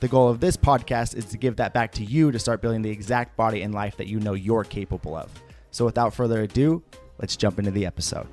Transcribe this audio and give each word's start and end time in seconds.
The 0.00 0.06
goal 0.06 0.28
of 0.28 0.38
this 0.38 0.56
podcast 0.56 1.16
is 1.16 1.24
to 1.26 1.36
give 1.36 1.56
that 1.56 1.74
back 1.74 1.90
to 1.92 2.04
you 2.04 2.30
to 2.30 2.38
start 2.38 2.62
building 2.62 2.82
the 2.82 2.90
exact 2.90 3.36
body 3.36 3.62
and 3.62 3.74
life 3.74 3.96
that 3.96 4.06
you 4.06 4.20
know 4.20 4.34
you're 4.34 4.62
capable 4.62 5.16
of. 5.16 5.28
So, 5.72 5.84
without 5.84 6.14
further 6.14 6.42
ado, 6.42 6.84
let's 7.18 7.36
jump 7.36 7.58
into 7.58 7.72
the 7.72 7.84
episode. 7.84 8.28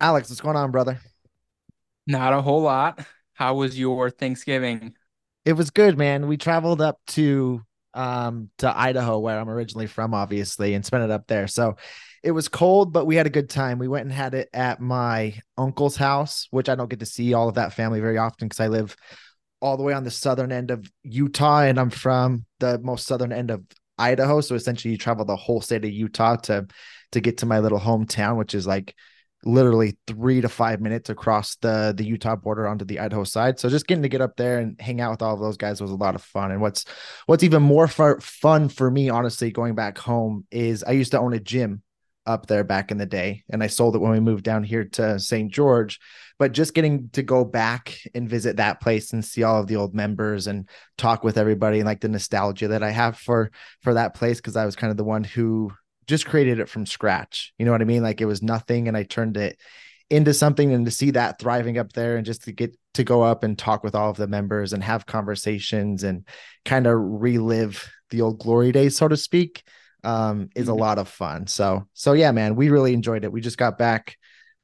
Alex, 0.00 0.30
what's 0.30 0.40
going 0.40 0.56
on, 0.56 0.70
brother? 0.70 0.98
Not 2.06 2.32
a 2.32 2.40
whole 2.40 2.62
lot. 2.62 3.04
How 3.34 3.56
was 3.56 3.78
your 3.78 4.08
Thanksgiving? 4.08 4.94
It 5.44 5.52
was 5.52 5.70
good, 5.70 5.98
man. 5.98 6.26
We 6.26 6.38
traveled 6.38 6.80
up 6.80 6.98
to 7.08 7.62
um 7.92 8.48
to 8.58 8.78
Idaho 8.78 9.18
where 9.18 9.38
I'm 9.38 9.50
originally 9.50 9.88
from 9.88 10.14
obviously 10.14 10.72
and 10.74 10.86
spent 10.86 11.04
it 11.04 11.10
up 11.10 11.26
there. 11.26 11.46
So 11.46 11.76
it 12.22 12.32
was 12.32 12.48
cold, 12.48 12.92
but 12.92 13.06
we 13.06 13.16
had 13.16 13.26
a 13.26 13.30
good 13.30 13.48
time. 13.48 13.78
We 13.78 13.88
went 13.88 14.04
and 14.04 14.12
had 14.12 14.34
it 14.34 14.50
at 14.52 14.80
my 14.80 15.34
uncle's 15.56 15.96
house, 15.96 16.46
which 16.50 16.68
I 16.68 16.74
don't 16.74 16.90
get 16.90 17.00
to 17.00 17.06
see 17.06 17.32
all 17.32 17.48
of 17.48 17.54
that 17.54 17.72
family 17.72 18.00
very 18.00 18.18
often 18.18 18.48
because 18.48 18.60
I 18.60 18.68
live 18.68 18.96
all 19.60 19.76
the 19.76 19.82
way 19.82 19.92
on 19.92 20.04
the 20.04 20.10
southern 20.10 20.52
end 20.52 20.70
of 20.70 20.90
Utah 21.02 21.62
and 21.62 21.78
I'm 21.78 21.90
from 21.90 22.44
the 22.60 22.78
most 22.78 23.06
southern 23.06 23.32
end 23.32 23.50
of 23.50 23.64
Idaho. 23.98 24.40
So 24.40 24.54
essentially 24.54 24.92
you 24.92 24.98
travel 24.98 25.24
the 25.24 25.36
whole 25.36 25.60
state 25.60 25.84
of 25.84 25.90
Utah 25.90 26.36
to 26.36 26.66
to 27.12 27.20
get 27.20 27.38
to 27.38 27.46
my 27.46 27.58
little 27.58 27.80
hometown, 27.80 28.36
which 28.36 28.54
is 28.54 28.66
like 28.66 28.94
literally 29.42 29.98
three 30.06 30.40
to 30.42 30.48
five 30.48 30.80
minutes 30.80 31.08
across 31.08 31.56
the 31.56 31.94
the 31.96 32.04
Utah 32.04 32.36
border 32.36 32.68
onto 32.68 32.84
the 32.84 33.00
Idaho 33.00 33.24
side. 33.24 33.58
So 33.58 33.68
just 33.68 33.86
getting 33.86 34.02
to 34.02 34.08
get 34.08 34.20
up 34.20 34.36
there 34.36 34.58
and 34.58 34.78
hang 34.80 35.00
out 35.00 35.10
with 35.12 35.22
all 35.22 35.34
of 35.34 35.40
those 35.40 35.56
guys 35.56 35.80
was 35.80 35.90
a 35.90 35.96
lot 35.96 36.14
of 36.14 36.22
fun. 36.22 36.50
And 36.50 36.60
what's 36.60 36.84
what's 37.26 37.44
even 37.44 37.62
more 37.62 37.88
fun 37.88 38.68
for 38.68 38.90
me, 38.90 39.08
honestly, 39.08 39.50
going 39.50 39.74
back 39.74 39.96
home 39.98 40.46
is 40.50 40.84
I 40.84 40.92
used 40.92 41.12
to 41.12 41.20
own 41.20 41.32
a 41.32 41.40
gym 41.40 41.82
up 42.30 42.46
there 42.46 42.64
back 42.64 42.90
in 42.90 42.98
the 42.98 43.06
day, 43.06 43.44
and 43.50 43.62
I 43.62 43.66
sold 43.66 43.94
it 43.94 44.00
when 44.00 44.12
we 44.12 44.20
moved 44.20 44.44
down 44.44 44.64
here 44.64 44.84
to 44.84 45.18
St. 45.18 45.52
George. 45.52 46.00
But 46.38 46.52
just 46.52 46.72
getting 46.72 47.10
to 47.10 47.22
go 47.22 47.44
back 47.44 47.98
and 48.14 48.28
visit 48.28 48.56
that 48.56 48.80
place 48.80 49.12
and 49.12 49.22
see 49.22 49.42
all 49.42 49.60
of 49.60 49.66
the 49.66 49.76
old 49.76 49.94
members 49.94 50.46
and 50.46 50.68
talk 50.96 51.22
with 51.22 51.36
everybody 51.36 51.80
and 51.80 51.86
like 51.86 52.00
the 52.00 52.08
nostalgia 52.08 52.68
that 52.68 52.82
I 52.82 52.90
have 52.90 53.18
for 53.18 53.50
for 53.82 53.94
that 53.94 54.14
place 54.14 54.38
because 54.38 54.56
I 54.56 54.64
was 54.64 54.74
kind 54.74 54.90
of 54.90 54.96
the 54.96 55.04
one 55.04 55.22
who 55.22 55.70
just 56.06 56.26
created 56.26 56.58
it 56.58 56.68
from 56.68 56.86
scratch. 56.86 57.52
You 57.58 57.66
know 57.66 57.72
what 57.72 57.82
I 57.82 57.84
mean? 57.84 58.02
Like 58.02 58.22
it 58.22 58.26
was 58.26 58.42
nothing 58.42 58.88
and 58.88 58.96
I 58.96 59.02
turned 59.02 59.36
it 59.36 59.60
into 60.08 60.34
something 60.34 60.72
and 60.72 60.84
to 60.84 60.90
see 60.90 61.12
that 61.12 61.38
thriving 61.38 61.78
up 61.78 61.92
there 61.92 62.16
and 62.16 62.26
just 62.26 62.44
to 62.44 62.52
get 62.52 62.76
to 62.94 63.04
go 63.04 63.22
up 63.22 63.44
and 63.44 63.56
talk 63.56 63.84
with 63.84 63.94
all 63.94 64.10
of 64.10 64.16
the 64.16 64.26
members 64.26 64.72
and 64.72 64.82
have 64.82 65.06
conversations 65.06 66.02
and 66.02 66.26
kind 66.64 66.86
of 66.86 66.98
relive 66.98 67.88
the 68.10 68.20
old 68.22 68.40
glory 68.40 68.72
days, 68.72 68.96
so 68.96 69.06
to 69.06 69.16
speak, 69.16 69.62
um, 70.04 70.48
is 70.54 70.68
a 70.68 70.72
mm-hmm. 70.72 70.80
lot 70.80 70.98
of 70.98 71.08
fun. 71.08 71.46
So, 71.46 71.86
so 71.92 72.12
yeah, 72.12 72.32
man, 72.32 72.56
we 72.56 72.70
really 72.70 72.94
enjoyed 72.94 73.24
it. 73.24 73.32
We 73.32 73.40
just 73.40 73.58
got 73.58 73.78
back 73.78 74.16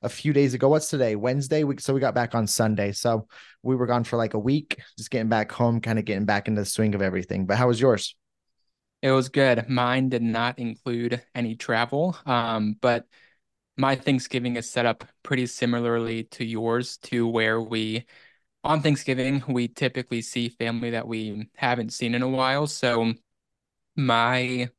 a 0.02 0.08
few 0.08 0.32
days 0.32 0.54
ago. 0.54 0.68
What's 0.68 0.90
today? 0.90 1.16
Wednesday. 1.16 1.64
We, 1.64 1.78
so 1.78 1.94
we 1.94 2.00
got 2.00 2.14
back 2.14 2.34
on 2.34 2.46
Sunday. 2.46 2.92
So 2.92 3.26
we 3.62 3.76
were 3.76 3.86
gone 3.86 4.04
for 4.04 4.16
like 4.16 4.34
a 4.34 4.38
week, 4.38 4.80
just 4.96 5.10
getting 5.10 5.28
back 5.28 5.50
home, 5.50 5.80
kind 5.80 5.98
of 5.98 6.04
getting 6.04 6.26
back 6.26 6.48
into 6.48 6.60
the 6.60 6.66
swing 6.66 6.94
of 6.94 7.02
everything. 7.02 7.46
But 7.46 7.56
how 7.56 7.68
was 7.68 7.80
yours? 7.80 8.14
It 9.02 9.10
was 9.10 9.28
good. 9.28 9.68
Mine 9.68 10.08
did 10.08 10.22
not 10.22 10.58
include 10.58 11.22
any 11.34 11.54
travel, 11.54 12.16
um, 12.24 12.76
but 12.80 13.06
my 13.76 13.94
Thanksgiving 13.94 14.56
is 14.56 14.70
set 14.70 14.86
up 14.86 15.04
pretty 15.22 15.46
similarly 15.46 16.24
to 16.24 16.44
yours, 16.44 16.96
to 16.98 17.26
where 17.28 17.60
we, 17.60 18.06
on 18.64 18.80
Thanksgiving, 18.80 19.44
we 19.48 19.68
typically 19.68 20.22
see 20.22 20.48
family 20.48 20.90
that 20.90 21.06
we 21.06 21.48
haven't 21.56 21.92
seen 21.92 22.14
in 22.14 22.22
a 22.22 22.28
while. 22.28 22.66
So 22.66 23.12
my 23.96 24.70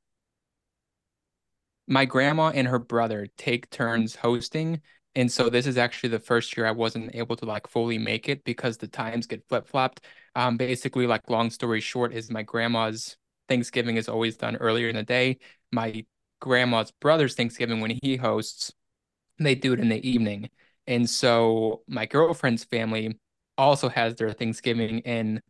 my 1.87 2.05
grandma 2.05 2.49
and 2.49 2.67
her 2.67 2.79
brother 2.79 3.27
take 3.37 3.69
turns 3.69 4.15
hosting. 4.15 4.81
And 5.15 5.31
so 5.31 5.49
this 5.49 5.65
is 5.65 5.77
actually 5.77 6.09
the 6.09 6.19
first 6.19 6.55
year 6.55 6.67
I 6.67 6.71
wasn't 6.71 7.15
able 7.15 7.35
to 7.37 7.45
like 7.45 7.67
fully 7.67 7.97
make 7.97 8.29
it 8.29 8.43
because 8.43 8.77
the 8.77 8.87
times 8.87 9.25
get 9.25 9.47
flip-flopped. 9.47 10.01
Um, 10.35 10.57
basically, 10.57 11.07
like 11.07 11.29
long 11.29 11.49
story 11.49 11.81
short, 11.81 12.13
is 12.13 12.29
my 12.29 12.43
grandma's 12.43 13.17
Thanksgiving 13.49 13.95
is 13.95 14.09
always 14.09 14.35
done 14.35 14.57
earlier 14.57 14.89
in 14.89 14.95
the 14.95 15.03
day. 15.03 15.37
My 15.71 16.05
grandma's 16.41 16.91
brother's 16.91 17.33
Thanksgiving, 17.33 17.79
when 17.79 17.97
he 18.03 18.17
hosts, 18.17 18.73
they 19.39 19.55
do 19.55 19.73
it 19.73 19.79
in 19.79 19.89
the 19.89 20.07
evening. 20.07 20.49
And 20.85 21.09
so 21.09 21.81
my 21.87 22.05
girlfriend's 22.05 22.65
family 22.65 23.17
also 23.57 23.89
has 23.89 24.15
their 24.15 24.33
Thanksgiving 24.33 24.99
in 24.99 25.41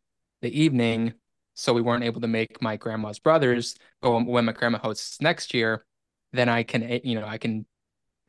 the 0.42 0.62
evening. 0.62 1.14
So 1.56 1.74
we 1.74 1.82
weren't 1.82 2.04
able 2.04 2.22
to 2.22 2.28
make 2.28 2.62
my 2.62 2.78
grandma's 2.78 3.20
brothers. 3.20 3.76
But 4.02 4.12
when 4.26 4.46
my 4.46 4.52
grandma 4.52 4.78
hosts 4.78 5.20
next 5.20 5.54
year, 5.56 5.84
then 6.38 6.50
I 6.50 6.64
can, 6.64 6.84
eh, 6.84 7.00
you 7.04 7.16
know, 7.20 7.26
I 7.28 7.38
can 7.38 7.66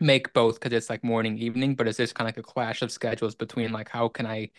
make 0.00 0.32
both 0.32 0.56
because 0.60 0.72
it's 0.72 0.90
like 0.90 1.04
morning, 1.04 1.38
evening. 1.38 1.74
But 1.76 1.88
it's 1.88 1.98
just 1.98 2.14
kind 2.14 2.28
of 2.28 2.36
like 2.36 2.44
a 2.44 2.48
clash 2.48 2.82
of 2.82 2.92
schedules 2.92 3.34
between 3.34 3.72
like 3.72 3.88
how 3.88 4.08
can 4.08 4.26
I 4.26 4.50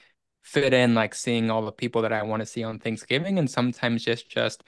fit 0.44 0.74
in 0.74 0.96
like 0.96 1.16
seeing 1.16 1.52
all 1.52 1.66
the 1.66 1.72
people 1.72 2.02
that 2.04 2.14
I 2.14 2.24
want 2.24 2.42
to 2.42 2.46
see 2.46 2.64
on 2.64 2.80
Thanksgiving 2.80 3.40
and 3.40 3.50
sometimes 3.50 4.04
just 4.06 4.30
just 4.30 4.64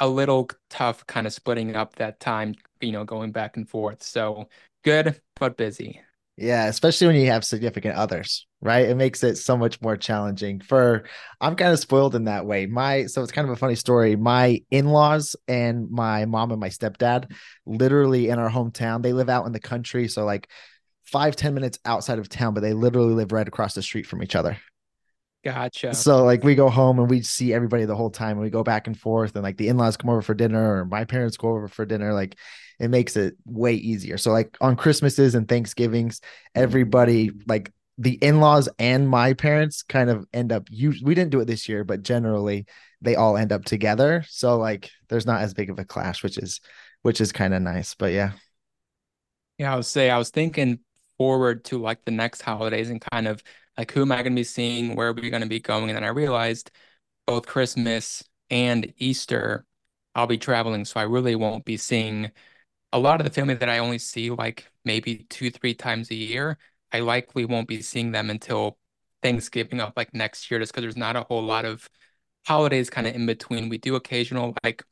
a 0.00 0.08
little 0.08 0.48
tough 0.70 1.06
kind 1.06 1.26
of 1.26 1.32
splitting 1.32 1.76
up 1.76 1.96
that 1.96 2.20
time, 2.20 2.54
you 2.80 2.92
know, 2.92 3.04
going 3.04 3.32
back 3.32 3.56
and 3.56 3.68
forth. 3.68 4.02
So 4.02 4.48
good, 4.84 5.20
but 5.36 5.56
busy. 5.56 6.02
Yeah, 6.38 6.66
especially 6.66 7.08
when 7.08 7.16
you 7.16 7.26
have 7.26 7.44
significant 7.44 7.94
others, 7.94 8.46
right? 8.62 8.88
It 8.88 8.96
makes 8.96 9.22
it 9.22 9.36
so 9.36 9.56
much 9.56 9.80
more 9.82 9.98
challenging. 9.98 10.60
For 10.60 11.04
I'm 11.40 11.56
kind 11.56 11.72
of 11.72 11.78
spoiled 11.78 12.14
in 12.14 12.24
that 12.24 12.46
way. 12.46 12.66
My 12.66 13.04
so 13.06 13.22
it's 13.22 13.32
kind 13.32 13.46
of 13.46 13.52
a 13.52 13.56
funny 13.56 13.74
story. 13.74 14.16
My 14.16 14.62
in-laws 14.70 15.36
and 15.46 15.90
my 15.90 16.24
mom 16.24 16.50
and 16.50 16.60
my 16.60 16.70
stepdad, 16.70 17.30
literally 17.66 18.30
in 18.30 18.38
our 18.38 18.50
hometown, 18.50 19.02
they 19.02 19.12
live 19.12 19.28
out 19.28 19.46
in 19.46 19.52
the 19.52 19.60
country, 19.60 20.08
so 20.08 20.24
like 20.24 20.48
five 21.04 21.36
ten 21.36 21.52
minutes 21.52 21.78
outside 21.84 22.18
of 22.18 22.30
town, 22.30 22.54
but 22.54 22.60
they 22.60 22.72
literally 22.72 23.12
live 23.12 23.32
right 23.32 23.46
across 23.46 23.74
the 23.74 23.82
street 23.82 24.06
from 24.06 24.22
each 24.22 24.34
other. 24.34 24.56
Gotcha. 25.44 25.92
So 25.94 26.24
like 26.24 26.44
we 26.44 26.54
go 26.54 26.70
home 26.70 26.98
and 26.98 27.10
we 27.10 27.20
see 27.22 27.52
everybody 27.52 27.84
the 27.84 27.96
whole 27.96 28.10
time 28.10 28.32
and 28.32 28.40
we 28.40 28.50
go 28.50 28.62
back 28.62 28.86
and 28.86 28.98
forth 28.98 29.34
and 29.34 29.42
like 29.42 29.56
the 29.56 29.68
in-laws 29.68 29.96
come 29.96 30.08
over 30.08 30.22
for 30.22 30.34
dinner 30.34 30.78
or 30.78 30.84
my 30.84 31.04
parents 31.04 31.36
go 31.36 31.48
over 31.48 31.68
for 31.68 31.84
dinner. 31.84 32.14
Like 32.14 32.36
it 32.82 32.90
makes 32.90 33.16
it 33.16 33.36
way 33.46 33.74
easier. 33.74 34.18
So 34.18 34.32
like 34.32 34.56
on 34.60 34.74
Christmases 34.74 35.36
and 35.36 35.48
Thanksgivings, 35.48 36.20
everybody 36.52 37.30
like 37.46 37.72
the 37.96 38.14
in-laws 38.14 38.68
and 38.80 39.08
my 39.08 39.34
parents 39.34 39.84
kind 39.84 40.10
of 40.10 40.26
end 40.32 40.50
up 40.50 40.66
you 40.68 40.92
we 41.04 41.14
didn't 41.14 41.30
do 41.30 41.38
it 41.38 41.44
this 41.44 41.68
year, 41.68 41.84
but 41.84 42.02
generally 42.02 42.66
they 43.00 43.14
all 43.14 43.36
end 43.36 43.52
up 43.52 43.64
together. 43.64 44.24
So 44.28 44.58
like 44.58 44.90
there's 45.08 45.26
not 45.26 45.42
as 45.42 45.54
big 45.54 45.70
of 45.70 45.78
a 45.78 45.84
clash, 45.84 46.24
which 46.24 46.36
is 46.36 46.60
which 47.02 47.20
is 47.20 47.30
kind 47.30 47.54
of 47.54 47.62
nice. 47.62 47.94
But 47.94 48.12
yeah. 48.12 48.32
Yeah, 49.58 49.74
I 49.74 49.76
would 49.76 49.86
say 49.86 50.10
I 50.10 50.18
was 50.18 50.30
thinking 50.30 50.80
forward 51.18 51.64
to 51.66 51.78
like 51.78 52.04
the 52.04 52.10
next 52.10 52.42
holidays 52.42 52.90
and 52.90 53.00
kind 53.12 53.28
of 53.28 53.44
like 53.78 53.92
who 53.92 54.02
am 54.02 54.10
I 54.10 54.16
going 54.16 54.32
to 54.32 54.40
be 54.40 54.44
seeing? 54.44 54.96
Where 54.96 55.08
are 55.08 55.12
we 55.12 55.30
going 55.30 55.42
to 55.42 55.48
be 55.48 55.60
going? 55.60 55.88
And 55.88 55.96
then 55.96 56.04
I 56.04 56.08
realized 56.08 56.72
both 57.28 57.46
Christmas 57.46 58.24
and 58.50 58.92
Easter, 58.98 59.66
I'll 60.16 60.26
be 60.26 60.38
traveling. 60.38 60.84
So 60.84 60.98
I 60.98 61.04
really 61.04 61.36
won't 61.36 61.64
be 61.64 61.76
seeing 61.76 62.32
a 62.92 62.98
lot 62.98 63.20
of 63.20 63.24
the 63.24 63.32
family 63.32 63.54
that 63.54 63.68
I 63.68 63.78
only 63.78 63.98
see 63.98 64.30
like 64.30 64.70
maybe 64.84 65.26
two, 65.30 65.50
three 65.50 65.74
times 65.74 66.10
a 66.10 66.14
year. 66.14 66.58
I 66.92 67.00
likely 67.00 67.44
won't 67.44 67.68
be 67.68 67.80
seeing 67.82 68.12
them 68.12 68.28
until 68.30 68.78
Thanksgiving 69.22 69.80
of 69.80 69.92
like 69.96 70.12
next 70.14 70.50
year, 70.50 70.60
just 70.60 70.72
because 70.72 70.82
there's 70.82 70.96
not 70.96 71.16
a 71.16 71.22
whole 71.22 71.42
lot 71.42 71.64
of 71.64 71.88
holidays 72.46 72.90
kind 72.90 73.06
of 73.06 73.14
in 73.14 73.26
between. 73.26 73.68
We 73.68 73.78
do 73.78 73.94
occasional 73.94 74.54
like 74.64 74.84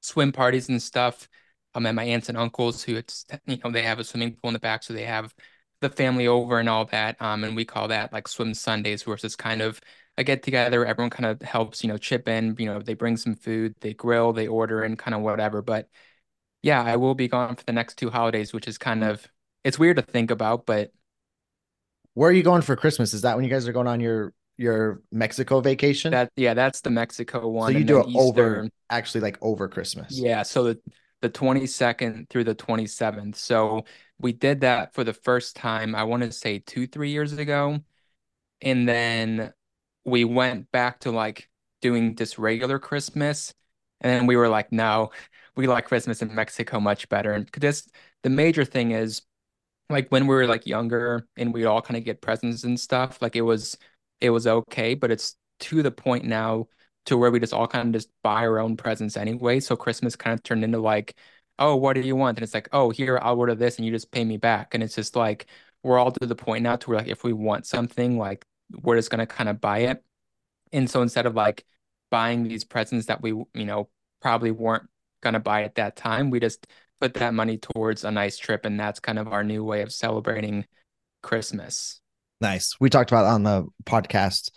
swim 0.00 0.32
parties 0.32 0.68
and 0.68 0.82
stuff. 0.82 1.28
Um, 1.74 1.86
and 1.86 1.96
my 1.96 2.04
aunts 2.04 2.28
and 2.28 2.36
uncles 2.38 2.82
who 2.82 2.96
it's 2.96 3.26
you 3.46 3.58
know 3.64 3.70
they 3.70 3.82
have 3.82 4.00
a 4.00 4.04
swimming 4.04 4.34
pool 4.34 4.48
in 4.48 4.54
the 4.54 4.58
back, 4.60 4.82
so 4.82 4.92
they 4.92 5.04
have 5.04 5.34
the 5.80 5.88
family 5.88 6.26
over 6.26 6.58
and 6.58 6.68
all 6.68 6.84
that. 6.86 7.20
Um, 7.22 7.44
and 7.44 7.56
we 7.56 7.64
call 7.64 7.88
that 7.88 8.12
like 8.12 8.28
swim 8.28 8.54
Sundays, 8.54 9.06
where 9.06 9.16
versus 9.16 9.36
kind 9.36 9.62
of 9.62 9.80
a 10.18 10.24
get 10.24 10.42
together. 10.42 10.84
Everyone 10.84 11.10
kind 11.10 11.26
of 11.26 11.40
helps, 11.42 11.82
you 11.82 11.88
know, 11.88 11.96
chip 11.96 12.28
in. 12.28 12.56
You 12.58 12.66
know, 12.66 12.80
they 12.80 12.94
bring 12.94 13.16
some 13.16 13.34
food, 13.34 13.74
they 13.80 13.94
grill, 13.94 14.32
they 14.32 14.48
order, 14.48 14.82
and 14.82 14.98
kind 14.98 15.14
of 15.14 15.22
whatever. 15.22 15.62
But 15.62 15.88
yeah, 16.62 16.82
I 16.82 16.96
will 16.96 17.14
be 17.14 17.28
gone 17.28 17.56
for 17.56 17.64
the 17.64 17.72
next 17.72 17.96
two 17.96 18.10
holidays, 18.10 18.52
which 18.52 18.68
is 18.68 18.78
kind 18.78 19.02
mm. 19.02 19.10
of 19.10 19.26
it's 19.64 19.78
weird 19.78 19.96
to 19.96 20.02
think 20.02 20.30
about, 20.30 20.66
but 20.66 20.90
where 22.14 22.30
are 22.30 22.32
you 22.32 22.42
going 22.42 22.62
for 22.62 22.76
Christmas? 22.76 23.14
Is 23.14 23.22
that 23.22 23.36
when 23.36 23.44
you 23.44 23.50
guys 23.50 23.68
are 23.68 23.72
going 23.72 23.86
on 23.86 24.00
your 24.00 24.32
your 24.56 25.00
Mexico 25.12 25.60
vacation? 25.60 26.12
That 26.12 26.30
yeah, 26.36 26.54
that's 26.54 26.80
the 26.80 26.90
Mexico 26.90 27.48
one. 27.48 27.72
So 27.72 27.78
you 27.78 27.84
do 27.84 28.00
it 28.00 28.08
Easter, 28.08 28.20
over 28.20 28.68
actually 28.88 29.20
like 29.20 29.38
over 29.40 29.68
Christmas. 29.68 30.18
Yeah, 30.18 30.42
so 30.42 30.64
the 30.64 30.80
the 31.20 31.30
22nd 31.30 32.28
through 32.28 32.44
the 32.44 32.54
27th. 32.54 33.36
So 33.36 33.84
we 34.18 34.32
did 34.32 34.62
that 34.62 34.94
for 34.94 35.04
the 35.04 35.12
first 35.12 35.56
time, 35.56 35.94
I 35.94 36.04
want 36.04 36.22
to 36.22 36.32
say 36.32 36.58
two, 36.58 36.86
three 36.86 37.10
years 37.10 37.32
ago. 37.32 37.78
And 38.62 38.88
then 38.88 39.52
we 40.04 40.24
went 40.24 40.70
back 40.70 41.00
to 41.00 41.10
like 41.10 41.48
doing 41.80 42.14
this 42.14 42.38
regular 42.38 42.78
Christmas. 42.78 43.54
And 44.00 44.10
then 44.10 44.26
we 44.26 44.36
were 44.36 44.48
like, 44.48 44.72
no, 44.72 45.10
we 45.60 45.66
like 45.66 45.86
Christmas 45.86 46.22
in 46.22 46.34
Mexico 46.34 46.80
much 46.80 47.08
better. 47.08 47.32
And 47.32 47.46
this 47.48 47.88
the 48.22 48.30
major 48.30 48.64
thing 48.64 48.92
is 48.92 49.22
like 49.90 50.08
when 50.10 50.26
we 50.26 50.34
were 50.34 50.46
like 50.46 50.66
younger 50.66 51.26
and 51.36 51.52
we'd 51.52 51.66
all 51.66 51.82
kind 51.82 51.96
of 51.98 52.04
get 52.04 52.22
presents 52.22 52.64
and 52.64 52.78
stuff, 52.80 53.20
like 53.22 53.36
it 53.36 53.42
was 53.42 53.76
it 54.20 54.30
was 54.30 54.46
okay, 54.46 54.94
but 54.94 55.10
it's 55.10 55.36
to 55.60 55.82
the 55.82 55.90
point 55.90 56.24
now 56.24 56.66
to 57.06 57.16
where 57.16 57.30
we 57.30 57.40
just 57.40 57.52
all 57.54 57.66
kind 57.66 57.88
of 57.88 57.92
just 57.94 58.10
buy 58.22 58.46
our 58.46 58.58
own 58.58 58.76
presents 58.76 59.16
anyway. 59.16 59.60
So 59.60 59.76
Christmas 59.76 60.16
kind 60.16 60.34
of 60.34 60.42
turned 60.42 60.64
into 60.64 60.78
like, 60.78 61.16
oh, 61.58 61.76
what 61.76 61.94
do 61.94 62.00
you 62.02 62.16
want? 62.16 62.38
And 62.38 62.42
it's 62.44 62.54
like, 62.54 62.68
oh, 62.72 62.90
here, 62.90 63.18
I'll 63.22 63.38
order 63.38 63.54
this 63.54 63.76
and 63.76 63.86
you 63.86 63.92
just 63.92 64.10
pay 64.12 64.24
me 64.24 64.36
back. 64.36 64.74
And 64.74 64.82
it's 64.82 64.94
just 64.94 65.16
like 65.16 65.46
we're 65.82 65.98
all 65.98 66.12
to 66.12 66.26
the 66.26 66.34
point 66.36 66.62
now 66.62 66.76
to 66.76 66.90
where 66.90 66.98
like 66.98 67.08
if 67.08 67.24
we 67.24 67.32
want 67.32 67.66
something, 67.66 68.18
like 68.18 68.44
we're 68.82 68.96
just 68.96 69.10
gonna 69.10 69.26
kind 69.26 69.48
of 69.48 69.60
buy 69.60 69.80
it. 69.80 70.02
And 70.72 70.88
so 70.88 71.02
instead 71.02 71.26
of 71.26 71.34
like 71.34 71.64
buying 72.10 72.44
these 72.44 72.64
presents 72.64 73.06
that 73.06 73.22
we, 73.22 73.30
you 73.30 73.64
know, 73.64 73.88
probably 74.20 74.50
weren't 74.50 74.88
gonna 75.20 75.40
buy 75.40 75.64
at 75.64 75.76
that 75.76 75.96
time, 75.96 76.30
we 76.30 76.40
just 76.40 76.66
put 77.00 77.14
that 77.14 77.34
money 77.34 77.58
towards 77.58 78.04
a 78.04 78.10
nice 78.10 78.36
trip. 78.36 78.64
And 78.64 78.78
that's 78.78 79.00
kind 79.00 79.18
of 79.18 79.28
our 79.28 79.42
new 79.42 79.64
way 79.64 79.82
of 79.82 79.92
celebrating 79.92 80.66
Christmas. 81.22 82.00
Nice. 82.40 82.76
We 82.80 82.90
talked 82.90 83.10
about 83.10 83.26
on 83.26 83.42
the 83.42 83.66
podcast 83.84 84.50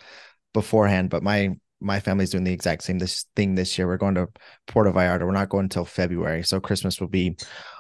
beforehand, 0.54 1.10
but 1.10 1.24
my 1.24 1.56
my 1.82 2.00
family's 2.00 2.30
doing 2.30 2.46
the 2.46 2.54
exact 2.54 2.84
same 2.84 2.98
this 2.98 3.26
thing 3.36 3.56
this 3.56 3.78
year. 3.78 3.88
We're 3.88 3.98
going 3.98 4.16
to 4.16 4.30
Puerto 4.68 4.92
Vallarta. 4.92 5.26
We're 5.26 5.32
not 5.32 5.50
going 5.50 5.66
until 5.66 5.84
February, 5.84 6.44
so 6.44 6.62
Christmas 6.62 7.02
will 7.02 7.10
be 7.10 7.36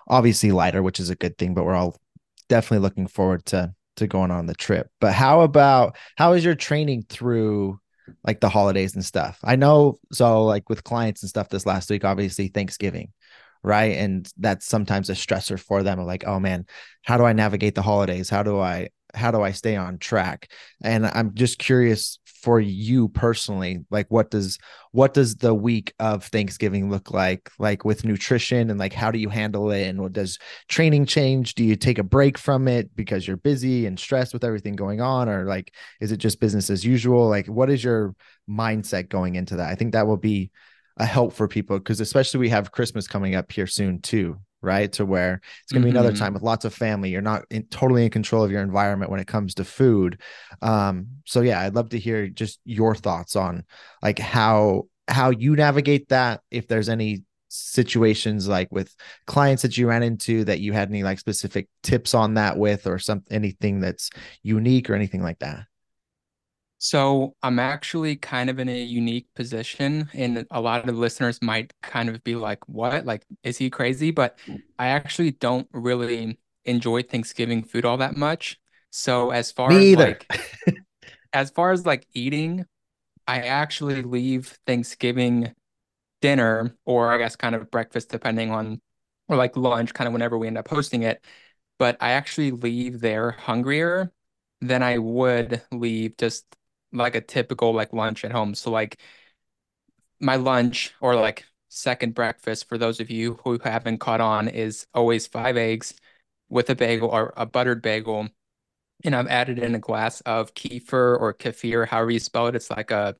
obviously 0.09 0.51
lighter, 0.51 0.83
which 0.83 0.99
is 0.99 1.09
a 1.09 1.15
good 1.15 1.37
thing. 1.37 1.53
But 1.53 1.63
we're 1.63 1.75
all 1.75 1.95
definitely 2.49 2.83
looking 2.83 3.07
forward 3.07 3.45
to 3.47 3.73
to 3.97 4.07
going 4.07 4.31
on 4.31 4.45
the 4.45 4.55
trip. 4.55 4.89
But 4.99 5.13
how 5.13 5.41
about 5.41 5.95
how 6.17 6.33
is 6.33 6.43
your 6.43 6.55
training 6.55 7.05
through 7.09 7.79
like 8.23 8.39
the 8.39 8.49
holidays 8.49 8.95
and 8.95 9.05
stuff? 9.05 9.39
I 9.43 9.55
know 9.55 9.99
so 10.11 10.43
like 10.45 10.69
with 10.69 10.83
clients 10.83 11.23
and 11.23 11.29
stuff 11.29 11.49
this 11.49 11.65
last 11.65 11.89
week, 11.89 12.03
obviously 12.05 12.47
Thanksgiving, 12.47 13.11
right? 13.63 13.97
And 13.97 14.31
that's 14.37 14.65
sometimes 14.65 15.09
a 15.09 15.13
stressor 15.13 15.59
for 15.59 15.83
them 15.83 16.03
like, 16.05 16.25
oh 16.25 16.39
man, 16.39 16.65
how 17.03 17.17
do 17.17 17.25
I 17.25 17.33
navigate 17.33 17.75
the 17.75 17.81
holidays? 17.81 18.29
How 18.29 18.43
do 18.43 18.59
I 18.59 18.89
how 19.13 19.31
do 19.31 19.41
I 19.41 19.51
stay 19.51 19.75
on 19.75 19.97
track? 19.97 20.49
And 20.83 21.05
I'm 21.05 21.33
just 21.33 21.59
curious 21.59 22.19
for 22.25 22.59
you 22.59 23.07
personally 23.07 23.85
like 23.89 24.05
what 24.09 24.29
does 24.29 24.59
what 24.91 25.13
does 25.13 25.37
the 25.37 25.53
week 25.53 25.93
of 25.99 26.25
thanksgiving 26.25 26.89
look 26.89 27.09
like 27.09 27.49
like 27.57 27.85
with 27.85 28.03
nutrition 28.03 28.69
and 28.69 28.77
like 28.77 28.91
how 28.91 29.11
do 29.11 29.17
you 29.17 29.29
handle 29.29 29.71
it? 29.71 29.87
And 29.87 30.01
what 30.01 30.11
does 30.11 30.37
training 30.67 31.05
change? 31.05 31.55
Do 31.55 31.63
you 31.63 31.77
take 31.77 31.99
a 31.99 32.03
break 32.03 32.37
from 32.37 32.67
it 32.67 32.93
because 32.95 33.25
you're 33.25 33.37
busy 33.37 33.85
and 33.85 33.97
stressed 33.97 34.33
with 34.33 34.43
everything 34.43 34.75
going 34.75 34.99
on? 34.99 35.29
Or 35.29 35.45
like 35.45 35.73
is 36.01 36.11
it 36.11 36.17
just 36.17 36.41
business 36.41 36.69
as 36.69 36.83
usual? 36.83 37.29
Like 37.29 37.47
what 37.47 37.69
is 37.69 37.81
your 37.81 38.13
mindset 38.49 39.07
going 39.07 39.35
into 39.35 39.55
that? 39.55 39.69
I 39.69 39.75
think 39.75 39.93
that 39.93 40.05
will 40.05 40.17
be 40.17 40.51
a 40.97 41.05
help 41.05 41.33
for 41.33 41.47
people 41.47 41.77
because 41.77 41.99
especially 41.99 42.39
we 42.39 42.49
have 42.49 42.71
christmas 42.71 43.07
coming 43.07 43.33
up 43.33 43.51
here 43.51 43.65
soon 43.65 43.99
too 43.99 44.37
right? 44.63 44.91
To 44.93 45.05
where 45.05 45.41
it's 45.61 45.71
going 45.71 45.81
to 45.81 45.85
be 45.85 45.91
mm-hmm. 45.91 45.99
another 45.99 46.17
time 46.17 46.33
with 46.33 46.41
lots 46.41 46.65
of 46.65 46.73
family. 46.73 47.09
You're 47.09 47.21
not 47.21 47.43
in, 47.49 47.63
totally 47.67 48.05
in 48.05 48.09
control 48.09 48.43
of 48.43 48.51
your 48.51 48.61
environment 48.61 49.11
when 49.11 49.19
it 49.19 49.27
comes 49.27 49.55
to 49.55 49.65
food. 49.65 50.21
Um, 50.61 51.07
so 51.25 51.41
yeah, 51.41 51.59
I'd 51.59 51.75
love 51.75 51.89
to 51.89 51.99
hear 51.99 52.27
just 52.27 52.59
your 52.65 52.95
thoughts 52.95 53.35
on 53.35 53.65
like 54.01 54.19
how 54.19 54.87
how 55.07 55.29
you 55.31 55.55
navigate 55.55 56.09
that. 56.09 56.41
If 56.49 56.67
there's 56.67 56.89
any 56.89 57.23
situations 57.49 58.47
like 58.47 58.71
with 58.71 58.95
clients 59.27 59.61
that 59.61 59.77
you 59.77 59.87
ran 59.87 60.01
into 60.01 60.43
that 60.43 60.59
you 60.59 60.73
had 60.73 60.89
any 60.89 61.03
like 61.03 61.19
specific 61.19 61.67
tips 61.83 62.15
on 62.15 62.33
that 62.33 62.57
with 62.57 62.87
or 62.87 62.97
some 62.97 63.23
anything 63.29 63.79
that's 63.79 64.09
unique 64.41 64.89
or 64.89 64.95
anything 64.95 65.21
like 65.21 65.37
that 65.37 65.65
so 66.83 67.33
I'm 67.41 67.59
actually 67.59 68.17
kind 68.17 68.49
of 68.49 68.59
in 68.59 68.67
a 68.67 68.77
unique 68.83 69.27
position, 69.35 70.09
and 70.13 70.45
a 70.51 70.59
lot 70.59 70.81
of 70.81 70.87
the 70.87 70.99
listeners 70.99 71.41
might 71.41 71.73
kind 71.81 72.09
of 72.09 72.21
be 72.25 72.35
like, 72.35 72.67
"What? 72.67 73.05
Like, 73.05 73.25
is 73.41 73.57
he 73.57 73.69
crazy?" 73.69 74.11
But 74.11 74.37
I 74.77 74.87
actually 74.87 75.31
don't 75.31 75.67
really 75.71 76.37
enjoy 76.65 77.03
Thanksgiving 77.03 77.63
food 77.63 77.85
all 77.85 77.95
that 77.97 78.17
much. 78.17 78.59
So 78.89 79.31
as 79.31 79.49
far 79.49 79.69
Me 79.69 79.77
as 79.77 79.83
either. 79.93 80.05
like, 80.07 80.27
as 81.33 81.51
far 81.51 81.71
as 81.71 81.85
like 81.85 82.05
eating, 82.13 82.65
I 83.27 83.43
actually 83.43 84.01
leave 84.01 84.59
Thanksgiving 84.67 85.53
dinner, 86.21 86.75
or 86.85 87.13
I 87.13 87.17
guess 87.17 87.37
kind 87.37 87.55
of 87.55 87.71
breakfast, 87.71 88.09
depending 88.09 88.51
on, 88.51 88.81
or 89.29 89.37
like 89.37 89.55
lunch, 89.55 89.93
kind 89.93 90.07
of 90.07 90.13
whenever 90.13 90.37
we 90.37 90.47
end 90.47 90.57
up 90.57 90.67
hosting 90.67 91.03
it. 91.03 91.23
But 91.79 91.95
I 92.01 92.11
actually 92.11 92.51
leave 92.51 92.99
there 92.99 93.31
hungrier 93.31 94.11
than 94.61 94.83
I 94.83 94.97
would 94.97 95.61
leave 95.71 96.17
just 96.17 96.45
like 96.93 97.15
a 97.15 97.21
typical 97.21 97.73
like 97.73 97.93
lunch 97.93 98.23
at 98.25 98.31
home. 98.31 98.55
So 98.55 98.71
like 98.71 98.99
my 100.19 100.35
lunch 100.35 100.93
or 101.01 101.15
like 101.15 101.45
second 101.69 102.13
breakfast 102.13 102.69
for 102.69 102.77
those 102.77 102.99
of 102.99 103.09
you 103.09 103.39
who 103.43 103.59
haven't 103.63 103.97
caught 103.97 104.21
on 104.21 104.47
is 104.47 104.85
always 104.93 105.27
five 105.27 105.57
eggs 105.57 105.93
with 106.49 106.69
a 106.69 106.75
bagel 106.75 107.09
or 107.09 107.33
a 107.35 107.45
buttered 107.45 107.81
bagel. 107.81 108.29
And 109.03 109.15
I've 109.15 109.27
added 109.27 109.59
in 109.59 109.75
a 109.75 109.79
glass 109.79 110.21
of 110.21 110.53
kefir 110.53 111.19
or 111.19 111.33
kefir, 111.33 111.87
however 111.87 112.11
you 112.11 112.19
spell 112.19 112.47
it. 112.47 112.55
It's 112.55 112.71
like 112.71 112.91
a 112.91 113.15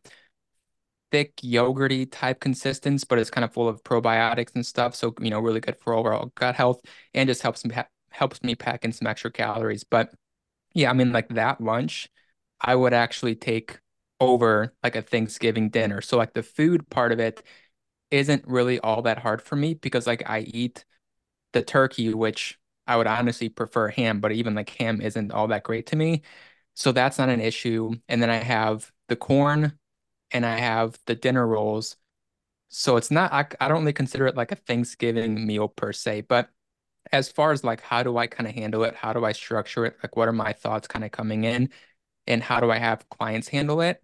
thick 1.11 1.35
yogurty 1.37 2.07
type 2.11 2.39
consistence, 2.39 3.03
but 3.03 3.19
it's 3.19 3.29
kind 3.29 3.45
of 3.45 3.53
full 3.53 3.67
of 3.67 3.83
probiotics 3.83 4.55
and 4.55 4.65
stuff. 4.65 4.95
So, 4.95 5.13
you 5.19 5.29
know, 5.29 5.39
really 5.39 5.59
good 5.59 5.77
for 5.77 5.93
overall 5.93 6.31
gut 6.35 6.55
health 6.55 6.81
and 7.13 7.27
just 7.27 7.41
helps 7.41 7.65
me 7.65 7.75
helps 8.11 8.43
me 8.43 8.55
pack 8.55 8.85
in 8.85 8.91
some 8.91 9.07
extra 9.07 9.31
calories. 9.31 9.83
But 9.83 10.13
yeah, 10.73 10.89
I 10.89 10.93
mean 10.93 11.11
like 11.13 11.29
that 11.29 11.61
lunch 11.61 12.09
I 12.63 12.75
would 12.75 12.93
actually 12.93 13.35
take 13.35 13.79
over 14.19 14.73
like 14.83 14.95
a 14.95 15.01
Thanksgiving 15.01 15.69
dinner. 15.69 16.01
So 16.01 16.17
like 16.17 16.33
the 16.33 16.43
food 16.43 16.89
part 16.89 17.11
of 17.11 17.19
it 17.19 17.43
isn't 18.11 18.47
really 18.47 18.79
all 18.79 19.03
that 19.03 19.19
hard 19.19 19.41
for 19.41 19.55
me 19.55 19.75
because 19.75 20.07
like 20.07 20.29
I 20.29 20.41
eat 20.41 20.85
the 21.53 21.61
turkey, 21.63 22.13
which 22.13 22.59
I 22.87 22.97
would 22.97 23.07
honestly 23.07 23.49
prefer 23.49 23.89
ham, 23.89 24.19
but 24.21 24.31
even 24.33 24.55
like 24.55 24.69
ham 24.71 25.01
isn't 25.01 25.31
all 25.31 25.47
that 25.49 25.63
great 25.63 25.87
to 25.87 25.95
me. 25.95 26.23
So 26.75 26.91
that's 26.91 27.17
not 27.17 27.29
an 27.29 27.41
issue. 27.41 27.93
And 28.09 28.21
then 28.21 28.29
I 28.29 28.37
have 28.37 28.91
the 29.09 29.15
corn 29.15 29.77
and 30.31 30.45
I 30.45 30.57
have 30.59 30.99
the 31.07 31.15
dinner 31.15 31.47
rolls. 31.47 31.97
So 32.69 32.97
it's 32.97 33.11
not 33.11 33.31
I, 33.33 33.47
I 33.61 33.67
don't 33.67 33.81
really 33.81 33.93
consider 33.93 34.27
it 34.27 34.35
like 34.35 34.51
a 34.51 34.55
Thanksgiving 34.55 35.45
meal 35.45 35.67
per 35.67 35.93
se, 35.93 36.21
but 36.21 36.49
as 37.11 37.29
far 37.29 37.51
as 37.51 37.63
like 37.63 37.81
how 37.81 38.03
do 38.03 38.17
I 38.17 38.27
kind 38.27 38.47
of 38.49 38.55
handle 38.55 38.83
it? 38.83 38.95
How 38.95 39.13
do 39.13 39.25
I 39.25 39.33
structure 39.33 39.85
it? 39.85 39.97
Like 40.03 40.15
what 40.17 40.27
are 40.29 40.33
my 40.33 40.53
thoughts 40.53 40.87
kind 40.87 41.05
of 41.05 41.11
coming 41.11 41.43
in? 41.45 41.69
And 42.27 42.43
how 42.43 42.59
do 42.59 42.71
I 42.71 42.77
have 42.77 43.07
clients 43.09 43.47
handle 43.47 43.81
it? 43.81 44.01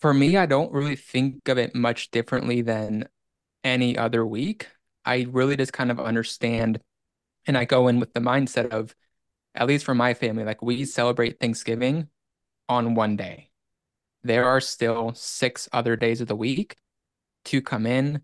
For 0.00 0.14
me, 0.14 0.36
I 0.36 0.46
don't 0.46 0.72
really 0.72 0.96
think 0.96 1.48
of 1.48 1.58
it 1.58 1.74
much 1.74 2.10
differently 2.10 2.62
than 2.62 3.08
any 3.62 3.98
other 3.98 4.24
week. 4.24 4.68
I 5.04 5.26
really 5.30 5.56
just 5.56 5.72
kind 5.72 5.90
of 5.90 6.00
understand 6.00 6.80
and 7.46 7.56
I 7.56 7.64
go 7.64 7.88
in 7.88 8.00
with 8.00 8.12
the 8.12 8.20
mindset 8.20 8.70
of, 8.70 8.94
at 9.54 9.66
least 9.66 9.84
for 9.84 9.94
my 9.94 10.14
family, 10.14 10.44
like 10.44 10.62
we 10.62 10.84
celebrate 10.84 11.40
Thanksgiving 11.40 12.08
on 12.68 12.94
one 12.94 13.16
day. 13.16 13.50
There 14.22 14.44
are 14.44 14.60
still 14.60 15.12
six 15.14 15.68
other 15.72 15.96
days 15.96 16.20
of 16.20 16.28
the 16.28 16.36
week 16.36 16.76
to 17.46 17.62
come 17.62 17.86
in 17.86 18.22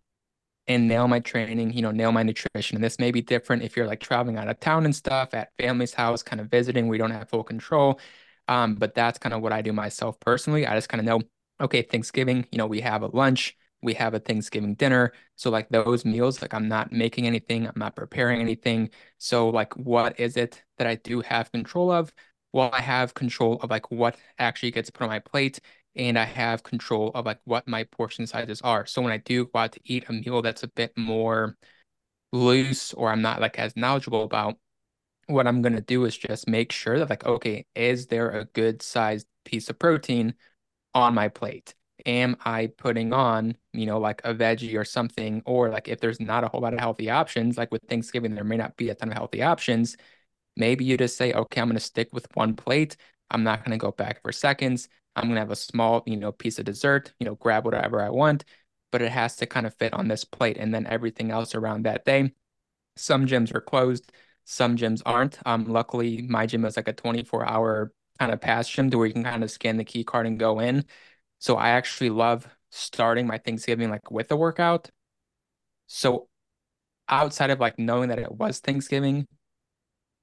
and 0.68 0.88
nail 0.88 1.08
my 1.08 1.20
training, 1.20 1.72
you 1.72 1.82
know, 1.82 1.90
nail 1.90 2.12
my 2.12 2.22
nutrition. 2.22 2.76
And 2.76 2.84
this 2.84 2.98
may 2.98 3.10
be 3.10 3.22
different 3.22 3.62
if 3.62 3.76
you're 3.76 3.86
like 3.86 4.00
traveling 4.00 4.36
out 4.36 4.48
of 4.48 4.60
town 4.60 4.84
and 4.84 4.94
stuff 4.94 5.32
at 5.32 5.52
family's 5.58 5.94
house, 5.94 6.22
kind 6.22 6.40
of 6.40 6.50
visiting, 6.50 6.88
we 6.88 6.98
don't 6.98 7.10
have 7.12 7.28
full 7.28 7.44
control. 7.44 7.98
Um, 8.48 8.74
but 8.74 8.94
that's 8.94 9.18
kind 9.18 9.34
of 9.34 9.42
what 9.42 9.52
I 9.52 9.62
do 9.62 9.72
myself 9.72 10.18
personally. 10.20 10.66
I 10.66 10.74
just 10.76 10.88
kind 10.88 11.00
of 11.00 11.06
know, 11.06 11.22
okay, 11.60 11.82
Thanksgiving, 11.82 12.46
you 12.52 12.58
know, 12.58 12.66
we 12.66 12.80
have 12.80 13.02
a 13.02 13.08
lunch, 13.08 13.56
we 13.82 13.94
have 13.94 14.14
a 14.14 14.18
Thanksgiving 14.18 14.74
dinner. 14.74 15.12
So 15.36 15.50
like 15.50 15.68
those 15.68 16.04
meals, 16.04 16.42
like 16.42 16.54
I'm 16.54 16.68
not 16.68 16.92
making 16.92 17.26
anything, 17.26 17.66
I'm 17.66 17.72
not 17.76 17.96
preparing 17.96 18.40
anything. 18.40 18.90
So 19.18 19.48
like 19.48 19.76
what 19.76 20.18
is 20.20 20.36
it 20.36 20.62
that 20.78 20.86
I 20.86 20.96
do 20.96 21.20
have 21.22 21.50
control 21.52 21.90
of? 21.90 22.12
Well, 22.52 22.70
I 22.72 22.80
have 22.80 23.14
control 23.14 23.56
of 23.62 23.70
like 23.70 23.90
what 23.90 24.16
actually 24.38 24.70
gets 24.70 24.90
put 24.90 25.02
on 25.04 25.08
my 25.10 25.18
plate 25.18 25.60
and 25.94 26.18
I 26.18 26.24
have 26.24 26.62
control 26.62 27.10
of 27.14 27.26
like 27.26 27.40
what 27.44 27.66
my 27.68 27.84
portion 27.84 28.26
sizes 28.26 28.60
are. 28.62 28.86
So 28.86 29.02
when 29.02 29.12
I 29.12 29.18
do 29.18 29.46
go 29.46 29.58
out 29.60 29.72
to 29.72 29.80
eat 29.84 30.04
a 30.08 30.12
meal 30.12 30.42
that's 30.42 30.62
a 30.62 30.68
bit 30.68 30.96
more 30.96 31.56
loose 32.32 32.92
or 32.94 33.10
I'm 33.10 33.22
not 33.22 33.40
like 33.40 33.58
as 33.58 33.76
knowledgeable 33.76 34.24
about, 34.24 34.58
what 35.26 35.46
I'm 35.46 35.62
going 35.62 35.74
to 35.74 35.80
do 35.80 36.04
is 36.04 36.16
just 36.16 36.48
make 36.48 36.72
sure 36.72 36.98
that 36.98 37.10
like, 37.10 37.24
okay, 37.26 37.66
is 37.74 38.06
there 38.06 38.30
a 38.30 38.44
good 38.46 38.82
sized 38.82 39.26
piece 39.44 39.68
of 39.68 39.78
protein 39.78 40.34
on 40.94 41.14
my 41.14 41.28
plate? 41.28 41.74
Am 42.04 42.36
I 42.44 42.68
putting 42.68 43.12
on, 43.12 43.56
you 43.72 43.86
know, 43.86 43.98
like 43.98 44.20
a 44.24 44.34
veggie 44.34 44.78
or 44.78 44.84
something? 44.84 45.42
Or 45.44 45.68
like 45.70 45.88
if 45.88 46.00
there's 46.00 46.20
not 46.20 46.44
a 46.44 46.48
whole 46.48 46.60
lot 46.60 46.74
of 46.74 46.80
healthy 46.80 47.10
options, 47.10 47.58
like 47.58 47.72
with 47.72 47.82
Thanksgiving, 47.88 48.34
there 48.34 48.44
may 48.44 48.56
not 48.56 48.76
be 48.76 48.90
a 48.90 48.94
ton 48.94 49.08
of 49.08 49.14
healthy 49.14 49.42
options. 49.42 49.96
Maybe 50.56 50.84
you 50.84 50.96
just 50.96 51.16
say, 51.16 51.32
okay, 51.32 51.60
I'm 51.60 51.68
going 51.68 51.76
to 51.76 51.80
stick 51.80 52.08
with 52.12 52.28
one 52.34 52.54
plate. 52.54 52.96
I'm 53.30 53.42
not 53.42 53.64
going 53.64 53.72
to 53.72 53.82
go 53.82 53.90
back 53.90 54.22
for 54.22 54.30
seconds. 54.30 54.88
I'm 55.16 55.24
going 55.24 55.34
to 55.34 55.40
have 55.40 55.50
a 55.50 55.56
small, 55.56 56.04
you 56.06 56.16
know, 56.16 56.30
piece 56.30 56.58
of 56.58 56.66
dessert, 56.66 57.12
you 57.18 57.26
know, 57.26 57.34
grab 57.34 57.64
whatever 57.64 58.00
I 58.00 58.10
want, 58.10 58.44
but 58.92 59.02
it 59.02 59.10
has 59.10 59.36
to 59.36 59.46
kind 59.46 59.66
of 59.66 59.74
fit 59.74 59.92
on 59.92 60.06
this 60.06 60.24
plate. 60.24 60.58
And 60.58 60.72
then 60.72 60.86
everything 60.86 61.30
else 61.30 61.54
around 61.54 61.84
that 61.84 62.04
day. 62.04 62.32
Some 62.96 63.26
gyms 63.26 63.54
are 63.54 63.60
closed 63.60 64.12
some 64.46 64.76
gyms 64.76 65.02
aren't. 65.04 65.38
Um, 65.44 65.66
luckily, 65.66 66.22
my 66.22 66.46
gym 66.46 66.64
is 66.64 66.76
like 66.76 66.88
a 66.88 66.92
24 66.92 67.46
hour 67.48 67.92
kind 68.18 68.32
of 68.32 68.40
pass 68.40 68.68
gym 68.68 68.90
to 68.90 68.98
where 68.98 69.06
you 69.06 69.12
can 69.12 69.24
kind 69.24 69.44
of 69.44 69.50
scan 69.50 69.76
the 69.76 69.84
key 69.84 70.04
card 70.04 70.26
and 70.26 70.38
go 70.38 70.60
in. 70.60 70.84
So 71.40 71.56
I 71.56 71.70
actually 71.70 72.10
love 72.10 72.48
starting 72.70 73.26
my 73.26 73.38
Thanksgiving 73.38 73.90
like 73.90 74.10
with 74.10 74.30
a 74.32 74.36
workout. 74.36 74.90
So 75.88 76.28
outside 77.08 77.50
of 77.50 77.60
like 77.60 77.78
knowing 77.78 78.10
that 78.10 78.18
it 78.20 78.32
was 78.32 78.60
Thanksgiving, 78.60 79.26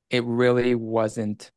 it 0.10 0.24
really 0.24 0.75
wasn't 0.75 1.51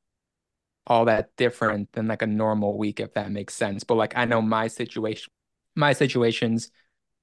all 0.87 1.07
that 1.07 1.31
different 1.37 1.93
than 1.93 2.09
like 2.09 2.23
a 2.23 2.27
normal 2.27 2.79
week, 2.79 3.01
if 3.01 3.15
that 3.15 3.31
makes 3.33 3.55
sense. 3.55 3.85
But 3.85 3.97
like 3.97 4.17
I 4.17 4.25
know 4.25 4.43
my 4.43 4.69
situation, 4.69 5.31
my 5.77 5.93
situation's 5.93 6.71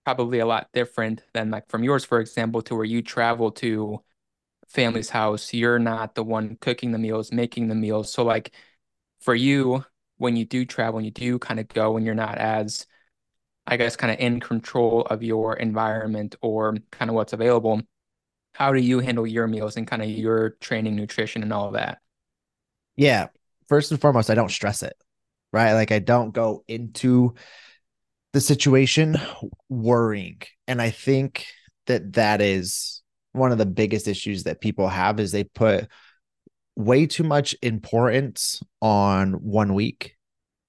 probably 0.05 0.39
a 0.39 0.45
lot 0.45 0.69
different 0.73 1.23
than 1.33 1.51
like 1.51 1.69
from 1.69 1.83
yours, 1.83 2.05
for 2.05 2.19
example, 2.19 2.61
to 2.63 2.75
where 2.75 2.85
you 2.85 3.01
travel 3.01 3.51
to 3.53 4.01
family's 4.73 5.09
house. 5.09 5.53
You're 5.53 5.79
not 5.79 6.15
the 6.15 6.23
one 6.23 6.57
cooking 6.59 6.91
the 6.91 6.97
meals, 6.97 7.31
making 7.31 7.67
the 7.67 7.75
meals. 7.75 8.11
So 8.11 8.23
like 8.23 8.53
for 9.21 9.35
you, 9.35 9.85
when 10.17 10.35
you 10.35 10.45
do 10.45 10.65
travel 10.65 10.97
and 10.97 11.05
you 11.05 11.11
do 11.11 11.39
kind 11.39 11.59
of 11.59 11.67
go 11.67 11.95
and 11.97 12.05
you're 12.05 12.15
not 12.15 12.37
as 12.37 12.85
I 13.65 13.77
guess 13.77 13.95
kind 13.95 14.11
of 14.11 14.19
in 14.19 14.39
control 14.39 15.01
of 15.03 15.23
your 15.23 15.55
environment 15.55 16.35
or 16.41 16.75
kind 16.91 17.09
of 17.09 17.15
what's 17.15 17.33
available, 17.33 17.81
how 18.53 18.73
do 18.73 18.81
you 18.81 18.99
handle 18.99 19.25
your 19.25 19.47
meals 19.47 19.77
and 19.77 19.87
kind 19.87 20.01
of 20.01 20.09
your 20.09 20.51
training, 20.61 20.95
nutrition, 20.95 21.43
and 21.43 21.53
all 21.53 21.67
of 21.67 21.73
that? 21.73 21.99
Yeah. 22.95 23.27
First 23.69 23.91
and 23.91 24.01
foremost, 24.01 24.29
I 24.29 24.35
don't 24.35 24.51
stress 24.51 24.83
it, 24.83 24.95
right? 25.51 25.73
Like 25.73 25.91
I 25.91 25.99
don't 25.99 26.33
go 26.33 26.63
into 26.67 27.35
the 28.33 28.41
situation 28.41 29.15
worrying. 29.69 30.41
And 30.67 30.81
I 30.81 30.89
think 30.89 31.45
that 31.85 32.13
that 32.13 32.41
is 32.41 33.02
one 33.33 33.51
of 33.51 33.57
the 33.57 33.65
biggest 33.65 34.07
issues 34.07 34.43
that 34.43 34.61
people 34.61 34.87
have 34.87 35.19
is 35.19 35.31
they 35.31 35.43
put 35.43 35.87
way 36.75 37.05
too 37.05 37.23
much 37.23 37.55
importance 37.61 38.61
on 38.81 39.33
one 39.33 39.73
week. 39.73 40.15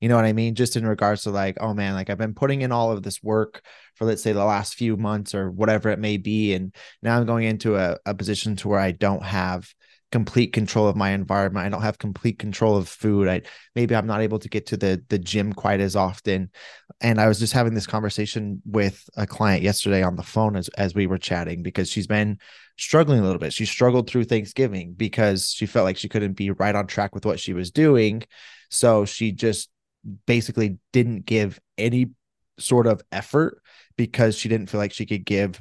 You 0.00 0.09
know 0.09 0.16
what 0.16 0.26
I 0.26 0.35
mean? 0.35 0.54
Just 0.54 0.76
in 0.76 0.87
regards 0.87 1.23
to 1.23 1.30
like, 1.30 1.56
oh 1.61 1.73
man, 1.73 1.94
like 1.94 2.11
I've 2.11 2.18
been 2.18 2.35
putting 2.35 2.61
in 2.62 2.73
all 2.73 2.92
of 2.92 3.02
this 3.02 3.23
work 3.23 3.62
for 3.94 4.04
let's 4.04 4.23
say 4.23 4.33
the 4.33 4.44
last 4.44 4.75
few 4.75 4.97
months 4.97 5.35
or 5.35 5.50
whatever 5.50 5.88
it 5.88 5.99
may 5.99 6.18
be. 6.18 6.52
And 6.52 6.75
now 7.02 7.18
I'm 7.18 7.26
going 7.26 7.44
into 7.44 7.76
a, 7.76 7.97
a 8.04 8.14
position 8.14 8.56
to 8.56 8.68
where 8.68 8.80
I 8.80 8.90
don't 8.90 9.23
have 9.23 9.73
complete 10.14 10.52
control 10.52 10.87
of 10.87 10.94
my 10.94 11.11
environment. 11.11 11.66
I 11.66 11.68
don't 11.68 11.83
have 11.83 11.99
complete 11.99 12.38
control 12.38 12.76
of 12.76 12.88
food. 12.88 13.26
I 13.26 13.42
maybe 13.75 13.97
I'm 13.97 14.06
not 14.06 14.21
able 14.21 14.38
to 14.38 14.49
get 14.49 14.66
to 14.66 14.76
the 14.76 15.02
the 15.09 15.18
gym 15.18 15.52
quite 15.52 15.80
as 15.80 15.97
often. 15.97 16.52
And 17.00 17.21
I 17.21 17.26
was 17.26 17.40
just 17.40 17.52
having 17.52 17.75
this 17.75 17.88
conversation 17.88 18.62
with 18.64 19.11
a 19.16 19.26
client 19.26 19.64
yesterday 19.64 20.04
on 20.04 20.14
the 20.14 20.23
phone 20.23 20.54
as 20.54 20.68
as 20.68 20.94
we 20.94 21.09
were 21.09 21.18
chatting 21.18 21.64
because 21.64 21.90
she's 21.90 22.06
been 22.06 22.38
struggling 22.78 23.18
a 23.18 23.25
little 23.25 23.40
bit. 23.40 23.52
She 23.52 23.66
struggled 23.66 24.09
through 24.09 24.26
Thanksgiving 24.26 24.94
because 24.97 25.50
she 25.50 25.66
felt 25.66 25.85
like 25.85 25.97
she 25.97 26.09
couldn't 26.09 26.35
be 26.35 26.52
right 26.52 26.76
on 26.76 26.87
track 26.87 27.12
with 27.12 27.26
what 27.26 27.40
she 27.40 27.52
was 27.52 27.73
doing. 27.73 28.23
So 28.71 29.06
she 29.06 29.33
just 29.33 29.68
basically 30.26 30.78
didn't 30.92 31.26
give 31.26 31.59
any 31.76 32.11
sort 32.61 32.87
of 32.87 33.02
effort 33.11 33.61
because 33.97 34.38
she 34.38 34.49
didn't 34.49 34.71
feel 34.71 34.78
like 34.78 34.92
she 34.92 35.06
could 35.06 35.25
give 35.25 35.61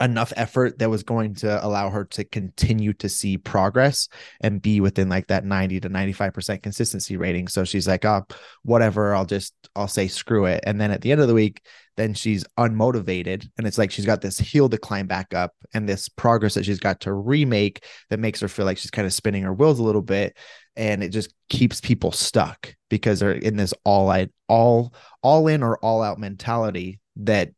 enough 0.00 0.32
effort 0.36 0.78
that 0.78 0.90
was 0.90 1.04
going 1.04 1.34
to 1.34 1.64
allow 1.64 1.88
her 1.88 2.04
to 2.04 2.24
continue 2.24 2.92
to 2.94 3.08
see 3.08 3.38
progress 3.38 4.08
and 4.40 4.60
be 4.60 4.80
within 4.80 5.08
like 5.08 5.28
that 5.28 5.44
90 5.44 5.80
to 5.80 5.88
95% 5.88 6.62
consistency 6.62 7.16
rating. 7.16 7.46
So 7.46 7.64
she's 7.64 7.86
like, 7.86 8.04
oh, 8.04 8.26
whatever, 8.62 9.14
I'll 9.14 9.24
just, 9.24 9.54
I'll 9.76 9.88
say 9.88 10.08
screw 10.08 10.46
it. 10.46 10.64
And 10.66 10.80
then 10.80 10.90
at 10.90 11.00
the 11.00 11.12
end 11.12 11.20
of 11.20 11.28
the 11.28 11.34
week, 11.34 11.62
then 11.96 12.12
she's 12.12 12.44
unmotivated. 12.58 13.48
And 13.56 13.66
it's 13.66 13.78
like 13.78 13.92
she's 13.92 14.06
got 14.06 14.20
this 14.20 14.38
hill 14.38 14.68
to 14.68 14.78
climb 14.78 15.06
back 15.06 15.32
up 15.32 15.52
and 15.72 15.88
this 15.88 16.08
progress 16.08 16.54
that 16.54 16.64
she's 16.64 16.80
got 16.80 17.00
to 17.02 17.12
remake 17.12 17.84
that 18.10 18.18
makes 18.18 18.40
her 18.40 18.48
feel 18.48 18.64
like 18.64 18.78
she's 18.78 18.90
kind 18.90 19.06
of 19.06 19.12
spinning 19.12 19.44
her 19.44 19.54
wheels 19.54 19.78
a 19.78 19.84
little 19.84 20.02
bit. 20.02 20.36
And 20.76 21.04
it 21.04 21.10
just 21.10 21.32
keeps 21.48 21.80
people 21.80 22.10
stuck 22.10 22.74
because 22.90 23.20
they're 23.20 23.32
in 23.32 23.56
this 23.56 23.72
all 23.84 24.10
I 24.10 24.28
all 24.48 24.92
all 25.22 25.46
in 25.46 25.62
or 25.62 25.78
all 25.78 26.02
out 26.02 26.18
mentality 26.18 26.98
that 27.16 27.50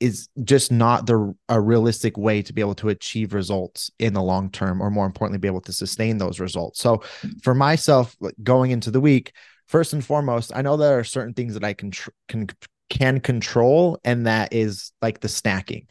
is 0.00 0.28
just 0.44 0.70
not 0.70 1.06
the 1.06 1.34
a 1.48 1.60
realistic 1.60 2.16
way 2.16 2.42
to 2.42 2.52
be 2.52 2.60
able 2.60 2.74
to 2.76 2.88
achieve 2.88 3.34
results 3.34 3.90
in 3.98 4.12
the 4.12 4.22
long 4.22 4.50
term 4.50 4.80
or 4.80 4.90
more 4.90 5.06
importantly 5.06 5.38
be 5.38 5.48
able 5.48 5.60
to 5.60 5.72
sustain 5.72 6.18
those 6.18 6.40
results. 6.40 6.80
So 6.80 7.02
for 7.42 7.54
myself 7.54 8.16
going 8.42 8.70
into 8.70 8.90
the 8.90 9.00
week 9.00 9.32
first 9.68 9.92
and 9.92 10.04
foremost 10.04 10.50
i 10.54 10.62
know 10.62 10.76
there 10.76 10.98
are 10.98 11.04
certain 11.04 11.34
things 11.34 11.54
that 11.54 11.64
i 11.64 11.72
can 11.72 11.92
can 12.26 12.48
can 12.90 13.20
control 13.20 13.98
and 14.02 14.26
that 14.26 14.52
is 14.52 14.92
like 15.02 15.20
the 15.20 15.28
snacking 15.28 15.86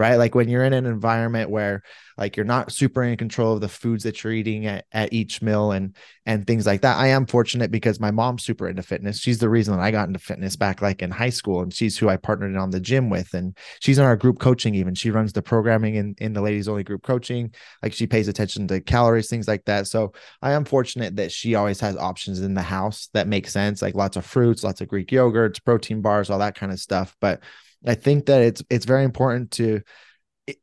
right? 0.00 0.16
Like 0.16 0.34
when 0.34 0.48
you're 0.48 0.64
in 0.64 0.72
an 0.72 0.86
environment 0.86 1.50
where 1.50 1.82
like 2.16 2.36
you're 2.36 2.46
not 2.46 2.72
super 2.72 3.02
in 3.02 3.16
control 3.16 3.52
of 3.52 3.60
the 3.60 3.68
foods 3.68 4.04
that 4.04 4.22
you're 4.22 4.32
eating 4.32 4.66
at, 4.66 4.86
at 4.92 5.12
each 5.12 5.42
meal 5.42 5.72
and 5.72 5.96
and 6.26 6.46
things 6.46 6.66
like 6.66 6.82
that 6.82 6.98
i 6.98 7.08
am 7.08 7.26
fortunate 7.26 7.70
because 7.70 7.98
my 7.98 8.10
mom's 8.10 8.44
super 8.44 8.68
into 8.68 8.82
fitness. 8.82 9.18
She's 9.18 9.38
the 9.38 9.48
reason 9.48 9.74
that 9.74 9.82
i 9.82 9.90
got 9.90 10.06
into 10.06 10.20
fitness 10.20 10.54
back 10.56 10.80
like 10.82 11.02
in 11.02 11.10
high 11.10 11.30
school 11.30 11.62
and 11.62 11.72
she's 11.72 11.98
who 11.98 12.08
i 12.08 12.16
partnered 12.16 12.56
on 12.56 12.70
the 12.70 12.80
gym 12.80 13.10
with 13.10 13.34
and 13.34 13.56
she's 13.80 13.98
in 13.98 14.04
our 14.04 14.16
group 14.16 14.38
coaching 14.38 14.74
even. 14.74 14.94
She 14.94 15.10
runs 15.10 15.32
the 15.32 15.42
programming 15.42 15.96
in, 15.96 16.14
in 16.18 16.32
the 16.32 16.42
ladies 16.42 16.68
only 16.68 16.84
group 16.84 17.02
coaching. 17.02 17.52
Like 17.82 17.92
she 17.92 18.06
pays 18.06 18.28
attention 18.28 18.68
to 18.68 18.80
calories 18.80 19.28
things 19.28 19.48
like 19.48 19.64
that. 19.64 19.86
So 19.86 20.12
i 20.42 20.52
am 20.52 20.64
fortunate 20.64 21.16
that 21.16 21.32
she 21.32 21.54
always 21.54 21.80
has 21.80 21.96
options 21.96 22.40
in 22.40 22.54
the 22.54 22.62
house 22.62 23.08
that 23.14 23.28
make 23.28 23.48
sense 23.48 23.82
like 23.82 23.94
lots 23.94 24.16
of 24.16 24.24
fruits 24.26 24.62
lots 24.62 24.80
of 24.80 24.88
greek 24.88 25.08
yogurts 25.08 25.62
protein 25.64 26.00
bars 26.02 26.30
all 26.30 26.38
that 26.38 26.54
kind 26.54 26.72
of 26.72 26.78
stuff. 26.80 27.16
But 27.20 27.42
i 27.86 27.94
think 27.94 28.26
that 28.26 28.42
it's 28.42 28.62
it's 28.70 28.84
very 28.84 29.04
important 29.04 29.50
to 29.50 29.80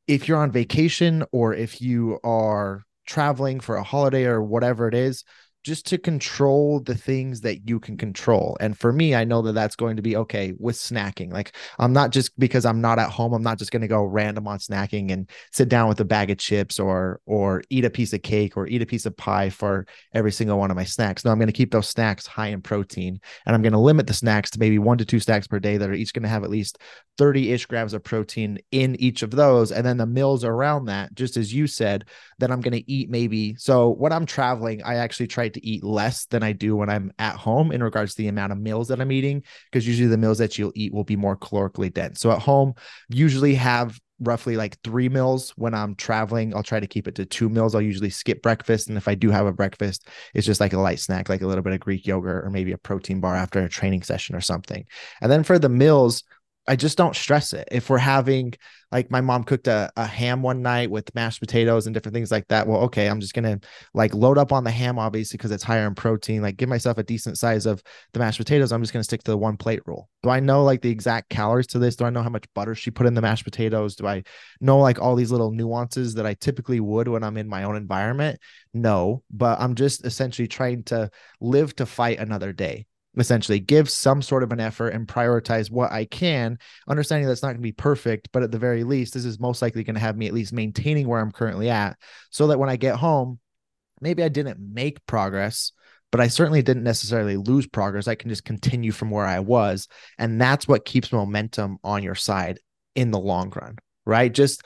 if 0.08 0.28
you're 0.28 0.38
on 0.38 0.52
vacation 0.52 1.24
or 1.32 1.54
if 1.54 1.82
you 1.82 2.20
are 2.24 2.84
traveling 3.06 3.60
for 3.60 3.78
a 3.78 3.84
holiday 3.84 4.26
or 4.26 4.42
whatever 4.42 4.88
it 4.88 4.94
is, 4.94 5.24
just 5.68 5.86
to 5.86 5.98
control 5.98 6.80
the 6.80 6.96
things 6.96 7.42
that 7.42 7.68
you 7.68 7.78
can 7.78 7.98
control. 7.98 8.56
And 8.62 8.80
for 8.80 8.94
me, 8.94 9.14
I 9.14 9.26
know 9.26 9.42
that 9.42 9.52
that's 9.52 9.76
going 9.76 9.98
to 9.98 10.02
be 10.02 10.16
okay 10.16 10.54
with 10.58 10.78
snacking. 10.78 11.34
Like 11.34 11.58
I'm 11.78 11.92
not 11.92 12.12
just 12.12 12.40
because 12.40 12.66
I'm 12.66 12.80
not 12.80 13.00
at 13.00 13.10
home, 13.10 13.34
I'm 13.34 13.44
not 13.44 13.60
just 13.60 13.72
going 13.72 13.82
to 13.82 13.88
go 13.90 14.06
random 14.06 14.48
on 14.48 14.60
snacking 14.60 15.12
and 15.12 15.30
sit 15.52 15.68
down 15.68 15.90
with 15.90 16.00
a 16.00 16.06
bag 16.06 16.32
of 16.32 16.38
chips 16.38 16.80
or 16.80 17.20
or 17.26 17.64
eat 17.70 17.84
a 17.84 17.90
piece 17.90 18.14
of 18.14 18.22
cake 18.22 18.56
or 18.56 18.66
eat 18.68 18.82
a 18.82 18.86
piece 18.86 19.06
of 19.06 19.18
pie 19.18 19.50
for 19.50 19.86
every 20.14 20.32
single 20.32 20.58
one 20.58 20.72
of 20.72 20.78
my 20.78 20.86
snacks. 20.86 21.26
No, 21.26 21.32
I'm 21.32 21.38
going 21.38 21.48
to 21.48 21.54
keep 21.54 21.72
those 21.72 21.90
snacks 21.90 22.26
high 22.26 22.48
in 22.48 22.62
protein 22.62 23.20
and 23.46 23.54
I'm 23.54 23.62
going 23.62 23.74
to 23.74 23.80
limit 23.80 24.08
the 24.08 24.14
snacks 24.14 24.50
to 24.52 24.60
maybe 24.60 24.80
1 24.80 25.00
to 25.00 25.06
2 25.06 25.20
snacks 25.20 25.48
per 25.48 25.60
day 25.60 25.76
that 25.76 25.90
are 25.90 25.94
each 25.94 26.14
going 26.14 26.24
to 26.24 26.30
have 26.30 26.46
at 26.46 26.50
least 26.50 26.78
30-ish 27.20 27.66
grams 27.66 27.94
of 27.94 28.04
protein 28.04 28.60
in 28.72 28.96
each 29.02 29.22
of 29.22 29.32
those 29.32 29.74
and 29.74 29.86
then 29.86 29.98
the 29.98 30.06
meals 30.06 30.46
around 30.46 30.86
that, 30.86 31.14
just 31.14 31.36
as 31.36 31.54
you 31.54 31.68
said, 31.68 32.06
that 32.40 32.52
I'm 32.52 32.62
going 32.62 32.74
to 32.74 32.90
eat 32.90 33.10
maybe. 33.10 33.56
So 33.56 33.90
when 33.90 34.14
I'm 34.14 34.26
traveling, 34.26 34.84
I 34.84 34.96
actually 34.96 35.28
try 35.28 35.50
to 35.50 35.57
eat 35.66 35.84
less 35.84 36.26
than 36.26 36.44
I 36.44 36.52
do 36.52 36.76
when 36.76 36.90
I'm 36.90 37.12
at 37.20 37.36
home 37.36 37.72
in 37.72 37.84
regards 37.84 38.16
to 38.16 38.22
the 38.22 38.28
amount 38.28 38.52
of 38.52 38.60
meals 38.60 38.88
that 38.90 39.00
I'm 39.00 39.12
eating, 39.12 39.44
because 39.72 39.88
usually 39.88 40.10
the 40.10 40.18
meals 40.18 40.38
that 40.40 40.58
you'll 40.58 40.74
eat 40.76 40.94
will 40.94 41.04
be 41.04 41.16
more 41.16 41.38
calorically 41.38 41.94
dense. 41.94 42.20
So 42.20 42.32
at 42.32 42.40
home, 42.40 42.74
usually 43.10 43.56
have 43.56 44.00
roughly 44.20 44.58
like 44.58 44.80
three 44.82 45.10
meals 45.10 45.52
when 45.58 45.74
I'm 45.74 45.96
traveling. 45.96 46.56
I'll 46.56 46.64
try 46.64 46.80
to 46.80 46.88
keep 46.88 47.08
it 47.08 47.16
to 47.16 47.26
two 47.26 47.50
meals. 47.50 47.76
I'll 47.76 47.82
usually 47.82 48.10
skip 48.10 48.42
breakfast. 48.42 48.90
And 48.90 48.98
if 48.98 49.08
I 49.08 49.16
do 49.16 49.30
have 49.30 49.46
a 49.46 49.54
breakfast, 49.54 50.08
it's 50.34 50.48
just 50.48 50.60
like 50.60 50.74
a 50.74 50.80
light 50.80 51.00
snack, 51.00 51.30
like 51.30 51.42
a 51.42 51.48
little 51.48 51.64
bit 51.64 51.74
of 51.74 51.80
Greek 51.80 52.08
yogurt 52.08 52.44
or 52.44 52.50
maybe 52.50 52.72
a 52.72 52.78
protein 52.78 53.20
bar 53.20 53.36
after 53.36 53.60
a 53.60 53.70
training 53.70 54.02
session 54.02 54.36
or 54.36 54.42
something. 54.42 54.86
And 55.22 55.32
then 55.32 55.44
for 55.44 55.60
the 55.60 55.70
meals, 55.70 56.24
I 56.68 56.76
just 56.76 56.98
don't 56.98 57.16
stress 57.16 57.54
it. 57.54 57.68
If 57.72 57.90
we're 57.90 57.98
having 57.98 58.54
like 58.92 59.12
my 59.12 59.22
mom 59.22 59.44
cooked 59.44 59.68
a, 59.68 59.92
a 59.98 60.06
ham 60.06 60.42
one 60.42 60.62
night 60.62 60.90
with 60.90 61.14
mashed 61.14 61.42
potatoes 61.42 61.88
and 61.88 61.94
different 61.94 62.14
things 62.14 62.32
like 62.32 62.48
that. 62.48 62.68
Well, 62.68 62.82
okay, 62.84 63.08
I'm 63.08 63.20
just 63.20 63.34
gonna 63.34 63.60
like 63.94 64.14
load 64.14 64.38
up 64.38 64.52
on 64.54 64.64
the 64.64 64.72
ham, 64.72 64.98
obviously, 64.98 65.38
because 65.38 65.52
it's 65.52 65.64
higher 65.64 65.86
in 65.88 65.96
protein. 65.96 66.42
Like 66.42 66.58
give 66.58 66.70
myself 66.70 66.98
a 66.98 67.04
decent 67.04 67.38
size 67.38 67.66
of 67.66 67.84
the 68.14 68.20
mashed 68.20 68.38
potatoes. 68.38 68.72
I'm 68.72 68.82
just 68.82 68.94
gonna 68.94 69.04
stick 69.04 69.24
to 69.24 69.32
the 69.32 69.38
one 69.38 69.58
plate 69.58 69.82
rule. 69.86 70.10
Do 70.24 70.30
I 70.30 70.40
know 70.40 70.64
like 70.64 70.82
the 70.82 70.90
exact 70.90 71.30
calories 71.30 71.68
to 71.68 71.80
this? 71.80 71.96
Do 71.96 72.06
I 72.06 72.10
know 72.10 72.24
how 72.24 72.30
much 72.30 72.46
butter 72.56 72.76
she 72.76 72.92
put 72.92 73.08
in 73.08 73.14
the 73.14 73.22
mashed 73.22 73.44
potatoes? 73.44 73.96
Do 73.96 74.08
I 74.08 74.24
know 74.62 74.80
like 74.80 75.00
all 75.00 75.16
these 75.16 75.32
little 75.32 75.52
nuances 75.52 76.14
that 76.16 76.26
I 76.26 76.34
typically 76.34 76.80
would 76.80 77.08
when 77.08 77.24
I'm 77.24 77.38
in 77.38 77.48
my 77.48 77.64
own 77.64 77.76
environment? 77.76 78.40
No, 78.74 79.24
but 79.30 79.60
I'm 79.60 79.76
just 79.76 80.06
essentially 80.06 80.48
trying 80.48 80.84
to 80.86 81.10
live 81.42 81.76
to 81.78 81.86
fight 81.86 82.20
another 82.20 82.54
day 82.54 82.87
essentially 83.20 83.60
give 83.60 83.90
some 83.90 84.22
sort 84.22 84.44
of 84.44 84.52
an 84.52 84.60
effort 84.60 84.90
and 84.90 85.08
prioritize 85.08 85.72
what 85.72 85.92
I 85.92 86.06
can, 86.06 86.60
understanding 86.88 87.28
that's 87.28 87.42
not 87.42 87.50
going 87.50 87.58
to 87.58 87.62
be 87.62 87.72
perfect, 87.72 88.30
but 88.32 88.44
at 88.44 88.52
the 88.52 88.60
very 88.60 88.84
least, 88.84 89.14
this 89.14 89.26
is 89.26 89.40
most 89.40 89.62
likely 89.62 89.84
going 89.84 89.96
to 89.96 90.02
have 90.02 90.18
me 90.18 90.28
at 90.28 90.34
least 90.34 90.54
maintaining 90.54 91.08
where 91.08 91.20
I'm 91.20 91.32
currently 91.32 91.70
at 91.70 91.98
so 92.30 92.48
that 92.48 92.60
when 92.60 92.70
I 92.70 92.76
get 92.76 92.96
home, 92.96 93.40
maybe 94.02 94.24
I 94.24 94.30
didn't 94.30 94.60
make 94.60 95.06
progress, 95.06 95.72
but 96.12 96.22
I 96.22 96.28
certainly 96.28 96.62
didn't 96.62 96.84
necessarily 96.84 97.38
lose 97.38 97.68
progress. 97.68 98.08
I 98.08 98.16
can 98.16 98.30
just 98.30 98.46
continue 98.46 98.92
from 98.92 99.10
where 99.10 99.26
I 99.26 99.40
was. 99.40 99.88
And 100.18 100.40
that's 100.40 100.68
what 100.68 100.86
keeps 100.86 101.12
momentum 101.12 101.80
on 101.84 102.04
your 102.04 102.16
side 102.16 102.60
in 102.96 103.12
the 103.12 103.20
long 103.20 103.50
run, 103.50 103.78
right? 104.06 104.34
Just 104.34 104.64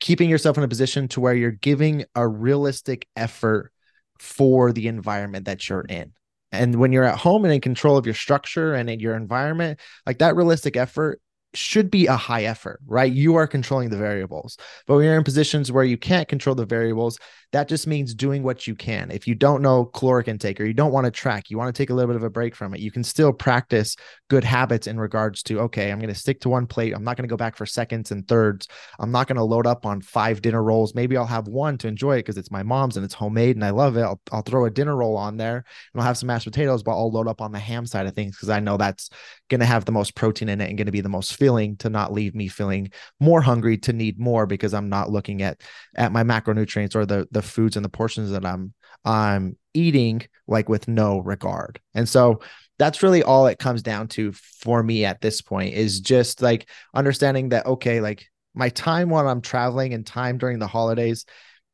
keeping 0.00 0.28
yourself 0.28 0.58
in 0.58 0.64
a 0.64 0.68
position 0.68 1.08
to 1.08 1.20
where 1.20 1.34
you're 1.34 1.50
giving 1.50 2.04
a 2.14 2.26
realistic 2.26 3.06
effort 3.16 3.72
for 4.18 4.72
the 4.72 4.88
environment 4.88 5.46
that 5.46 5.68
you're 5.68 5.80
in 5.82 6.12
and 6.54 6.76
when 6.76 6.92
you're 6.92 7.04
at 7.04 7.18
home 7.18 7.44
and 7.44 7.52
in 7.52 7.60
control 7.60 7.96
of 7.96 8.06
your 8.06 8.14
structure 8.14 8.74
and 8.74 8.88
in 8.88 9.00
your 9.00 9.16
environment, 9.16 9.80
like 10.06 10.18
that 10.18 10.36
realistic 10.36 10.76
effort 10.76 11.20
should 11.54 11.90
be 11.90 12.06
a 12.06 12.16
high 12.16 12.44
effort, 12.44 12.80
right? 12.86 13.12
You 13.12 13.36
are 13.36 13.46
controlling 13.46 13.90
the 13.90 13.96
variables. 13.96 14.56
But 14.86 14.96
when 14.96 15.04
you're 15.04 15.16
in 15.16 15.24
positions 15.24 15.70
where 15.70 15.84
you 15.84 15.96
can't 15.96 16.28
control 16.28 16.54
the 16.54 16.66
variables, 16.66 17.18
that 17.54 17.68
just 17.68 17.86
means 17.86 18.16
doing 18.16 18.42
what 18.42 18.66
you 18.66 18.74
can. 18.74 19.12
If 19.12 19.28
you 19.28 19.36
don't 19.36 19.62
know 19.62 19.84
caloric 19.84 20.26
intake 20.26 20.60
or 20.60 20.64
you 20.64 20.74
don't 20.74 20.90
want 20.90 21.04
to 21.04 21.10
track, 21.12 21.50
you 21.50 21.56
want 21.56 21.72
to 21.72 21.80
take 21.80 21.88
a 21.88 21.94
little 21.94 22.08
bit 22.08 22.16
of 22.16 22.24
a 22.24 22.28
break 22.30 22.56
from 22.56 22.74
it, 22.74 22.80
you 22.80 22.90
can 22.90 23.04
still 23.04 23.32
practice 23.32 23.94
good 24.28 24.42
habits 24.42 24.88
in 24.88 24.98
regards 24.98 25.40
to, 25.44 25.60
okay, 25.60 25.92
I'm 25.92 26.00
going 26.00 26.12
to 26.12 26.18
stick 26.18 26.40
to 26.40 26.48
one 26.48 26.66
plate. 26.66 26.92
I'm 26.92 27.04
not 27.04 27.16
going 27.16 27.28
to 27.28 27.32
go 27.32 27.36
back 27.36 27.54
for 27.56 27.64
seconds 27.64 28.10
and 28.10 28.26
thirds. 28.26 28.66
I'm 28.98 29.12
not 29.12 29.28
going 29.28 29.36
to 29.36 29.44
load 29.44 29.68
up 29.68 29.86
on 29.86 30.00
five 30.00 30.42
dinner 30.42 30.64
rolls. 30.64 30.96
Maybe 30.96 31.16
I'll 31.16 31.26
have 31.26 31.46
one 31.46 31.78
to 31.78 31.86
enjoy 31.86 32.16
it 32.16 32.22
because 32.24 32.38
it's 32.38 32.50
my 32.50 32.64
mom's 32.64 32.96
and 32.96 33.04
it's 33.04 33.14
homemade 33.14 33.54
and 33.54 33.64
I 33.64 33.70
love 33.70 33.96
it. 33.96 34.02
I'll, 34.02 34.20
I'll 34.32 34.42
throw 34.42 34.64
a 34.64 34.70
dinner 34.70 34.96
roll 34.96 35.16
on 35.16 35.36
there 35.36 35.58
and 35.58 36.00
I'll 36.00 36.06
have 36.08 36.18
some 36.18 36.26
mashed 36.26 36.46
potatoes, 36.46 36.82
but 36.82 36.90
I'll 36.90 37.12
load 37.12 37.28
up 37.28 37.40
on 37.40 37.52
the 37.52 37.60
ham 37.60 37.86
side 37.86 38.08
of 38.08 38.16
things 38.16 38.34
because 38.34 38.50
I 38.50 38.58
know 38.58 38.76
that's 38.76 39.10
going 39.48 39.60
to 39.60 39.66
have 39.66 39.84
the 39.84 39.92
most 39.92 40.16
protein 40.16 40.48
in 40.48 40.60
it 40.60 40.68
and 40.68 40.76
going 40.76 40.86
to 40.86 40.92
be 40.92 41.02
the 41.02 41.08
most 41.08 41.36
filling 41.36 41.76
to 41.76 41.88
not 41.88 42.12
leave 42.12 42.34
me 42.34 42.48
feeling 42.48 42.90
more 43.20 43.40
hungry 43.40 43.78
to 43.78 43.92
need 43.92 44.18
more 44.18 44.44
because 44.44 44.74
I'm 44.74 44.88
not 44.88 45.10
looking 45.10 45.42
at 45.42 45.60
at 45.94 46.10
my 46.10 46.24
macronutrients 46.24 46.96
or 46.96 47.06
the 47.06 47.28
the 47.30 47.43
foods 47.44 47.76
and 47.76 47.84
the 47.84 47.90
portions 47.90 48.30
that 48.30 48.44
I'm 48.44 48.74
I'm 49.04 49.56
eating 49.74 50.22
like 50.46 50.68
with 50.68 50.88
no 50.88 51.18
regard. 51.18 51.80
And 51.94 52.08
so 52.08 52.40
that's 52.78 53.02
really 53.02 53.22
all 53.22 53.46
it 53.46 53.58
comes 53.58 53.82
down 53.82 54.08
to 54.08 54.32
for 54.32 54.82
me 54.82 55.04
at 55.04 55.20
this 55.20 55.40
point 55.40 55.74
is 55.74 56.00
just 56.00 56.42
like 56.42 56.68
understanding 56.94 57.50
that 57.50 57.66
okay, 57.66 58.00
like 58.00 58.26
my 58.54 58.68
time 58.68 59.08
while 59.08 59.28
I'm 59.28 59.40
traveling 59.40 59.94
and 59.94 60.06
time 60.06 60.38
during 60.38 60.58
the 60.58 60.66
holidays, 60.66 61.24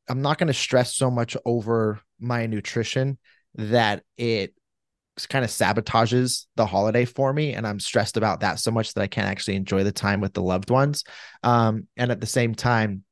I'm 0.09 0.23
not 0.23 0.39
going 0.39 0.49
to 0.49 0.55
stress 0.55 0.95
so 0.95 1.11
much 1.11 1.37
over 1.45 2.00
my 2.19 2.47
nutrition 2.47 3.19
that 3.55 4.03
it 4.17 4.55
kind 5.29 5.45
of 5.45 5.50
sabotages 5.50 6.47
the 6.57 6.65
holiday 6.65 7.05
for 7.05 7.33
me 7.33 7.53
and 7.53 7.67
i'm 7.67 7.81
stressed 7.81 8.17
about 8.17 8.41
that 8.41 8.59
so 8.59 8.71
much 8.71 8.95
that 8.95 9.03
i 9.03 9.07
can't 9.07 9.29
actually 9.29 9.57
enjoy 9.57 9.85
the 9.85 9.93
time 9.93 10.21
with 10.21 10.33
the 10.33 10.43
loved 10.43 10.71
ones 10.71 11.05
um, 11.43 11.87
and 11.97 12.11
at 12.11 12.21
the 12.21 12.27
same 12.27 12.55
time 12.55 13.05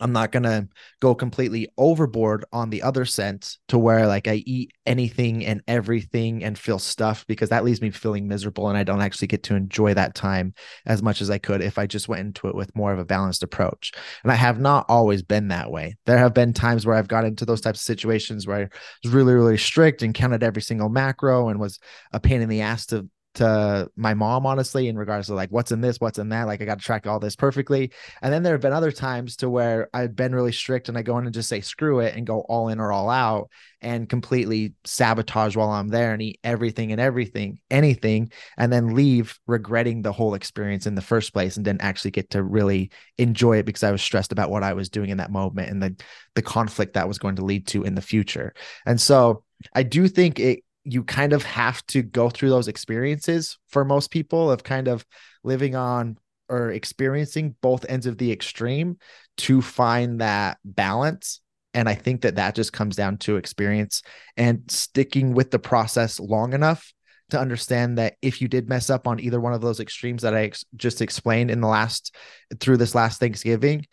I'm 0.00 0.12
not 0.12 0.32
to 0.32 0.68
go 1.00 1.14
completely 1.14 1.68
overboard 1.76 2.44
on 2.52 2.70
the 2.70 2.82
other 2.82 3.04
sense 3.04 3.58
to 3.68 3.78
where 3.78 4.06
like 4.06 4.28
I 4.28 4.42
eat 4.46 4.72
anything 4.86 5.44
and 5.44 5.62
everything 5.66 6.44
and 6.44 6.58
feel 6.58 6.78
stuffed 6.78 7.26
because 7.26 7.48
that 7.48 7.64
leaves 7.64 7.80
me 7.80 7.90
feeling 7.90 8.28
miserable 8.28 8.68
and 8.68 8.76
I 8.76 8.84
don't 8.84 9.00
actually 9.00 9.28
get 9.28 9.42
to 9.44 9.56
enjoy 9.56 9.94
that 9.94 10.14
time 10.14 10.54
as 10.86 11.02
much 11.02 11.20
as 11.20 11.30
I 11.30 11.38
could 11.38 11.62
if 11.62 11.78
I 11.78 11.86
just 11.86 12.08
went 12.08 12.20
into 12.20 12.48
it 12.48 12.54
with 12.54 12.76
more 12.76 12.92
of 12.92 12.98
a 12.98 13.04
balanced 13.04 13.42
approach. 13.42 13.92
And 14.22 14.30
I 14.30 14.36
have 14.36 14.60
not 14.60 14.86
always 14.88 15.22
been 15.22 15.48
that 15.48 15.70
way. 15.70 15.96
There 16.06 16.18
have 16.18 16.34
been 16.34 16.52
times 16.52 16.86
where 16.86 16.96
I've 16.96 17.08
got 17.08 17.24
into 17.24 17.46
those 17.46 17.60
types 17.60 17.80
of 17.80 17.84
situations 17.84 18.46
where 18.46 18.58
I 18.58 18.68
was 19.02 19.12
really, 19.12 19.34
really 19.34 19.58
strict 19.58 20.02
and 20.02 20.14
counted 20.14 20.42
every 20.42 20.62
single 20.62 20.90
macro 20.90 21.48
and 21.48 21.58
was 21.58 21.78
a 22.12 22.20
pain 22.20 22.42
in 22.42 22.48
the 22.48 22.60
ass 22.60 22.86
to 22.86 23.08
to 23.34 23.88
my 23.94 24.14
mom 24.14 24.46
honestly 24.46 24.88
in 24.88 24.98
regards 24.98 25.28
to 25.28 25.34
like 25.34 25.50
what's 25.50 25.70
in 25.70 25.80
this 25.80 26.00
what's 26.00 26.18
in 26.18 26.30
that 26.30 26.46
like 26.46 26.60
i 26.60 26.64
got 26.64 26.78
to 26.78 26.84
track 26.84 27.06
all 27.06 27.20
this 27.20 27.36
perfectly. 27.36 27.92
And 28.22 28.32
then 28.32 28.42
there 28.42 28.54
have 28.54 28.60
been 28.60 28.72
other 28.72 28.90
times 28.92 29.36
to 29.36 29.50
where 29.50 29.88
i've 29.92 30.16
been 30.16 30.34
really 30.34 30.52
strict 30.52 30.88
and 30.88 30.98
i 30.98 31.02
go 31.02 31.18
in 31.18 31.26
and 31.26 31.34
just 31.34 31.48
say 31.48 31.60
screw 31.60 32.00
it 32.00 32.16
and 32.16 32.26
go 32.26 32.40
all 32.40 32.68
in 32.68 32.80
or 32.80 32.92
all 32.92 33.10
out 33.10 33.50
and 33.80 34.08
completely 34.08 34.74
sabotage 34.84 35.54
while 35.54 35.70
i'm 35.70 35.88
there 35.88 36.12
and 36.12 36.22
eat 36.22 36.40
everything 36.42 36.90
and 36.90 37.00
everything 37.00 37.60
anything 37.70 38.30
and 38.56 38.72
then 38.72 38.94
leave 38.94 39.38
regretting 39.46 40.02
the 40.02 40.12
whole 40.12 40.34
experience 40.34 40.86
in 40.86 40.94
the 40.94 41.02
first 41.02 41.32
place 41.32 41.56
and 41.56 41.64
didn't 41.64 41.82
actually 41.82 42.10
get 42.10 42.30
to 42.30 42.42
really 42.42 42.90
enjoy 43.18 43.58
it 43.58 43.66
because 43.66 43.84
i 43.84 43.92
was 43.92 44.02
stressed 44.02 44.32
about 44.32 44.50
what 44.50 44.64
i 44.64 44.72
was 44.72 44.88
doing 44.88 45.10
in 45.10 45.18
that 45.18 45.30
moment 45.30 45.70
and 45.70 45.82
the 45.82 45.94
the 46.38 46.42
conflict 46.42 46.94
that 46.94 47.08
was 47.08 47.18
going 47.18 47.34
to 47.34 47.44
lead 47.44 47.66
to 47.66 47.82
in 47.82 47.96
the 47.96 48.00
future. 48.00 48.54
And 48.86 49.00
so 49.00 49.42
I 49.74 49.82
do 49.82 50.06
think 50.06 50.38
it 50.38 50.62
you 50.92 51.04
kind 51.04 51.32
of 51.32 51.42
have 51.44 51.84
to 51.86 52.02
go 52.02 52.30
through 52.30 52.50
those 52.50 52.68
experiences 52.68 53.58
for 53.68 53.84
most 53.84 54.10
people 54.10 54.50
of 54.50 54.62
kind 54.64 54.88
of 54.88 55.04
living 55.44 55.76
on 55.76 56.18
or 56.48 56.70
experiencing 56.70 57.54
both 57.60 57.84
ends 57.88 58.06
of 58.06 58.16
the 58.18 58.32
extreme 58.32 58.96
to 59.36 59.60
find 59.60 60.20
that 60.20 60.58
balance. 60.64 61.40
And 61.74 61.88
i 61.88 61.94
think 61.94 62.22
that 62.22 62.36
that 62.36 62.54
just 62.54 62.72
comes 62.72 62.96
down 62.96 63.18
to 63.18 63.36
experience 63.36 64.02
and 64.36 64.62
sticking 64.68 65.34
with 65.34 65.50
the 65.50 65.58
process 65.58 66.18
long 66.18 66.54
enough 66.54 66.92
to 67.30 67.38
understand 67.38 67.98
that 67.98 68.16
if 68.22 68.40
you 68.40 68.48
did 68.48 68.70
mess 68.70 68.88
up 68.88 69.06
on 69.06 69.20
either 69.20 69.38
one 69.38 69.52
of 69.52 69.60
those 69.60 69.78
extremes 69.78 70.22
that 70.22 70.34
i 70.34 70.44
ex- 70.44 70.64
just 70.76 71.02
explained 71.02 71.50
in 71.50 71.60
the 71.60 71.68
last 71.68 72.16
through 72.58 72.78
this 72.78 72.94
last 72.94 73.20
thanksgiving 73.20 73.84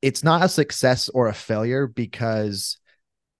it's 0.00 0.24
not 0.24 0.42
a 0.42 0.48
success 0.48 1.10
or 1.10 1.28
a 1.28 1.34
failure 1.34 1.86
because 1.86 2.78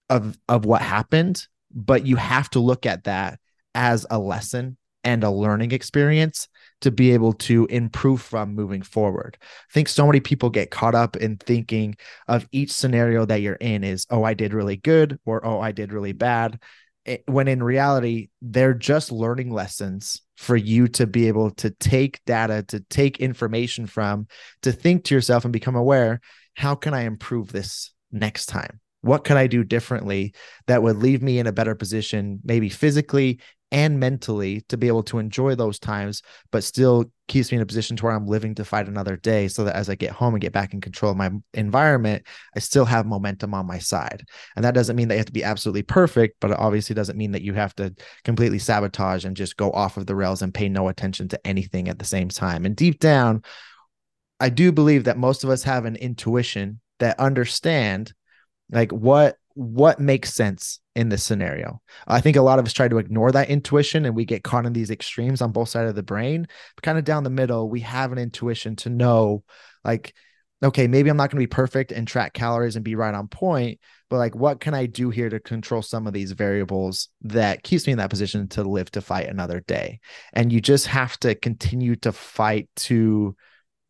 of 0.09 0.37
of 0.47 0.65
what 0.65 0.81
happened 0.81 1.47
but 1.73 2.05
you 2.05 2.15
have 2.15 2.49
to 2.51 2.59
look 2.59 2.85
at 2.85 3.05
that 3.05 3.39
as 3.75 4.05
a 4.09 4.19
lesson 4.19 4.77
and 5.03 5.23
a 5.23 5.31
learning 5.31 5.71
experience 5.71 6.47
to 6.81 6.91
be 6.91 7.11
able 7.11 7.33
to 7.33 7.65
improve 7.67 8.21
from 8.21 8.55
moving 8.55 8.81
forward. 8.81 9.37
I 9.41 9.73
think 9.73 9.87
so 9.87 10.05
many 10.05 10.19
people 10.19 10.49
get 10.49 10.71
caught 10.71 10.95
up 10.95 11.15
in 11.17 11.37
thinking 11.37 11.95
of 12.27 12.47
each 12.51 12.71
scenario 12.71 13.25
that 13.25 13.41
you're 13.41 13.55
in 13.55 13.83
is, 13.83 14.05
oh, 14.09 14.23
I 14.23 14.33
did 14.33 14.53
really 14.53 14.77
good 14.77 15.19
or 15.25 15.45
oh, 15.45 15.59
I 15.59 15.71
did 15.71 15.93
really 15.93 16.13
bad. 16.13 16.59
It, 17.05 17.23
when 17.27 17.47
in 17.47 17.63
reality, 17.63 18.29
they're 18.41 18.73
just 18.73 19.11
learning 19.11 19.51
lessons 19.51 20.21
for 20.37 20.55
you 20.55 20.87
to 20.89 21.07
be 21.07 21.27
able 21.27 21.51
to 21.51 21.69
take 21.69 22.23
data, 22.25 22.63
to 22.67 22.81
take 22.81 23.19
information 23.19 23.85
from, 23.87 24.27
to 24.61 24.71
think 24.71 25.05
to 25.05 25.15
yourself 25.15 25.43
and 25.43 25.53
become 25.53 25.75
aware 25.75 26.21
how 26.55 26.75
can 26.75 26.93
I 26.93 27.01
improve 27.01 27.51
this 27.51 27.93
next 28.11 28.47
time? 28.47 28.81
What 29.01 29.23
could 29.23 29.37
I 29.37 29.47
do 29.47 29.63
differently 29.63 30.33
that 30.67 30.83
would 30.83 30.97
leave 30.97 31.21
me 31.21 31.39
in 31.39 31.47
a 31.47 31.53
better 31.53 31.75
position, 31.75 32.39
maybe 32.43 32.69
physically 32.69 33.39
and 33.71 33.99
mentally, 33.99 34.61
to 34.69 34.77
be 34.77 34.87
able 34.87 35.03
to 35.03 35.19
enjoy 35.19 35.53
those 35.53 35.77
times, 35.77 36.23
but 36.51 36.63
still 36.63 37.05
keeps 37.27 37.51
me 37.51 37.57
in 37.57 37.61
a 37.61 37.67
position 37.67 37.95
to 37.95 38.03
where 38.03 38.13
I'm 38.13 38.25
living 38.25 38.55
to 38.55 38.65
fight 38.65 38.87
another 38.87 39.15
day 39.15 39.47
so 39.47 39.63
that 39.63 39.75
as 39.75 39.89
I 39.89 39.95
get 39.95 40.09
home 40.09 40.33
and 40.33 40.41
get 40.41 40.51
back 40.51 40.73
in 40.73 40.81
control 40.81 41.11
of 41.11 41.17
my 41.17 41.29
environment, 41.53 42.25
I 42.55 42.59
still 42.59 42.85
have 42.85 43.05
momentum 43.05 43.53
on 43.53 43.67
my 43.67 43.77
side. 43.77 44.25
And 44.55 44.65
that 44.65 44.73
doesn't 44.73 44.95
mean 44.95 45.07
that 45.09 45.13
you 45.13 45.19
have 45.19 45.27
to 45.27 45.31
be 45.31 45.43
absolutely 45.43 45.83
perfect, 45.83 46.37
but 46.41 46.49
it 46.51 46.59
obviously 46.59 46.95
doesn't 46.95 47.17
mean 47.17 47.31
that 47.33 47.43
you 47.43 47.53
have 47.53 47.75
to 47.75 47.93
completely 48.23 48.57
sabotage 48.57 49.23
and 49.23 49.37
just 49.37 49.55
go 49.55 49.71
off 49.71 49.97
of 49.97 50.07
the 50.07 50.15
rails 50.15 50.41
and 50.41 50.53
pay 50.53 50.67
no 50.67 50.87
attention 50.87 51.27
to 51.29 51.47
anything 51.47 51.89
at 51.89 51.99
the 51.99 52.05
same 52.05 52.29
time. 52.29 52.65
And 52.65 52.75
deep 52.75 52.99
down, 52.99 53.43
I 54.39 54.49
do 54.49 54.71
believe 54.71 55.03
that 55.03 55.17
most 55.17 55.43
of 55.43 55.51
us 55.51 55.63
have 55.63 55.85
an 55.85 55.95
intuition 55.95 56.79
that 56.97 57.19
understand 57.19 58.13
like 58.71 58.91
what 58.91 59.37
what 59.55 59.99
makes 59.99 60.33
sense 60.33 60.79
in 60.95 61.09
this 61.09 61.23
scenario? 61.23 61.81
I 62.07 62.21
think 62.21 62.37
a 62.37 62.41
lot 62.41 62.59
of 62.59 62.65
us 62.65 62.73
try 62.73 62.87
to 62.87 62.97
ignore 62.97 63.31
that 63.31 63.49
intuition 63.49 64.05
and 64.05 64.15
we 64.15 64.23
get 64.23 64.43
caught 64.43 64.65
in 64.65 64.73
these 64.73 64.91
extremes 64.91 65.41
on 65.41 65.51
both 65.51 65.69
sides 65.69 65.89
of 65.89 65.95
the 65.95 66.03
brain. 66.03 66.47
But 66.75 66.83
kind 66.83 66.97
of 66.97 67.03
down 67.03 67.23
the 67.23 67.29
middle 67.29 67.69
we 67.69 67.81
have 67.81 68.11
an 68.11 68.17
intuition 68.17 68.75
to 68.77 68.89
know 68.89 69.43
like 69.83 70.13
okay 70.61 70.87
maybe 70.87 71.09
i'm 71.09 71.17
not 71.17 71.29
going 71.31 71.41
to 71.41 71.47
be 71.47 71.47
perfect 71.47 71.91
and 71.91 72.07
track 72.07 72.33
calories 72.33 72.75
and 72.75 72.83
be 72.83 72.95
right 72.95 73.15
on 73.15 73.27
point 73.27 73.79
but 74.09 74.17
like 74.17 74.35
what 74.35 74.59
can 74.59 74.73
i 74.73 74.85
do 74.85 75.09
here 75.09 75.29
to 75.29 75.39
control 75.39 75.81
some 75.81 76.07
of 76.07 76.13
these 76.13 76.31
variables 76.33 77.09
that 77.21 77.63
keeps 77.63 77.85
me 77.85 77.93
in 77.93 77.97
that 77.97 78.09
position 78.09 78.47
to 78.47 78.63
live 78.63 78.91
to 78.91 79.01
fight 79.01 79.27
another 79.27 79.61
day? 79.61 79.99
And 80.33 80.51
you 80.51 80.61
just 80.61 80.87
have 80.87 81.17
to 81.19 81.35
continue 81.35 81.95
to 81.97 82.11
fight 82.11 82.69
to 82.77 83.35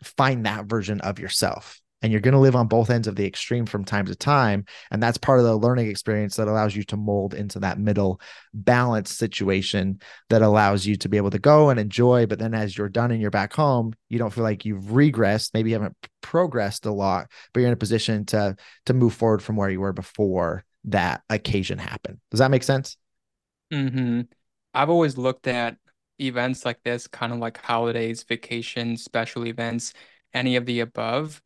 find 0.04 0.46
that 0.46 0.66
version 0.66 1.02
of 1.02 1.20
yourself 1.20 1.80
and 2.02 2.12
you're 2.12 2.22
going 2.22 2.34
to 2.34 2.40
live 2.40 2.56
on 2.56 2.68
both 2.68 2.90
ends 2.90 3.08
of 3.08 3.16
the 3.16 3.26
extreme 3.26 3.66
from 3.66 3.84
time 3.84 4.06
to 4.06 4.16
time 4.16 4.66
and 4.92 5.02
that's 5.02 5.18
part 5.18 5.40
of 5.40 5.46
the 5.46 5.56
learning 5.56 5.90
experience 5.90 6.36
that 6.36 6.48
allows 6.48 6.76
you 6.76 6.84
to 6.84 6.98
mold 6.98 7.34
into 7.34 7.60
that 7.60 7.80
middle 7.80 8.20
balance 8.54 9.12
situation 9.12 10.00
that 10.30 10.42
allows 10.42 10.86
you 10.86 10.96
to 10.96 11.10
be 11.10 11.18
able 11.18 11.30
to 11.30 11.40
go 11.40 11.70
and 11.70 11.80
enjoy 11.80 12.26
but 12.26 12.40
then 12.40 12.54
as 12.54 12.78
you're 12.78 12.90
done 12.90 13.12
and 13.12 13.22
you're 13.22 13.32
back 13.32 13.54
home 13.54 13.94
you 14.10 14.18
don't 14.18 14.34
feel 14.34 14.44
like 14.44 14.66
you've 14.66 14.86
regressed 14.86 15.52
maybe 15.54 15.70
you 15.70 15.76
haven't 15.76 15.96
progressed 16.22 16.86
a 16.86 16.92
lot 16.92 17.28
but 17.54 17.60
you're 17.60 17.70
in 17.70 17.74
a 17.74 17.78
position 17.78 18.26
to 18.26 18.56
to 18.86 18.94
move 18.94 19.14
forward 19.14 19.42
from 19.42 19.56
where 19.56 19.70
you 19.70 19.80
were 19.80 19.94
before 19.94 20.64
that 20.86 21.22
occasion 21.30 21.78
happened 21.78 22.20
does 22.32 22.40
that 22.40 22.52
make 22.52 22.64
sense 22.64 22.98
mm-hmm. 23.72 24.22
i've 24.74 24.90
always 24.90 25.18
looked 25.18 25.48
at 25.48 25.78
events 26.22 26.66
like 26.66 26.82
this 26.84 27.08
kind 27.08 27.32
of 27.32 27.40
like 27.40 27.58
holidays 27.58 28.24
vacations 28.24 29.04
special 29.04 29.46
events 29.46 29.94
any 30.34 30.56
of 30.56 30.66
the 30.66 30.82
above 30.82 31.42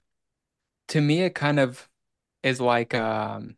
to 0.89 1.01
me, 1.01 1.21
it 1.21 1.35
kind 1.35 1.59
of 1.59 1.89
is 2.43 2.59
like 2.61 2.93
um, 2.93 3.57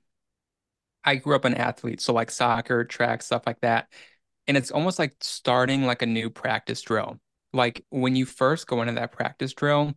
I 1.03 1.15
grew 1.15 1.35
up 1.35 1.45
an 1.45 1.53
athlete, 1.55 2.01
so 2.01 2.13
like 2.13 2.31
soccer, 2.31 2.83
track, 2.83 3.21
stuff 3.21 3.43
like 3.45 3.61
that. 3.61 3.89
And 4.47 4.57
it's 4.57 4.71
almost 4.71 4.99
like 4.99 5.15
starting 5.21 5.85
like 5.85 6.01
a 6.01 6.05
new 6.07 6.29
practice 6.29 6.81
drill. 6.81 7.19
Like 7.53 7.85
when 7.89 8.15
you 8.15 8.25
first 8.25 8.67
go 8.67 8.81
into 8.81 8.93
that 8.95 9.11
practice 9.11 9.53
drill, 9.53 9.93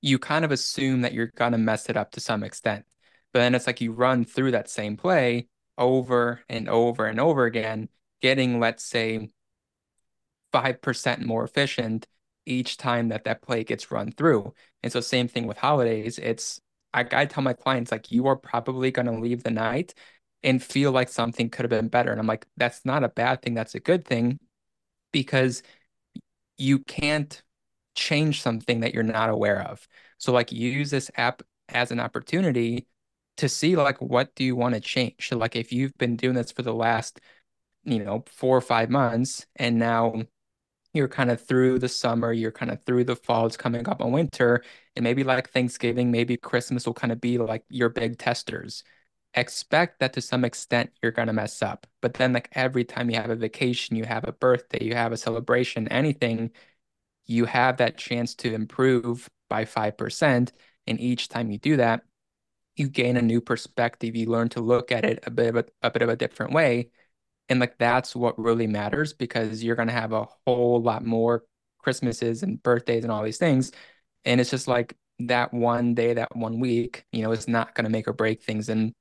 you 0.00 0.18
kind 0.18 0.44
of 0.44 0.52
assume 0.52 1.02
that 1.02 1.12
you're 1.12 1.26
gonna 1.34 1.58
mess 1.58 1.88
it 1.88 1.96
up 1.96 2.12
to 2.12 2.20
some 2.20 2.42
extent. 2.44 2.84
But 3.32 3.40
then 3.40 3.54
it's 3.54 3.66
like 3.66 3.80
you 3.80 3.92
run 3.92 4.24
through 4.24 4.52
that 4.52 4.70
same 4.70 4.96
play 4.96 5.48
over 5.76 6.42
and 6.48 6.68
over 6.68 7.06
and 7.06 7.20
over 7.20 7.44
again, 7.46 7.88
getting, 8.20 8.60
let's 8.60 8.84
say, 8.84 9.30
5% 10.52 11.24
more 11.24 11.44
efficient 11.44 12.06
each 12.48 12.76
time 12.76 13.08
that 13.08 13.24
that 13.24 13.42
play 13.42 13.64
gets 13.64 13.90
run 13.90 14.12
through. 14.12 14.54
And 14.82 14.92
so 14.92 15.00
same 15.00 15.28
thing 15.28 15.46
with 15.46 15.58
holidays. 15.58 16.18
It's 16.18 16.60
I, 16.94 17.06
I 17.12 17.26
tell 17.26 17.42
my 17.42 17.52
clients 17.52 17.92
like 17.92 18.10
you 18.12 18.26
are 18.28 18.36
probably 18.36 18.90
going 18.90 19.06
to 19.06 19.12
leave 19.12 19.42
the 19.42 19.50
night 19.50 19.94
and 20.42 20.62
feel 20.62 20.92
like 20.92 21.08
something 21.08 21.50
could 21.50 21.64
have 21.64 21.70
been 21.70 21.88
better. 21.88 22.10
And 22.10 22.20
I'm 22.20 22.26
like, 22.26 22.46
that's 22.56 22.84
not 22.84 23.04
a 23.04 23.08
bad 23.08 23.42
thing. 23.42 23.54
That's 23.54 23.74
a 23.74 23.80
good 23.80 24.04
thing 24.04 24.38
because 25.12 25.62
you 26.56 26.80
can't 26.80 27.42
change 27.94 28.42
something 28.42 28.80
that 28.80 28.94
you're 28.94 29.02
not 29.02 29.30
aware 29.30 29.62
of. 29.62 29.86
So 30.18 30.32
like 30.32 30.52
use 30.52 30.90
this 30.90 31.10
app 31.16 31.42
as 31.68 31.90
an 31.90 32.00
opportunity 32.00 32.86
to 33.38 33.48
see 33.48 33.76
like 33.76 34.00
what 34.00 34.34
do 34.34 34.44
you 34.44 34.56
want 34.56 34.74
to 34.74 34.80
change. 34.80 35.28
So 35.28 35.36
like 35.36 35.56
if 35.56 35.72
you've 35.72 35.96
been 35.98 36.16
doing 36.16 36.34
this 36.34 36.52
for 36.52 36.62
the 36.62 36.74
last, 36.74 37.20
you 37.84 38.04
know, 38.04 38.24
four 38.28 38.56
or 38.56 38.60
five 38.60 38.90
months 38.90 39.46
and 39.56 39.78
now 39.78 40.22
you're 40.94 41.08
kind 41.08 41.30
of 41.30 41.40
through 41.40 41.78
the 41.78 41.88
summer, 41.88 42.32
you're 42.32 42.52
kind 42.52 42.70
of 42.70 42.82
through 42.84 43.04
the 43.04 43.16
fall, 43.16 43.46
it's 43.46 43.56
coming 43.56 43.88
up 43.88 44.00
on 44.00 44.12
winter, 44.12 44.62
and 44.96 45.04
maybe 45.04 45.24
like 45.24 45.50
Thanksgiving, 45.50 46.10
maybe 46.10 46.36
Christmas 46.36 46.86
will 46.86 46.94
kind 46.94 47.12
of 47.12 47.20
be 47.20 47.38
like 47.38 47.64
your 47.68 47.88
big 47.88 48.18
testers. 48.18 48.84
Expect 49.34 50.00
that 50.00 50.14
to 50.14 50.20
some 50.22 50.44
extent 50.44 50.90
you're 51.02 51.12
going 51.12 51.28
to 51.28 51.34
mess 51.34 51.62
up. 51.62 51.86
But 52.00 52.14
then, 52.14 52.32
like 52.32 52.48
every 52.52 52.84
time 52.84 53.10
you 53.10 53.16
have 53.16 53.30
a 53.30 53.36
vacation, 53.36 53.96
you 53.96 54.04
have 54.04 54.24
a 54.26 54.32
birthday, 54.32 54.82
you 54.84 54.94
have 54.94 55.12
a 55.12 55.16
celebration, 55.16 55.88
anything, 55.88 56.50
you 57.26 57.44
have 57.46 57.76
that 57.78 57.98
chance 57.98 58.34
to 58.36 58.54
improve 58.54 59.28
by 59.48 59.64
5%. 59.64 60.52
And 60.86 61.00
each 61.00 61.28
time 61.28 61.50
you 61.50 61.58
do 61.58 61.76
that, 61.76 62.02
you 62.76 62.88
gain 62.88 63.16
a 63.16 63.22
new 63.22 63.40
perspective. 63.40 64.16
You 64.16 64.26
learn 64.26 64.48
to 64.50 64.60
look 64.60 64.92
at 64.92 65.04
it 65.04 65.20
a 65.26 65.30
bit 65.30 65.48
of 65.48 65.56
a, 65.56 65.64
a 65.82 65.90
bit 65.90 66.02
of 66.02 66.08
a 66.08 66.16
different 66.16 66.52
way. 66.52 66.90
And 67.48 67.60
like 67.60 67.78
that's 67.78 68.14
what 68.14 68.38
really 68.38 68.66
matters 68.66 69.12
because 69.12 69.64
you're 69.64 69.76
gonna 69.76 69.92
have 69.92 70.12
a 70.12 70.26
whole 70.46 70.82
lot 70.82 71.04
more 71.04 71.44
Christmases 71.78 72.42
and 72.42 72.62
birthdays 72.62 73.04
and 73.04 73.12
all 73.12 73.22
these 73.22 73.38
things. 73.38 73.72
And 74.24 74.40
it's 74.40 74.50
just 74.50 74.68
like 74.68 74.94
that 75.20 75.52
one 75.52 75.94
day, 75.94 76.14
that 76.14 76.36
one 76.36 76.60
week, 76.60 77.04
you 77.12 77.22
know, 77.22 77.32
it's 77.32 77.48
not 77.48 77.74
gonna 77.74 77.90
make 77.90 78.08
or 78.08 78.12
break 78.12 78.42
things. 78.42 78.68
And 78.68 78.92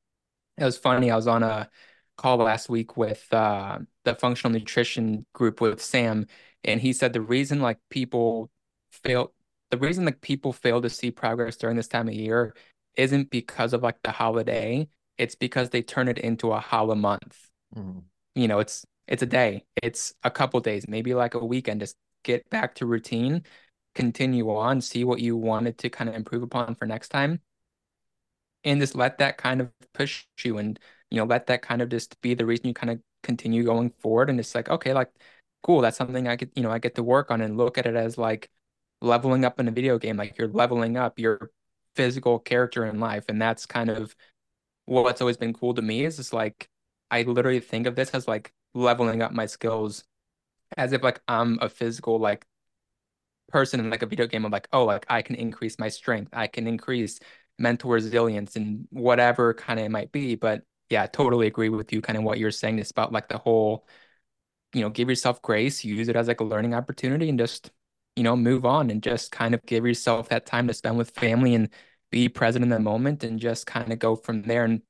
it 0.57 0.63
was 0.63 0.77
funny. 0.77 1.11
I 1.11 1.15
was 1.15 1.27
on 1.27 1.43
a 1.43 1.69
call 2.17 2.37
last 2.37 2.69
week 2.69 2.97
with 2.97 3.25
uh, 3.31 3.79
the 4.03 4.15
functional 4.15 4.53
nutrition 4.53 5.25
group 5.33 5.61
with 5.61 5.81
Sam, 5.81 6.25
and 6.63 6.81
he 6.81 6.93
said 6.93 7.13
the 7.13 7.21
reason 7.21 7.61
like 7.61 7.77
people 7.89 8.49
fail, 8.91 9.33
the 9.71 9.77
reason 9.77 10.05
like 10.05 10.21
people 10.21 10.53
fail 10.53 10.81
to 10.81 10.89
see 10.89 11.11
progress 11.11 11.57
during 11.57 11.77
this 11.77 11.87
time 11.87 12.07
of 12.07 12.13
year 12.13 12.55
isn't 12.95 13.29
because 13.29 13.73
of 13.73 13.83
like 13.83 14.01
the 14.03 14.11
holiday. 14.11 14.87
It's 15.17 15.35
because 15.35 15.69
they 15.69 15.81
turn 15.81 16.07
it 16.07 16.17
into 16.17 16.51
a 16.51 16.59
hollow 16.59 16.95
month. 16.95 17.49
Mm-hmm. 17.75 17.99
You 18.37 18.47
know, 18.47 18.59
it's 18.59 18.85
it's 19.07 19.23
a 19.23 19.25
day, 19.27 19.65
it's 19.83 20.13
a 20.23 20.31
couple 20.31 20.59
days, 20.61 20.87
maybe 20.87 21.13
like 21.13 21.33
a 21.35 21.45
weekend. 21.45 21.81
Just 21.81 21.97
get 22.23 22.49
back 22.49 22.75
to 22.75 22.85
routine, 22.85 23.43
continue 23.95 24.49
on, 24.55 24.81
see 24.81 25.03
what 25.03 25.19
you 25.21 25.37
wanted 25.37 25.77
to 25.79 25.89
kind 25.89 26.09
of 26.09 26.15
improve 26.15 26.43
upon 26.43 26.75
for 26.75 26.85
next 26.85 27.09
time, 27.09 27.41
and 28.63 28.79
just 28.81 28.95
let 28.95 29.17
that 29.19 29.37
kind 29.37 29.61
of 29.61 29.71
push 29.93 30.25
you 30.43 30.57
and 30.57 30.79
you 31.11 31.17
know 31.17 31.25
let 31.25 31.47
that 31.47 31.61
kind 31.61 31.81
of 31.81 31.89
just 31.89 32.19
be 32.21 32.33
the 32.33 32.45
reason 32.45 32.67
you 32.67 32.73
kind 32.73 32.91
of 32.91 32.99
continue 33.23 33.63
going 33.63 33.89
forward. 33.91 34.29
And 34.29 34.39
it's 34.39 34.55
like 34.55 34.69
okay, 34.69 34.93
like 34.93 35.11
cool, 35.63 35.81
that's 35.81 35.97
something 35.97 36.27
I 36.27 36.35
get 36.35 36.51
you 36.55 36.63
know 36.63 36.71
I 36.71 36.79
get 36.79 36.95
to 36.95 37.03
work 37.03 37.31
on 37.31 37.41
and 37.41 37.57
look 37.57 37.77
at 37.77 37.85
it 37.85 37.95
as 37.95 38.17
like 38.17 38.49
leveling 39.01 39.45
up 39.45 39.59
in 39.59 39.67
a 39.67 39.71
video 39.71 39.97
game. 39.99 40.17
Like 40.17 40.37
you're 40.37 40.47
leveling 40.49 40.97
up 40.97 41.19
your 41.19 41.51
physical 41.95 42.39
character 42.39 42.85
in 42.85 42.99
life. 42.99 43.25
And 43.29 43.41
that's 43.41 43.65
kind 43.65 43.89
of 43.89 44.15
what's 44.85 45.21
always 45.21 45.37
been 45.37 45.53
cool 45.53 45.73
to 45.75 45.81
me 45.81 46.05
is 46.05 46.17
just 46.17 46.33
like 46.33 46.69
I 47.11 47.23
literally 47.23 47.59
think 47.59 47.87
of 47.87 47.95
this 47.95 48.11
as 48.11 48.27
like 48.27 48.53
leveling 48.73 49.21
up 49.21 49.31
my 49.31 49.45
skills 49.45 50.03
as 50.77 50.93
if 50.93 51.03
like 51.03 51.21
I'm 51.27 51.59
a 51.61 51.69
physical 51.69 52.19
like 52.19 52.45
person 53.49 53.79
in 53.79 53.89
like 53.89 54.01
a 54.01 54.05
video 54.05 54.27
game. 54.27 54.45
I'm 54.45 54.51
like, 54.51 54.67
oh, 54.73 54.85
like 54.85 55.05
I 55.09 55.21
can 55.21 55.35
increase 55.35 55.79
my 55.79 55.89
strength, 55.89 56.31
I 56.33 56.47
can 56.47 56.67
increase 56.67 57.19
mental 57.59 57.89
resilience 57.89 58.55
and 58.55 58.87
whatever 58.91 59.53
kind 59.53 59.79
of 59.79 59.85
it 59.85 59.89
might 59.89 60.11
be. 60.11 60.35
But 60.35 60.63
yeah, 60.89 61.03
I 61.03 61.07
totally 61.07 61.47
agree 61.47 61.69
with 61.69 61.91
you 61.93 62.01
kind 62.01 62.17
of 62.17 62.23
what 62.23 62.37
you're 62.39 62.51
saying. 62.51 62.79
It's 62.79 62.91
about 62.91 63.11
like 63.11 63.29
the 63.29 63.37
whole, 63.37 63.87
you 64.73 64.81
know, 64.81 64.89
give 64.89 65.09
yourself 65.09 65.41
grace, 65.41 65.83
use 65.83 66.09
it 66.09 66.15
as 66.15 66.27
like 66.27 66.41
a 66.41 66.43
learning 66.45 66.73
opportunity 66.73 67.29
and 67.29 67.39
just 67.39 67.71
you 68.15 68.23
know, 68.23 68.35
move 68.35 68.65
on 68.65 68.89
and 68.89 69.03
just 69.03 69.31
kind 69.31 69.53
of 69.53 69.63
give 69.67 69.85
yourself 69.85 70.29
that 70.29 70.45
time 70.45 70.67
to 70.67 70.73
spend 70.73 70.97
with 70.97 71.11
family 71.11 71.53
and 71.53 71.69
be 72.11 72.27
present 72.27 72.63
in 72.63 72.69
the 72.69 72.79
moment 72.79 73.23
and 73.23 73.39
just 73.39 73.67
kind 73.67 73.93
of 73.93 73.99
go 73.99 74.15
from 74.15 74.41
there 74.43 74.63
and 74.65 74.81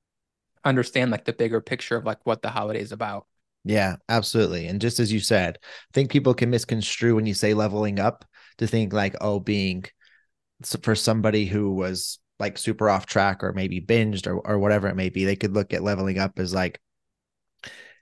understand 0.63 1.12
like 1.12 1.26
the 1.26 1.34
bigger 1.34 1.62
picture 1.62 1.96
of 1.96 2.06
like 2.06 2.26
what 2.26 2.41
the 2.41 2.50
holiday 2.50 2.82
is 2.82 2.91
about. 2.91 3.26
Yeah, 3.63 3.98
absolutely. 4.08 4.67
And 4.67 4.80
just 4.80 5.00
as 5.00 5.12
you 5.12 5.20
said, 5.20 5.58
I 5.62 5.93
think 5.93 6.10
people 6.10 6.34
can 6.34 6.50
misconstrue 6.50 7.15
when 7.15 7.26
you 7.26 7.34
say 7.34 7.54
leveling 7.54 8.00
up 8.00 8.26
to 8.60 8.67
think 8.67 8.93
like, 8.93 9.15
oh, 9.20 9.39
being 9.39 9.86
for 10.82 10.96
somebody 10.96 11.46
who 11.46 11.74
was 11.74 12.20
like 12.39 12.58
super 12.58 12.89
off 12.89 13.06
track 13.06 13.43
or 13.43 13.54
maybe 13.54 13.82
binged 13.82 14.28
or, 14.28 14.39
or 14.39 14.60
whatever 14.60 14.88
it 14.88 14.96
may 14.96 15.10
be, 15.10 15.26
they 15.26 15.36
could 15.36 15.54
look 15.54 15.74
at 15.74 15.84
leveling 15.84 16.17
up 16.17 16.39
as 16.39 16.54
like 16.54 16.80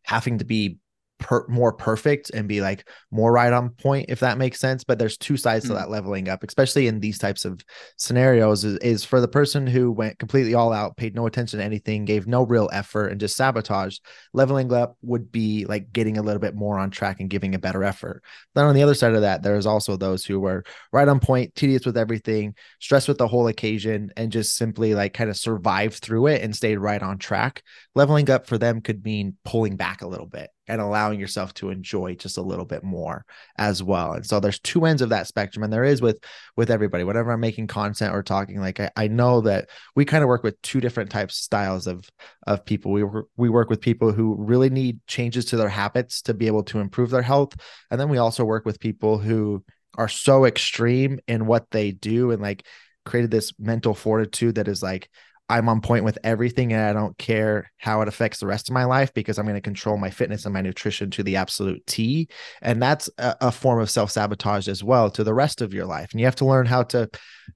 having 0.03 0.37
to 0.37 0.45
be 0.45 0.77
per, 1.19 1.45
more 1.47 1.71
perfect 1.73 2.29
and 2.31 2.47
be 2.47 2.61
like 2.61 2.87
more 3.11 3.31
right 3.31 3.53
on 3.53 3.69
point 3.69 4.05
if 4.09 4.19
that 4.19 4.37
makes 4.37 4.59
sense 4.59 4.83
but 4.83 4.99
there's 4.99 5.17
two 5.17 5.37
sides 5.37 5.65
mm. 5.65 5.69
to 5.69 5.73
hmm. 5.73 5.79
that 5.79 5.89
leveling 5.89 6.27
up 6.27 6.43
especially 6.43 6.87
in 6.87 6.99
these 6.99 7.17
types 7.17 7.45
of 7.45 7.61
scenarios 7.97 8.63
is, 8.63 8.77
is, 8.79 9.05
for 9.05 9.21
the 9.21 9.27
person 9.27 9.65
who 9.65 9.91
went 9.91 10.17
completely 10.19 10.53
all 10.53 10.73
out 10.73 10.97
paid 10.97 11.15
no 11.15 11.25
attention 11.25 11.59
to 11.59 11.65
anything 11.65 12.05
gave 12.05 12.27
no 12.27 12.43
real 12.43 12.69
effort 12.73 13.07
and 13.07 13.19
just 13.19 13.37
sabotaged 13.37 14.03
leveling 14.33 14.71
up 14.73 14.97
would 15.01 15.31
be 15.31 15.65
like 15.65 15.91
getting 15.93 16.17
a 16.17 16.21
little 16.21 16.39
bit 16.39 16.55
more 16.55 16.77
on 16.77 16.89
track 16.89 17.19
and 17.19 17.29
giving 17.29 17.55
a 17.55 17.59
better 17.59 17.83
effort 17.83 18.21
then 18.53 18.65
on 18.65 18.75
the 18.75 18.83
other 18.83 18.93
side 18.93 19.13
of 19.13 19.21
that 19.21 19.41
there's 19.43 19.65
also 19.65 19.95
those 19.95 20.25
who 20.25 20.39
were 20.39 20.63
right 20.91 21.07
on 21.07 21.19
point 21.19 21.53
tedious 21.55 21.85
with 21.85 21.97
everything 21.97 22.53
stressed 22.79 23.07
with 23.07 23.17
the 23.17 23.27
whole 23.27 23.47
occasion 23.47 24.11
and 24.17 24.31
just 24.31 24.55
simply 24.55 24.93
like 24.93 25.13
kind 25.13 25.29
of 25.29 25.37
survived 25.37 25.95
through 25.95 26.27
it 26.27 26.41
and 26.41 26.55
stayed 26.55 26.77
right 26.77 27.01
on 27.01 27.17
track 27.17 27.63
leveling 27.93 28.29
up 28.29 28.47
for 28.47 28.57
them 28.57 28.81
could 28.81 29.03
mean 29.03 29.37
pulling 29.45 29.77
back 29.77 30.01
a 30.01 30.07
little 30.07 30.27
bit 30.27 30.49
and 30.67 30.81
allowing 30.81 31.19
yourself 31.19 31.53
to 31.55 31.69
enjoy 31.69 32.15
just 32.15 32.37
a 32.37 32.41
little 32.41 32.65
bit 32.65 32.83
more 32.83 33.25
as 33.57 33.83
well. 33.83 34.13
And 34.13 34.25
so 34.25 34.39
there's 34.39 34.59
two 34.59 34.85
ends 34.85 35.01
of 35.01 35.09
that 35.09 35.27
spectrum 35.27 35.63
and 35.63 35.71
there 35.71 35.83
is 35.83 36.01
with 36.01 36.19
with 36.55 36.69
everybody. 36.69 37.03
Whenever 37.03 37.31
i'm 37.31 37.39
making 37.39 37.67
content 37.67 38.13
or 38.13 38.23
talking 38.23 38.59
like 38.59 38.79
i, 38.79 38.89
I 38.95 39.07
know 39.07 39.41
that 39.41 39.69
we 39.95 40.05
kind 40.05 40.23
of 40.23 40.27
work 40.27 40.43
with 40.43 40.61
two 40.61 40.81
different 40.81 41.09
types 41.09 41.37
styles 41.37 41.87
of 41.87 42.09
of 42.47 42.65
people. 42.65 42.91
We 42.91 43.03
work 43.03 43.27
we 43.37 43.49
work 43.49 43.69
with 43.69 43.81
people 43.81 44.11
who 44.11 44.35
really 44.37 44.69
need 44.69 44.99
changes 45.07 45.45
to 45.45 45.57
their 45.57 45.69
habits 45.69 46.21
to 46.23 46.33
be 46.33 46.47
able 46.47 46.63
to 46.63 46.79
improve 46.79 47.09
their 47.09 47.21
health 47.21 47.55
and 47.91 47.99
then 47.99 48.09
we 48.09 48.17
also 48.17 48.45
work 48.45 48.65
with 48.65 48.79
people 48.79 49.17
who 49.17 49.63
are 49.97 50.09
so 50.09 50.45
extreme 50.45 51.19
in 51.27 51.45
what 51.45 51.71
they 51.71 51.91
do 51.91 52.31
and 52.31 52.41
like 52.41 52.65
created 53.05 53.31
this 53.31 53.53
mental 53.59 53.93
fortitude 53.93 54.55
that 54.55 54.67
is 54.67 54.81
like 54.83 55.09
I'm 55.47 55.69
on 55.69 55.79
point 55.81 56.03
with 56.03 56.17
everything 56.23 56.73
and 56.73 56.81
I 56.81 56.93
don't 56.93 57.17
care 57.19 57.71
how 57.77 58.01
it 58.01 58.07
affects 58.07 58.39
the 58.39 58.47
rest 58.47 58.67
of 58.67 58.73
my 58.73 58.85
life 58.85 59.13
because 59.13 59.37
I'm 59.37 59.45
going 59.45 59.55
to 59.55 59.61
control 59.61 59.95
my 59.97 60.09
fitness 60.09 60.45
and 60.45 60.53
my 60.53 60.61
nutrition 60.61 61.11
to 61.11 61.23
the 61.23 61.35
absolute 61.35 61.85
T. 61.85 62.27
And 62.63 62.81
that's 62.81 63.09
a, 63.19 63.35
a 63.41 63.51
form 63.51 63.79
of 63.79 63.89
self 63.89 64.09
sabotage 64.09 64.67
as 64.67 64.83
well 64.83 65.11
to 65.11 65.23
the 65.23 65.33
rest 65.35 65.61
of 65.61 65.73
your 65.73 65.85
life. 65.85 66.11
And 66.11 66.19
you 66.19 66.25
have 66.25 66.35
to 66.37 66.45
learn 66.45 66.65
how 66.65 66.81
to 66.83 67.09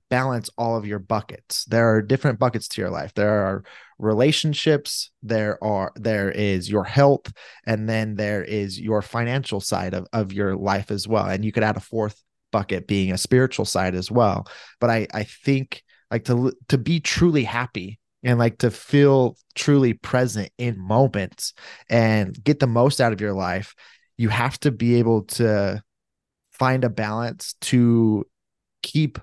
balance 0.10 0.52
all 0.56 0.75
of 0.78 0.86
your 0.86 0.99
buckets. 0.99 1.65
There 1.65 1.89
are 1.89 2.02
different 2.02 2.38
buckets 2.38 2.67
to 2.69 2.82
your 2.82 2.91
life. 2.91 3.13
There 3.15 3.45
are 3.45 3.63
relationships, 3.97 5.10
there 5.23 5.62
are 5.63 5.91
there 5.95 6.30
is 6.30 6.69
your 6.69 6.84
health, 6.84 7.34
and 7.65 7.89
then 7.89 8.15
there 8.15 8.43
is 8.43 8.80
your 8.80 9.02
financial 9.02 9.62
side 9.62 9.95
of, 9.95 10.08
of 10.13 10.32
your 10.32 10.56
life 10.56 10.91
as 10.91 11.08
well. 11.08 11.25
And 11.25 11.43
you 11.43 11.52
could 11.52 11.63
add 11.63 11.78
a 11.78 11.82
fourth 11.82 12.21
bucket 12.52 12.88
being 12.88 13.12
a 13.12 13.17
spiritual 13.17 13.65
side 13.65 13.95
as 13.95 14.12
well. 14.12 14.47
But 14.80 14.91
I 14.91 15.08
I 15.12 15.23
think 15.23 15.84
like 16.11 16.25
to 16.25 16.53
to 16.67 16.77
be 16.77 16.99
truly 16.99 17.43
happy 17.43 17.99
and 18.23 18.37
like 18.37 18.57
to 18.59 18.71
feel 18.71 19.37
truly 19.55 19.93
present 19.93 20.51
in 20.57 20.77
moments 20.77 21.53
and 21.89 22.41
get 22.43 22.59
the 22.59 22.67
most 22.67 22.99
out 22.99 23.13
of 23.13 23.21
your 23.21 23.33
life 23.33 23.73
you 24.17 24.29
have 24.29 24.59
to 24.59 24.71
be 24.71 24.95
able 24.95 25.23
to 25.23 25.81
find 26.51 26.83
a 26.83 26.89
balance 26.89 27.55
to 27.61 28.25
keep 28.83 29.17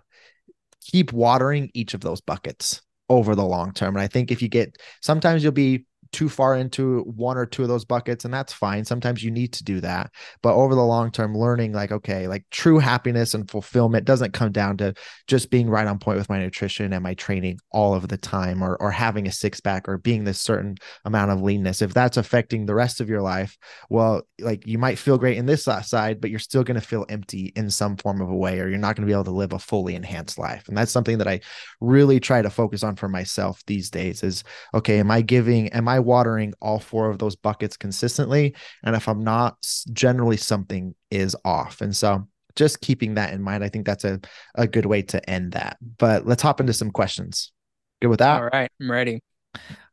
keep 0.81 1.13
watering 1.13 1.71
each 1.75 1.93
of 1.93 2.01
those 2.01 2.21
buckets 2.21 2.81
over 3.09 3.35
the 3.35 3.45
long 3.45 3.73
term. 3.73 3.95
And 3.95 4.03
i 4.03 4.09
think 4.09 4.31
if 4.31 4.41
you 4.41 4.49
get 4.49 4.77
sometimes 5.03 5.43
you'll 5.43 5.53
be 5.53 5.85
too 6.13 6.29
far 6.29 6.57
into 6.57 7.01
one 7.03 7.37
or 7.37 7.47
two 7.47 7.63
of 7.63 7.69
those 7.69 7.85
buckets 7.85 8.25
and 8.25 8.33
that's 8.33 8.53
fine. 8.53 8.85
Sometimes 8.85 9.23
you 9.23 9.31
need 9.31 9.53
to 9.55 9.65
do 9.65 9.81
that. 9.81 10.11
But 10.43 10.55
over 10.55 10.75
the 10.75 10.83
long 10.83 11.11
term 11.11 11.37
learning 11.37 11.73
like 11.73 11.93
okay 11.93 12.29
like 12.29 12.45
true 12.51 12.79
happiness 12.79 13.35
and 13.35 13.51
fulfillment 13.51 14.05
doesn't 14.05 14.33
come 14.33 14.53
down 14.53 14.77
to 14.79 14.95
just 15.27 15.51
being 15.51 15.69
right 15.69 15.87
on 15.87 15.99
point 15.99 16.19
with 16.19 16.29
my 16.29 16.39
nutrition 16.39 16.93
and 16.93 17.03
my 17.03 17.15
training 17.15 17.59
all 17.71 17.95
of 17.95 18.09
the 18.09 18.17
time 18.17 18.63
or 18.63 18.77
or 18.81 18.91
having 18.91 19.27
a 19.27 19.33
six 19.33 19.61
pack 19.61 19.89
or 19.89 19.99
being 19.99 20.25
this 20.25 20.41
certain 20.41 20.77
amount 21.05 21.31
of 21.31 21.43
leanness. 21.43 21.83
If 21.83 21.95
that's 21.95 22.17
affecting 22.17 22.67
the 22.67 22.75
rest 22.75 23.01
of 23.01 23.09
your 23.09 23.23
life 23.23 23.57
well 23.91 24.23
like 24.41 24.67
you 24.67 24.79
might 24.79 24.99
feel 24.99 25.19
great 25.19 25.39
in 25.39 25.47
this 25.47 25.65
side 25.65 26.21
but 26.21 26.31
you're 26.31 26.39
still 26.39 26.65
going 26.65 26.81
to 26.81 26.87
feel 26.87 27.07
empty 27.09 27.53
in 27.57 27.71
some 27.71 27.97
form 27.97 28.21
of 28.21 28.29
a 28.29 28.37
way 28.37 28.61
or 28.61 28.69
you're 28.69 28.79
not 28.79 28.97
going 28.97 29.07
to 29.07 29.11
be 29.11 29.13
able 29.13 29.25
to 29.25 29.31
live 29.31 29.53
a 29.53 29.59
fully 29.59 29.95
enhanced 29.95 30.39
life. 30.39 30.69
And 30.69 30.77
that's 30.77 30.93
something 30.93 31.19
that 31.19 31.29
i 31.29 31.41
really 31.81 32.21
try 32.21 32.43
to 32.43 32.51
focus 32.51 32.83
on 32.83 32.97
for 32.97 33.09
myself 33.09 33.63
these 33.67 33.91
days 33.91 34.23
is 34.23 34.45
okay 34.75 34.99
am 34.99 35.11
i 35.11 35.21
giving 35.21 35.69
am 35.69 35.89
i 35.89 35.96
I 35.97 36.01
watering 36.01 36.55
all 36.61 36.79
four 36.79 37.11
of 37.11 37.19
those 37.19 37.37
buckets 37.37 37.77
consistently? 37.77 38.55
And 38.85 38.95
if 38.95 39.09
I'm 39.09 39.25
not, 39.25 39.57
generally 39.93 40.37
something 40.37 40.95
is 41.11 41.37
off. 41.45 41.81
And 41.81 41.95
so 41.95 42.29
just 42.55 42.81
keeping 42.81 43.15
that 43.15 43.33
in 43.33 43.43
mind, 43.43 43.65
I 43.65 43.69
think 43.69 43.87
that's 43.87 44.05
a, 44.05 44.21
a 44.55 44.67
good 44.67 44.87
way 44.87 45.03
to 45.03 45.31
end 45.31 45.53
that. 45.53 45.77
But 45.99 46.27
let's 46.27 46.43
hop 46.43 46.61
into 46.61 46.73
some 46.73 46.91
questions. 46.91 47.53
Good 48.01 48.09
with 48.09 48.19
that? 48.19 48.43
All 48.43 48.49
right. 48.53 48.71
I'm 48.81 48.91
ready. 48.91 49.21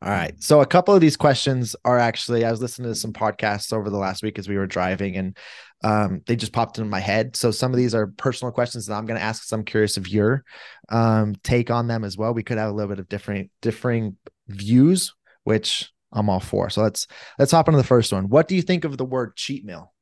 All 0.02 0.10
right. 0.10 0.34
So 0.44 0.62
a 0.62 0.66
couple 0.66 0.94
of 0.94 1.02
these 1.02 1.16
questions 1.16 1.76
are 1.86 1.98
actually 1.98 2.44
I 2.44 2.52
was 2.52 2.62
listening 2.62 2.92
to 2.92 2.96
some 2.96 3.13
podcasts 3.13 3.72
over 3.72 3.89
the 3.89 3.98
last 3.98 4.22
week 4.22 4.38
as 4.38 4.50
we 4.50 4.58
were 4.58 4.68
driving 4.68 5.16
and 5.16 5.38
um, 5.84 6.22
they 6.26 6.36
just 6.36 6.54
popped 6.54 6.78
into 6.78 6.89
my 6.89 7.00
head. 7.00 7.36
So 7.36 7.52
some 7.52 7.72
of 7.72 7.78
these 7.78 7.94
are 7.94 8.08
personal 8.08 8.52
questions 8.52 8.88
that 8.88 8.96
I'm 8.96 9.06
going 9.06 9.20
to 9.20 9.26
ask. 9.26 9.44
So 9.44 9.56
I'm 9.56 9.66
curious 9.66 9.98
of 9.98 10.08
your 10.08 10.44
um, 10.89 11.36
take 11.44 11.70
on 11.70 11.88
them 11.88 12.04
as 12.04 12.18
well. 12.18 12.34
We 12.34 12.44
could 12.44 12.58
have 12.58 12.70
a 12.70 12.74
little 12.74 12.89
bit 12.89 13.00
of 13.00 13.10
different 13.10 13.52
differing 13.62 14.18
views, 14.48 15.13
which 15.44 15.92
I'm 16.13 16.30
all 16.30 16.39
for. 16.39 16.69
So 16.69 16.82
let's 16.84 17.08
let's 17.39 17.52
hop 17.52 17.67
into 17.67 17.78
the 17.78 17.84
first 17.84 18.13
one. 18.13 18.30
What 18.30 18.47
do 18.47 18.56
you 18.56 18.62
think 18.62 18.86
of 18.86 18.97
the 18.97 19.06
word 19.06 19.36
cheat 19.36 19.65
meal? 19.65 19.93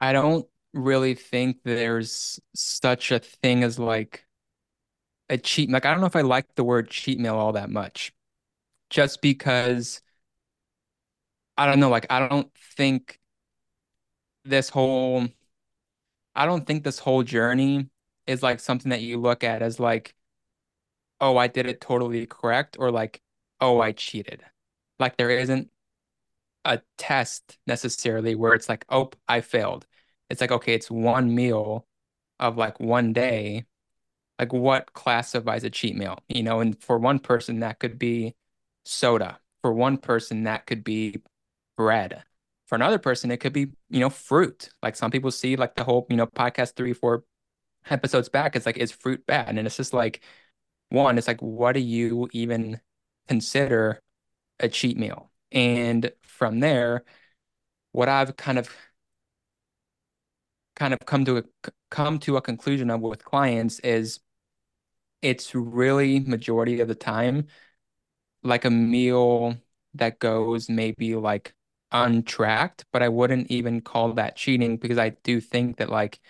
I 0.00 0.12
don't 0.12 0.46
really 0.72 1.14
think 1.14 1.58
there's 1.64 2.38
such 2.54 3.10
a 3.12 3.18
thing 3.18 3.64
as 3.64 3.78
like 3.78 4.24
a 5.28 5.38
cheat. 5.38 5.70
Like 5.70 5.84
I 5.84 5.90
don't 5.90 6.00
know 6.00 6.06
if 6.06 6.16
I 6.16 6.20
like 6.22 6.54
the 6.54 6.64
word 6.64 6.90
cheat 6.90 7.18
meal 7.18 7.36
all 7.36 7.52
that 7.52 7.70
much, 7.70 8.12
just 8.90 9.20
because 9.22 10.00
I 11.56 11.66
don't 11.66 11.80
know. 11.80 11.88
Like 11.90 12.06
I 12.10 12.28
don't 12.28 12.50
think 12.76 13.18
this 14.44 14.68
whole 14.68 15.26
I 16.36 16.46
don't 16.46 16.66
think 16.66 16.84
this 16.84 16.98
whole 16.98 17.22
journey 17.22 17.88
is 18.26 18.42
like 18.42 18.60
something 18.60 18.90
that 18.90 19.00
you 19.00 19.18
look 19.18 19.42
at 19.42 19.62
as 19.62 19.80
like, 19.80 20.14
oh, 21.20 21.36
I 21.36 21.46
did 21.48 21.66
it 21.66 21.80
totally 21.80 22.26
correct, 22.26 22.76
or 22.78 22.90
like, 22.90 23.20
oh, 23.60 23.80
I 23.80 23.92
cheated. 23.92 24.42
Like 24.98 25.16
there 25.16 25.30
isn't 25.30 25.70
a 26.64 26.80
test 26.98 27.58
necessarily 27.66 28.34
where 28.34 28.54
it's 28.54 28.68
like, 28.68 28.84
oh, 28.88 29.10
I 29.28 29.40
failed. 29.40 29.86
It's 30.30 30.40
like, 30.40 30.52
okay, 30.52 30.74
it's 30.74 30.90
one 30.90 31.34
meal 31.34 31.86
of 32.40 32.56
like 32.56 32.80
one 32.80 33.12
day. 33.12 33.64
Like 34.38 34.52
what 34.52 34.92
classifies 34.92 35.64
a 35.64 35.70
cheat 35.70 35.96
meal? 35.96 36.18
You 36.28 36.42
know, 36.42 36.60
and 36.60 36.80
for 36.82 36.98
one 36.98 37.18
person 37.18 37.60
that 37.60 37.78
could 37.78 37.98
be 37.98 38.34
soda. 38.84 39.38
For 39.62 39.72
one 39.72 39.98
person 39.98 40.44
that 40.44 40.66
could 40.66 40.84
be 40.84 41.22
bread. 41.76 42.22
For 42.66 42.74
another 42.74 42.98
person, 42.98 43.30
it 43.30 43.38
could 43.38 43.52
be, 43.52 43.68
you 43.88 44.00
know, 44.00 44.10
fruit. 44.10 44.70
Like 44.82 44.96
some 44.96 45.10
people 45.10 45.30
see 45.30 45.56
like 45.56 45.76
the 45.76 45.84
whole, 45.84 46.06
you 46.10 46.16
know, 46.16 46.26
podcast 46.26 46.74
three, 46.74 46.92
four 46.92 47.24
episodes 47.90 48.28
back, 48.28 48.56
it's 48.56 48.66
like, 48.66 48.76
is 48.76 48.90
fruit 48.90 49.24
bad? 49.26 49.50
And 49.50 49.66
it's 49.66 49.76
just 49.76 49.92
like, 49.92 50.20
one, 50.90 51.18
it's 51.18 51.28
like, 51.28 51.40
what 51.42 51.72
do 51.72 51.80
you 51.80 52.28
even 52.32 52.80
consider 53.28 54.00
a 54.60 54.68
cheat 54.68 54.96
meal? 54.98 55.30
And 55.52 56.12
from 56.22 56.60
there, 56.60 57.04
what 57.92 58.08
I've 58.08 58.36
kind 58.36 58.58
of 58.58 58.70
kind 60.74 60.92
of 60.92 61.00
come 61.06 61.24
to 61.24 61.38
a 61.38 61.44
come 61.90 62.18
to 62.20 62.36
a 62.36 62.42
conclusion 62.42 62.90
of 62.90 63.00
with 63.00 63.24
clients 63.24 63.78
is 63.80 64.20
it's 65.22 65.54
really 65.54 66.20
majority 66.20 66.80
of 66.80 66.88
the 66.88 66.94
time 66.94 67.46
like 68.42 68.64
a 68.64 68.70
meal 68.70 69.56
that 69.94 70.18
goes 70.18 70.68
maybe 70.68 71.14
like 71.14 71.54
untracked, 71.92 72.84
but 72.92 73.02
I 73.02 73.08
wouldn't 73.08 73.50
even 73.50 73.80
call 73.80 74.12
that 74.14 74.36
cheating 74.36 74.76
because 74.76 74.98
I 74.98 75.10
do 75.10 75.40
think 75.40 75.78
that 75.78 75.90
like 75.90 76.20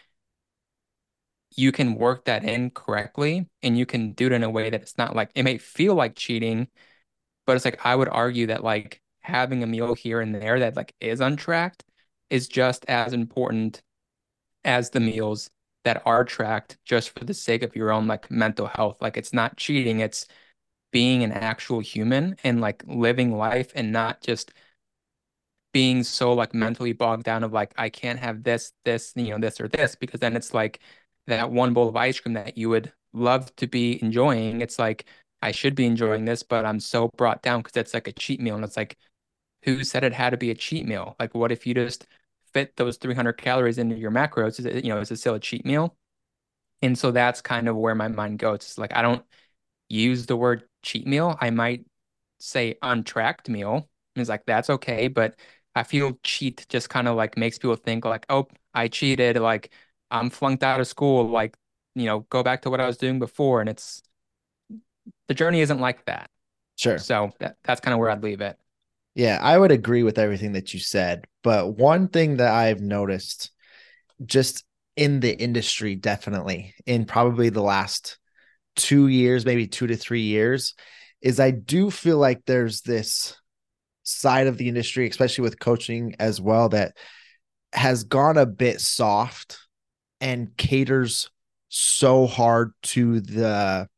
you 1.57 1.73
can 1.73 1.95
work 1.95 2.27
that 2.27 2.45
in 2.45 2.71
correctly 2.71 3.49
and 3.62 3.79
you 3.79 3.87
can 3.87 4.12
do 4.12 4.27
it 4.27 4.33
in 4.33 4.42
a 4.42 4.51
way 4.51 4.71
that 4.71 4.83
it's 4.83 4.99
not 4.99 5.16
like 5.16 5.31
it 5.35 5.42
may 5.42 5.59
feel 5.59 5.95
like 5.95 6.14
cheating, 6.14 6.69
but 7.47 7.57
it's 7.57 7.64
like 7.64 7.85
I 7.85 7.97
would 7.97 8.09
argue 8.09 8.49
that 8.49 8.62
like 8.62 9.01
having 9.21 9.62
a 9.62 9.66
meal 9.66 9.95
here 9.95 10.21
and 10.21 10.35
there 10.35 10.61
that 10.61 10.77
like 10.77 10.95
is 11.01 11.21
untracked 11.21 11.85
is 12.31 12.49
just 12.49 12.85
as 12.88 13.12
important 13.12 13.83
as 14.64 14.90
the 14.90 15.01
meals 15.01 15.51
that 15.85 16.03
are 16.05 16.25
tracked 16.25 16.79
just 16.85 17.16
for 17.16 17.25
the 17.25 17.35
sake 17.35 17.62
of 17.62 17.75
your 17.77 17.90
own 17.92 18.07
like 18.07 18.31
mental 18.31 18.66
health. 18.66 18.99
Like 19.01 19.16
it's 19.16 19.33
not 19.33 19.57
cheating, 19.57 20.01
it's 20.01 20.27
being 20.92 21.23
an 21.25 21.33
actual 21.33 21.81
human 21.81 22.37
and 22.45 22.61
like 22.61 22.83
living 22.87 23.37
life 23.37 23.73
and 23.75 23.92
not 23.92 24.21
just 24.21 24.53
being 25.73 26.03
so 26.03 26.33
like 26.33 26.55
mentally 26.55 26.92
bogged 26.92 27.25
down 27.25 27.45
of 27.45 27.53
like 27.53 27.73
I 27.77 27.88
can't 27.88 28.19
have 28.19 28.42
this, 28.42 28.73
this, 28.85 29.12
you 29.14 29.31
know, 29.31 29.38
this 29.38 29.61
or 29.61 29.69
this 29.69 29.95
because 29.95 30.21
then 30.21 30.37
it's 30.37 30.55
like 30.55 30.81
that 31.27 31.51
one 31.51 31.75
bowl 31.75 31.89
of 31.89 31.97
ice 31.97 32.21
cream 32.21 32.35
that 32.35 32.57
you 32.59 32.69
would 32.71 32.93
love 33.12 33.55
to 33.57 33.67
be 33.67 34.03
enjoying. 34.03 34.61
It's 34.61 34.79
like 34.79 35.07
I 35.43 35.53
should 35.53 35.75
be 35.75 35.87
enjoying 35.87 36.25
this, 36.25 36.43
but 36.43 36.65
I'm 36.67 36.81
so 36.81 37.09
brought 37.17 37.43
down 37.43 37.61
because 37.62 37.77
it's 37.77 37.95
like 37.95 38.09
a 38.09 38.12
cheat 38.12 38.41
meal. 38.41 38.57
And 38.57 38.65
it's 38.65 38.77
like, 38.77 38.97
who 39.65 39.85
said 39.85 40.05
it 40.05 40.12
had 40.15 40.31
to 40.31 40.37
be 40.37 40.51
a 40.51 40.55
cheat 40.55 40.87
meal? 40.87 41.17
Like, 41.21 41.35
what 41.35 41.53
if 41.53 41.67
you 41.67 41.75
just 41.75 42.07
fit 42.53 42.77
those 42.77 42.97
300 42.99 43.35
calories 43.35 43.79
into 43.79 43.97
your 43.97 44.11
macros? 44.12 44.59
Is 44.61 44.67
it, 44.67 44.85
you 44.85 44.95
know, 44.95 45.01
is 45.01 45.11
it 45.11 45.19
still 45.19 45.35
a 45.35 45.41
cheat 45.41 45.65
meal? 45.67 45.97
And 46.83 46.99
so 46.99 47.11
that's 47.11 47.41
kind 47.41 47.69
of 47.69 47.77
where 47.77 47.95
my 47.95 48.09
mind 48.09 48.39
goes. 48.39 48.57
It's 48.57 48.79
like 48.79 48.95
I 48.95 49.03
don't 49.03 49.25
use 49.89 50.27
the 50.27 50.37
word 50.37 50.65
cheat 50.83 51.07
meal. 51.07 51.37
I 51.41 51.51
might 51.51 51.87
say 52.41 52.77
untracked 52.83 53.49
meal. 53.49 53.75
And 54.17 54.23
it's 54.23 54.31
like 54.31 54.47
that's 54.47 54.71
okay, 54.71 55.09
but 55.09 55.37
I 55.75 55.83
feel 55.85 56.19
cheat 56.23 56.67
just 56.69 56.91
kind 56.91 57.09
of 57.09 57.17
like 57.17 57.37
makes 57.39 57.59
people 57.59 57.77
think 57.77 58.05
like, 58.05 58.27
oh, 58.31 58.49
I 58.75 58.89
cheated, 58.89 59.39
like 59.39 59.73
I'm 60.11 60.31
flunked 60.31 60.62
out 60.62 60.81
of 60.81 60.87
school, 60.87 61.29
like, 61.29 61.57
you 61.95 62.07
know, 62.07 62.21
go 62.31 62.42
back 62.42 62.62
to 62.62 62.71
what 62.71 62.81
I 62.81 62.87
was 62.87 62.97
doing 62.97 63.19
before. 63.19 63.61
And 63.61 63.69
it's 63.69 64.03
the 65.29 65.35
journey 65.35 65.61
isn't 65.61 65.81
like 65.81 66.05
that. 66.07 66.31
Sure. 66.77 66.99
So 66.99 67.31
that, 67.38 67.57
that's 67.64 67.81
kind 67.81 67.95
of 67.95 68.01
where 68.01 68.11
I'd 68.11 68.23
leave 68.23 68.40
it. 68.40 68.57
Yeah, 69.14 69.38
I 69.40 69.57
would 69.57 69.73
agree 69.73 70.03
with 70.03 70.19
everything 70.19 70.53
that 70.53 70.75
you 70.75 70.81
said. 70.81 71.27
But 71.42 71.77
one 71.77 72.09
thing 72.09 72.37
that 72.37 72.53
I've 72.53 72.81
noticed 72.81 73.51
just 74.25 74.64
in 74.95 75.21
the 75.21 75.35
industry, 75.35 75.95
definitely 75.95 76.75
in 76.85 77.07
probably 77.07 77.49
the 77.49 77.62
last 77.62 78.19
two 78.77 79.09
years, 79.09 79.47
maybe 79.47 79.66
two 79.66 79.87
to 79.87 79.97
three 79.97 80.23
years, 80.23 80.75
is 81.23 81.40
I 81.40 81.51
do 81.51 81.90
feel 81.90 82.19
like 82.19 82.45
there's 82.45 82.83
this 82.83 83.35
side 84.03 84.47
of 84.47 84.59
the 84.59 84.69
industry, 84.69 85.09
especially 85.09 85.42
with 85.42 85.59
coaching 85.59 86.14
as 86.19 86.40
well, 86.40 86.69
that 86.69 86.97
has 87.73 88.05
gone 88.05 88.37
a 88.37 88.47
bit 88.47 88.81
soft 88.81 89.59
and 90.21 90.57
caters 90.57 91.31
so 91.69 92.27
hard 92.27 92.73
to 92.83 93.21
the 93.21 93.89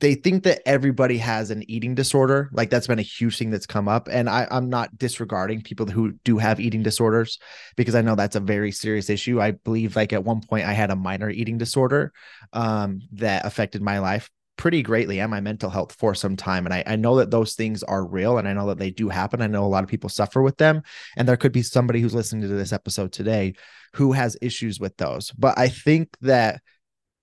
they 0.00 0.16
think 0.16 0.42
that 0.42 0.60
everybody 0.66 1.16
has 1.18 1.52
an 1.52 1.62
eating 1.70 1.94
disorder. 1.94 2.50
Like 2.52 2.70
that's 2.70 2.88
been 2.88 2.98
a 2.98 3.02
huge 3.02 3.38
thing 3.38 3.50
that's 3.50 3.66
come 3.66 3.86
up. 3.86 4.08
And 4.10 4.28
I, 4.28 4.48
I'm 4.50 4.68
not 4.68 4.98
disregarding 4.98 5.62
people 5.62 5.86
who 5.86 6.14
do 6.24 6.38
have 6.38 6.58
eating 6.58 6.82
disorders 6.82 7.38
because 7.76 7.94
I 7.94 8.02
know 8.02 8.16
that's 8.16 8.34
a 8.34 8.40
very 8.40 8.72
serious 8.72 9.08
issue. 9.08 9.40
I 9.40 9.52
believe 9.52 9.94
like 9.94 10.12
at 10.12 10.24
one 10.24 10.40
point 10.40 10.66
I 10.66 10.72
had 10.72 10.90
a 10.90 10.96
minor 10.96 11.30
eating 11.30 11.56
disorder 11.56 12.12
um, 12.52 13.02
that 13.12 13.46
affected 13.46 13.80
my 13.80 14.00
life 14.00 14.28
pretty 14.56 14.82
greatly 14.82 15.20
and 15.20 15.30
my 15.30 15.40
mental 15.40 15.70
health 15.70 15.92
for 15.92 16.14
some 16.14 16.36
time. 16.36 16.66
And 16.66 16.74
I, 16.74 16.84
I 16.86 16.96
know 16.96 17.16
that 17.16 17.30
those 17.30 17.54
things 17.54 17.82
are 17.82 18.04
real 18.04 18.38
and 18.38 18.46
I 18.46 18.52
know 18.52 18.66
that 18.68 18.78
they 18.78 18.90
do 18.90 19.08
happen. 19.08 19.42
I 19.42 19.46
know 19.46 19.64
a 19.64 19.66
lot 19.66 19.82
of 19.82 19.90
people 19.90 20.10
suffer 20.10 20.42
with 20.42 20.56
them. 20.58 20.82
And 21.16 21.26
there 21.26 21.36
could 21.36 21.52
be 21.52 21.62
somebody 21.62 22.00
who's 22.00 22.14
listening 22.14 22.42
to 22.42 22.48
this 22.48 22.72
episode 22.72 23.12
today 23.12 23.54
who 23.94 24.12
has 24.12 24.36
issues 24.40 24.78
with 24.78 24.96
those. 24.96 25.30
But 25.32 25.58
I 25.58 25.68
think 25.68 26.16
that 26.20 26.60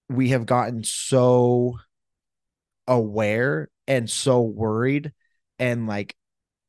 we 0.10 0.30
have 0.30 0.46
gotten 0.46 0.84
so 0.84 1.78
aware 2.88 3.70
and 3.88 4.10
so 4.10 4.42
worried 4.42 5.14
and 5.60 5.88
like 5.88 6.16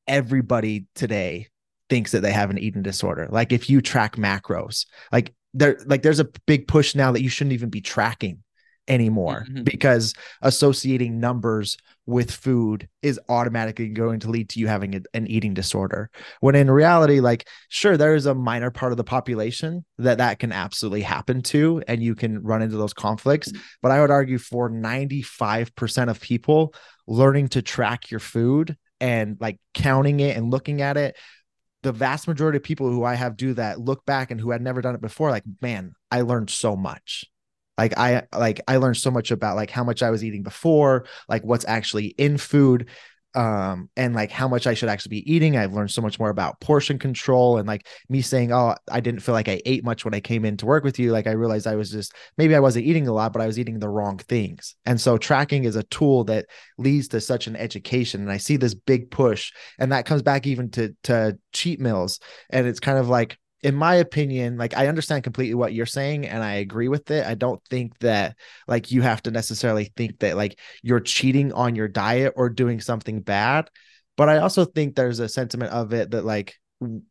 everybody 0.07 0.87
today 0.94 1.49
thinks 1.88 2.12
that 2.12 2.20
they 2.20 2.33
have 2.33 2.51
an 2.51 2.59
eating 2.59 2.83
disorder. 2.83 3.29
Like 3.31 3.53
if 3.53 3.70
you 3.70 3.81
track 3.81 4.16
macros, 4.16 4.87
like 5.11 5.35
there 5.55 5.79
like 5.87 6.03
there's 6.03 6.20
a 6.20 6.29
big 6.46 6.68
push 6.68 6.94
now 6.94 7.12
that 7.12 7.23
you 7.23 7.29
shouldn't 7.29 7.55
even 7.55 7.70
be 7.70 7.81
tracking 7.81 8.42
anymore 8.88 9.47
mm-hmm. 9.49 9.62
because 9.62 10.14
associating 10.43 11.21
numbers 11.21 11.77
with 12.07 12.31
food 12.31 12.88
is 13.03 13.21
automatically 13.29 13.88
going 13.88 14.19
to 14.19 14.29
lead 14.29 14.49
to 14.49 14.59
you 14.59 14.66
having 14.66 14.97
a, 14.97 15.01
an 15.14 15.27
eating 15.27 15.55
disorder 15.55 16.11
when 16.40 16.55
in 16.55 16.71
reality 16.71 17.21
like 17.21 17.47
sure 17.69 17.97
there 17.97 18.14
is 18.14 18.27
a 18.27 18.35
minor 18.35 18.71
part 18.71 18.93
of 18.93 18.97
the 18.99 19.05
population 19.05 19.85
that 19.99 20.19
that 20.19 20.38
can 20.38 20.51
absolutely 20.51 21.03
happen 21.03 21.40
to 21.40 21.83
and 21.87 22.03
you 22.03 22.14
can 22.14 22.43
run 22.43 22.62
into 22.62 22.77
those 22.77 22.93
conflicts 22.93 23.51
mm-hmm. 23.53 23.61
but 23.83 23.93
i 23.93 24.01
would 24.01 24.11
argue 24.11 24.38
for 24.38 24.69
95% 24.69 26.11
of 26.11 26.21
people 26.21 26.75
learning 27.07 27.49
to 27.49 27.62
track 27.62 28.11
your 28.11 28.21
food 28.21 28.77
and 29.01 29.37
like 29.40 29.59
counting 29.75 30.21
it 30.21 30.37
and 30.37 30.51
looking 30.51 30.83
at 30.83 30.97
it 30.97 31.16
the 31.83 31.93
vast 31.93 32.29
majority 32.29 32.57
of 32.57 32.62
people 32.62 32.90
who 32.90 33.05
I 33.05 33.14
have 33.14 33.37
do 33.37 33.55
that 33.55 33.81
look 33.81 34.05
back 34.05 34.31
and 34.31 34.38
who 34.38 34.51
had 34.51 34.61
never 34.61 34.83
done 34.83 34.95
it 34.95 35.01
before, 35.01 35.31
like, 35.31 35.45
man, 35.62 35.95
I 36.11 36.21
learned 36.21 36.51
so 36.51 36.77
much 36.77 37.25
like 37.81 37.97
i 37.97 38.23
like 38.37 38.61
i 38.69 38.77
learned 38.77 38.97
so 38.97 39.11
much 39.11 39.31
about 39.31 39.57
like 39.57 39.71
how 39.71 39.83
much 39.83 40.03
i 40.03 40.11
was 40.11 40.23
eating 40.23 40.43
before 40.43 41.07
like 41.29 41.43
what's 41.45 41.64
actually 41.66 42.07
in 42.19 42.37
food 42.37 42.88
um 43.35 43.88
and 43.97 44.14
like 44.14 44.31
how 44.31 44.49
much 44.49 44.66
i 44.66 44.75
should 44.75 44.88
actually 44.88 45.21
be 45.21 45.33
eating. 45.33 45.57
I've 45.57 45.73
learned 45.73 45.93
so 45.93 46.03
much 46.03 46.19
more 46.19 46.31
about 46.31 46.61
portion 46.61 46.99
control 46.99 47.59
and 47.59 47.69
like 47.69 47.87
me 48.09 48.23
saying 48.23 48.53
oh 48.53 48.75
i 48.90 48.99
didn't 48.99 49.21
feel 49.21 49.35
like 49.35 49.49
i 49.49 49.61
ate 49.64 49.85
much 49.85 50.05
when 50.05 50.14
i 50.14 50.21
came 50.21 50.45
in 50.45 50.57
to 50.57 50.66
work 50.66 50.83
with 50.83 50.99
you. 50.99 51.12
Like 51.12 51.29
i 51.29 51.33
realized 51.33 51.69
i 51.69 51.77
was 51.77 51.93
just 51.93 52.12
maybe 52.37 52.57
i 52.57 52.61
wasn't 52.61 52.87
eating 52.87 53.07
a 53.07 53.12
lot 53.12 53.33
but 53.33 53.40
i 53.40 53.47
was 53.47 53.57
eating 53.57 53.79
the 53.79 53.88
wrong 53.88 54.19
things. 54.19 54.75
And 54.85 55.01
so 55.01 55.16
tracking 55.16 55.62
is 55.62 55.77
a 55.77 55.85
tool 55.85 56.25
that 56.25 56.47
leads 56.77 57.07
to 57.09 57.21
such 57.21 57.47
an 57.47 57.55
education 57.55 58.21
and 58.21 58.33
i 58.33 58.37
see 58.37 58.57
this 58.57 58.75
big 58.75 59.12
push 59.12 59.53
and 59.79 59.93
that 59.93 60.07
comes 60.07 60.23
back 60.23 60.47
even 60.47 60.71
to 60.73 60.97
to 61.05 61.38
cheat 61.53 61.79
meals. 61.79 62.19
And 62.51 62.66
it's 62.66 62.81
kind 62.81 62.99
of 62.99 63.09
like 63.09 63.38
in 63.62 63.75
my 63.75 63.96
opinion, 63.96 64.57
like 64.57 64.77
I 64.77 64.88
understand 64.88 65.25
completely 65.25 65.55
what 65.55 65.75
you're 65.75 65.87
saying 65.87 66.27
and 66.27 66.42
I 66.42 66.55
agree 66.55 66.88
with 66.88 67.11
it. 67.11 67.27
I 67.27 67.35
don't 67.35 67.62
think 67.68 67.99
that 67.99 68.37
like 68.66 68.90
you 68.90 69.03
have 69.03 69.23
to 69.25 69.31
necessarily 69.31 69.92
think 69.96 70.20
that 70.20 70.37
like 70.37 70.59
you're 70.83 71.01
cheating 71.01 71.53
on 71.53 71.75
your 71.75 71.88
diet 71.88 72.35
or 72.37 72.49
doing 72.49 72.81
something 72.81 73.20
bad. 73.20 73.68
But 74.16 74.29
I 74.29 74.38
also 74.38 74.64
think 74.64 74.94
there's 74.94 75.18
a 75.18 75.29
sentiment 75.29 75.73
of 75.73 75.92
it 75.92 76.12
that 76.12 76.25
like 76.25 76.57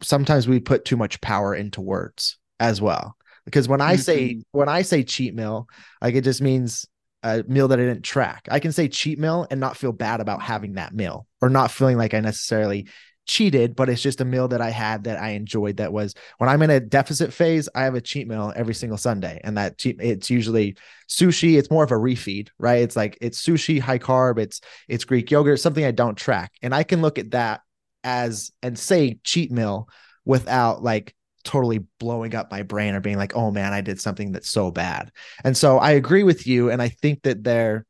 sometimes 0.01 0.47
we 0.47 0.59
put 0.59 0.85
too 0.85 0.97
much 0.97 1.21
power 1.21 1.53
into 1.53 1.81
words 1.81 2.38
as 2.59 2.81
well. 2.81 3.15
Because 3.45 3.67
when 3.67 3.81
I 3.81 3.93
mm-hmm. 3.93 4.01
say 4.01 4.41
when 4.51 4.69
I 4.69 4.81
say 4.81 5.03
cheat 5.03 5.35
meal, 5.35 5.67
like 6.01 6.15
it 6.15 6.23
just 6.23 6.41
means 6.41 6.85
a 7.23 7.43
meal 7.47 7.67
that 7.67 7.79
I 7.79 7.83
didn't 7.83 8.03
track. 8.03 8.47
I 8.49 8.59
can 8.59 8.71
say 8.71 8.88
cheat 8.88 9.19
meal 9.19 9.45
and 9.51 9.59
not 9.59 9.77
feel 9.77 9.91
bad 9.91 10.19
about 10.19 10.41
having 10.41 10.73
that 10.73 10.93
meal 10.93 11.27
or 11.41 11.49
not 11.49 11.71
feeling 11.71 11.97
like 11.97 12.13
I 12.13 12.21
necessarily 12.21 12.88
cheated, 13.29 13.75
but 13.75 13.89
it's 13.89 14.01
just 14.01 14.21
a 14.21 14.25
meal 14.25 14.47
that 14.47 14.59
I 14.59 14.71
had 14.71 15.03
that 15.03 15.21
I 15.21 15.29
enjoyed. 15.29 15.77
That 15.77 15.93
was 15.93 16.15
when 16.39 16.49
I'm 16.49 16.63
in 16.63 16.71
a 16.71 16.79
deficit 16.79 17.31
phase, 17.31 17.69
I 17.75 17.83
have 17.83 17.93
a 17.93 18.01
cheat 18.01 18.27
meal 18.27 18.51
every 18.55 18.73
single 18.73 18.97
Sunday. 18.97 19.39
And 19.43 19.55
that 19.55 19.77
cheat, 19.77 20.01
it's 20.01 20.31
usually 20.31 20.75
sushi. 21.07 21.57
It's 21.57 21.69
more 21.69 21.83
of 21.83 21.91
a 21.91 21.95
refeed, 21.95 22.49
right? 22.57 22.81
It's 22.81 22.95
like 22.95 23.19
it's 23.21 23.39
sushi, 23.39 23.79
high 23.79 23.99
carb, 23.99 24.39
it's 24.39 24.61
it's 24.87 25.05
Greek 25.05 25.29
yogurt, 25.29 25.59
something 25.59 25.85
I 25.85 25.91
don't 25.91 26.17
track. 26.17 26.53
And 26.63 26.73
I 26.73 26.81
can 26.81 27.03
look 27.03 27.19
at 27.19 27.31
that 27.31 27.61
as 28.03 28.51
and 28.63 28.77
say 28.77 29.19
cheat 29.23 29.51
meal 29.51 29.87
without 30.25 30.81
like 30.81 31.15
totally 31.43 31.85
blowing 31.99 32.33
up 32.33 32.49
my 32.49 32.63
brain 32.63 32.95
or 32.95 32.99
being 32.99 33.17
like, 33.17 33.35
oh 33.35 33.51
man, 33.51 33.73
I 33.73 33.81
did 33.81 34.01
something 34.01 34.31
that's 34.31 34.49
so 34.49 34.71
bad. 34.71 35.11
And 35.43 35.55
so 35.55 35.77
I 35.77 35.91
agree 35.91 36.23
with 36.23 36.47
you. 36.47 36.71
And 36.71 36.81
I 36.81 36.89
think 36.89 37.21
that 37.23 37.43
there, 37.43 37.85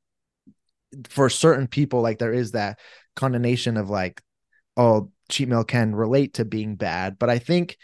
for 1.07 1.29
certain 1.29 1.67
people, 1.67 2.01
like 2.01 2.19
there 2.19 2.33
is 2.33 2.51
that 2.51 2.79
condemnation 3.15 3.77
of 3.77 3.89
like, 3.89 4.21
oh, 4.75 5.11
cheat 5.29 5.47
meal 5.47 5.63
can 5.63 5.95
relate 5.95 6.35
to 6.35 6.45
being 6.45 6.75
bad. 6.75 7.17
But 7.19 7.29
I 7.29 7.39
think 7.39 7.77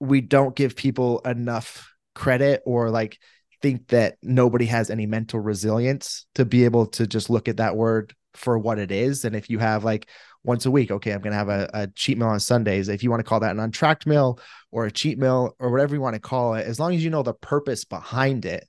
we 0.00 0.20
don't 0.20 0.56
give 0.56 0.76
people 0.76 1.20
enough 1.20 1.92
credit 2.14 2.62
or 2.66 2.90
like 2.90 3.18
think 3.62 3.88
that 3.88 4.18
nobody 4.22 4.66
has 4.66 4.90
any 4.90 5.06
mental 5.06 5.40
resilience 5.40 6.26
to 6.34 6.44
be 6.44 6.64
able 6.64 6.86
to 6.86 7.06
just 7.06 7.30
look 7.30 7.48
at 7.48 7.58
that 7.58 7.76
word 7.76 8.14
for 8.34 8.58
what 8.58 8.78
it 8.78 8.90
is. 8.90 9.24
And 9.24 9.36
if 9.36 9.48
you 9.48 9.58
have 9.60 9.84
like 9.84 10.08
once 10.44 10.66
a 10.66 10.70
week, 10.70 10.90
okay, 10.90 11.12
I'm 11.12 11.20
going 11.20 11.32
to 11.32 11.38
have 11.38 11.48
a, 11.48 11.70
a 11.72 11.86
cheat 11.88 12.18
meal 12.18 12.28
on 12.28 12.40
Sundays. 12.40 12.88
If 12.88 13.02
you 13.02 13.10
want 13.10 13.20
to 13.20 13.28
call 13.28 13.40
that 13.40 13.52
an 13.52 13.60
untracked 13.60 14.06
meal 14.06 14.40
or 14.72 14.86
a 14.86 14.90
cheat 14.90 15.18
meal 15.18 15.54
or 15.58 15.70
whatever 15.70 15.94
you 15.94 16.00
want 16.00 16.14
to 16.14 16.20
call 16.20 16.54
it, 16.54 16.66
as 16.66 16.80
long 16.80 16.94
as 16.94 17.04
you 17.04 17.10
know 17.10 17.22
the 17.22 17.34
purpose 17.34 17.84
behind 17.84 18.44
it 18.44 18.66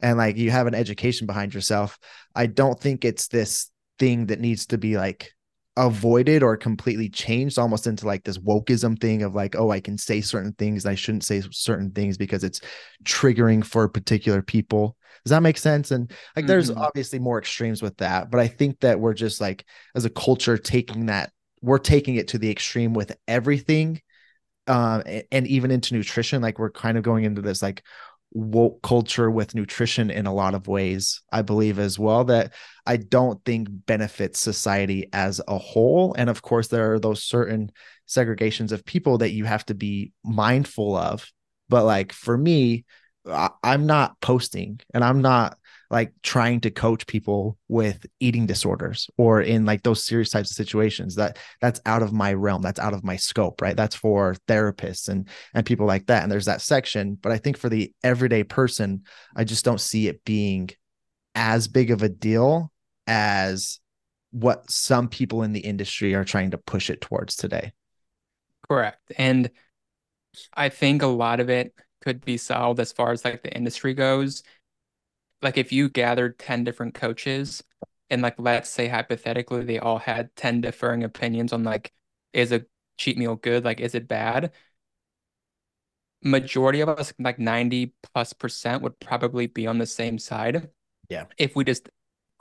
and 0.00 0.18
like 0.18 0.36
you 0.36 0.50
have 0.50 0.66
an 0.66 0.74
education 0.74 1.26
behind 1.26 1.54
yourself, 1.54 1.98
I 2.34 2.46
don't 2.46 2.78
think 2.78 3.04
it's 3.04 3.28
this 3.28 3.70
thing 3.98 4.26
that 4.26 4.40
needs 4.40 4.66
to 4.66 4.78
be 4.78 4.96
like 4.96 5.32
avoided 5.76 6.42
or 6.42 6.56
completely 6.56 7.08
changed 7.08 7.58
almost 7.58 7.86
into 7.86 8.06
like 8.06 8.24
this 8.24 8.38
wokeism 8.38 8.98
thing 8.98 9.22
of 9.22 9.34
like 9.34 9.54
oh 9.56 9.70
i 9.70 9.78
can 9.78 9.98
say 9.98 10.22
certain 10.22 10.52
things 10.52 10.86
i 10.86 10.94
shouldn't 10.94 11.24
say 11.24 11.42
certain 11.50 11.90
things 11.90 12.16
because 12.16 12.42
it's 12.42 12.62
triggering 13.04 13.62
for 13.62 13.86
particular 13.86 14.40
people 14.40 14.96
does 15.22 15.30
that 15.30 15.42
make 15.42 15.58
sense 15.58 15.90
and 15.90 16.10
like 16.34 16.42
mm-hmm. 16.42 16.46
there's 16.46 16.70
obviously 16.70 17.18
more 17.18 17.38
extremes 17.38 17.82
with 17.82 17.94
that 17.98 18.30
but 18.30 18.40
i 18.40 18.48
think 18.48 18.80
that 18.80 18.98
we're 18.98 19.12
just 19.12 19.38
like 19.38 19.66
as 19.94 20.06
a 20.06 20.10
culture 20.10 20.56
taking 20.56 21.06
that 21.06 21.30
we're 21.60 21.78
taking 21.78 22.14
it 22.14 22.28
to 22.28 22.38
the 22.38 22.50
extreme 22.50 22.94
with 22.94 23.14
everything 23.28 24.00
um 24.68 25.02
and 25.30 25.46
even 25.46 25.70
into 25.70 25.94
nutrition 25.94 26.40
like 26.40 26.58
we're 26.58 26.70
kind 26.70 26.96
of 26.96 27.04
going 27.04 27.24
into 27.24 27.42
this 27.42 27.60
like 27.60 27.82
woke 28.36 28.82
culture 28.82 29.30
with 29.30 29.54
nutrition 29.54 30.10
in 30.10 30.26
a 30.26 30.34
lot 30.34 30.54
of 30.54 30.68
ways, 30.68 31.22
I 31.32 31.40
believe 31.40 31.78
as 31.78 31.98
well, 31.98 32.24
that 32.24 32.52
I 32.84 32.98
don't 32.98 33.42
think 33.46 33.68
benefits 33.70 34.38
society 34.38 35.08
as 35.14 35.40
a 35.48 35.56
whole. 35.56 36.14
And 36.18 36.28
of 36.28 36.42
course, 36.42 36.68
there 36.68 36.92
are 36.92 37.00
those 37.00 37.24
certain 37.24 37.72
segregations 38.06 38.72
of 38.72 38.84
people 38.84 39.18
that 39.18 39.32
you 39.32 39.46
have 39.46 39.64
to 39.66 39.74
be 39.74 40.12
mindful 40.22 40.94
of. 40.94 41.26
But 41.70 41.84
like 41.84 42.12
for 42.12 42.36
me, 42.36 42.84
I, 43.26 43.50
I'm 43.62 43.86
not 43.86 44.20
posting 44.20 44.80
and 44.92 45.02
I'm 45.02 45.22
not 45.22 45.58
like 45.90 46.12
trying 46.22 46.60
to 46.60 46.70
coach 46.70 47.06
people 47.06 47.58
with 47.68 48.06
eating 48.20 48.46
disorders 48.46 49.08
or 49.16 49.40
in 49.40 49.64
like 49.64 49.82
those 49.82 50.04
serious 50.04 50.30
types 50.30 50.50
of 50.50 50.56
situations 50.56 51.14
that 51.16 51.38
that's 51.60 51.80
out 51.86 52.02
of 52.02 52.12
my 52.12 52.32
realm 52.32 52.62
that's 52.62 52.80
out 52.80 52.94
of 52.94 53.04
my 53.04 53.16
scope 53.16 53.60
right? 53.60 53.76
That's 53.76 53.94
for 53.96 54.34
therapists 54.48 55.08
and 55.08 55.28
and 55.54 55.66
people 55.66 55.86
like 55.86 56.06
that. 56.06 56.22
And 56.22 56.32
there's 56.32 56.46
that 56.46 56.60
section 56.60 57.18
but 57.20 57.32
i 57.32 57.38
think 57.38 57.56
for 57.56 57.68
the 57.68 57.92
everyday 58.02 58.42
person 58.44 59.02
i 59.34 59.44
just 59.44 59.64
don't 59.64 59.80
see 59.80 60.08
it 60.08 60.24
being 60.24 60.70
as 61.34 61.68
big 61.68 61.90
of 61.90 62.02
a 62.02 62.08
deal 62.08 62.72
as 63.06 63.80
what 64.30 64.70
some 64.70 65.08
people 65.08 65.42
in 65.42 65.52
the 65.52 65.60
industry 65.60 66.14
are 66.14 66.24
trying 66.24 66.50
to 66.50 66.58
push 66.58 66.90
it 66.90 67.00
towards 67.00 67.36
today. 67.36 67.72
Correct. 68.68 69.12
And 69.16 69.50
i 70.52 70.68
think 70.68 71.02
a 71.02 71.06
lot 71.06 71.40
of 71.40 71.48
it 71.48 71.72
could 72.02 72.22
be 72.24 72.36
solved 72.36 72.78
as 72.78 72.92
far 72.92 73.10
as 73.10 73.24
like 73.24 73.42
the 73.42 73.56
industry 73.56 73.94
goes 73.94 74.42
like 75.42 75.58
if 75.58 75.72
you 75.72 75.88
gathered 75.88 76.38
10 76.38 76.64
different 76.64 76.94
coaches 76.94 77.62
and 78.10 78.22
like 78.22 78.34
let's 78.38 78.70
say 78.70 78.88
hypothetically 78.88 79.64
they 79.64 79.78
all 79.78 79.98
had 79.98 80.34
10 80.36 80.60
differing 80.60 81.04
opinions 81.04 81.52
on 81.52 81.64
like 81.64 81.92
is 82.32 82.52
a 82.52 82.64
cheat 82.98 83.18
meal 83.18 83.36
good? 83.36 83.64
Like 83.64 83.80
is 83.80 83.94
it 83.94 84.08
bad? 84.08 84.52
Majority 86.22 86.80
of 86.80 86.88
us 86.88 87.12
like 87.18 87.38
90 87.38 87.92
plus 88.02 88.32
percent 88.32 88.82
would 88.82 88.98
probably 89.00 89.46
be 89.46 89.66
on 89.66 89.78
the 89.78 89.86
same 89.86 90.18
side. 90.18 90.70
Yeah. 91.08 91.26
If 91.38 91.54
we 91.54 91.64
just 91.64 91.88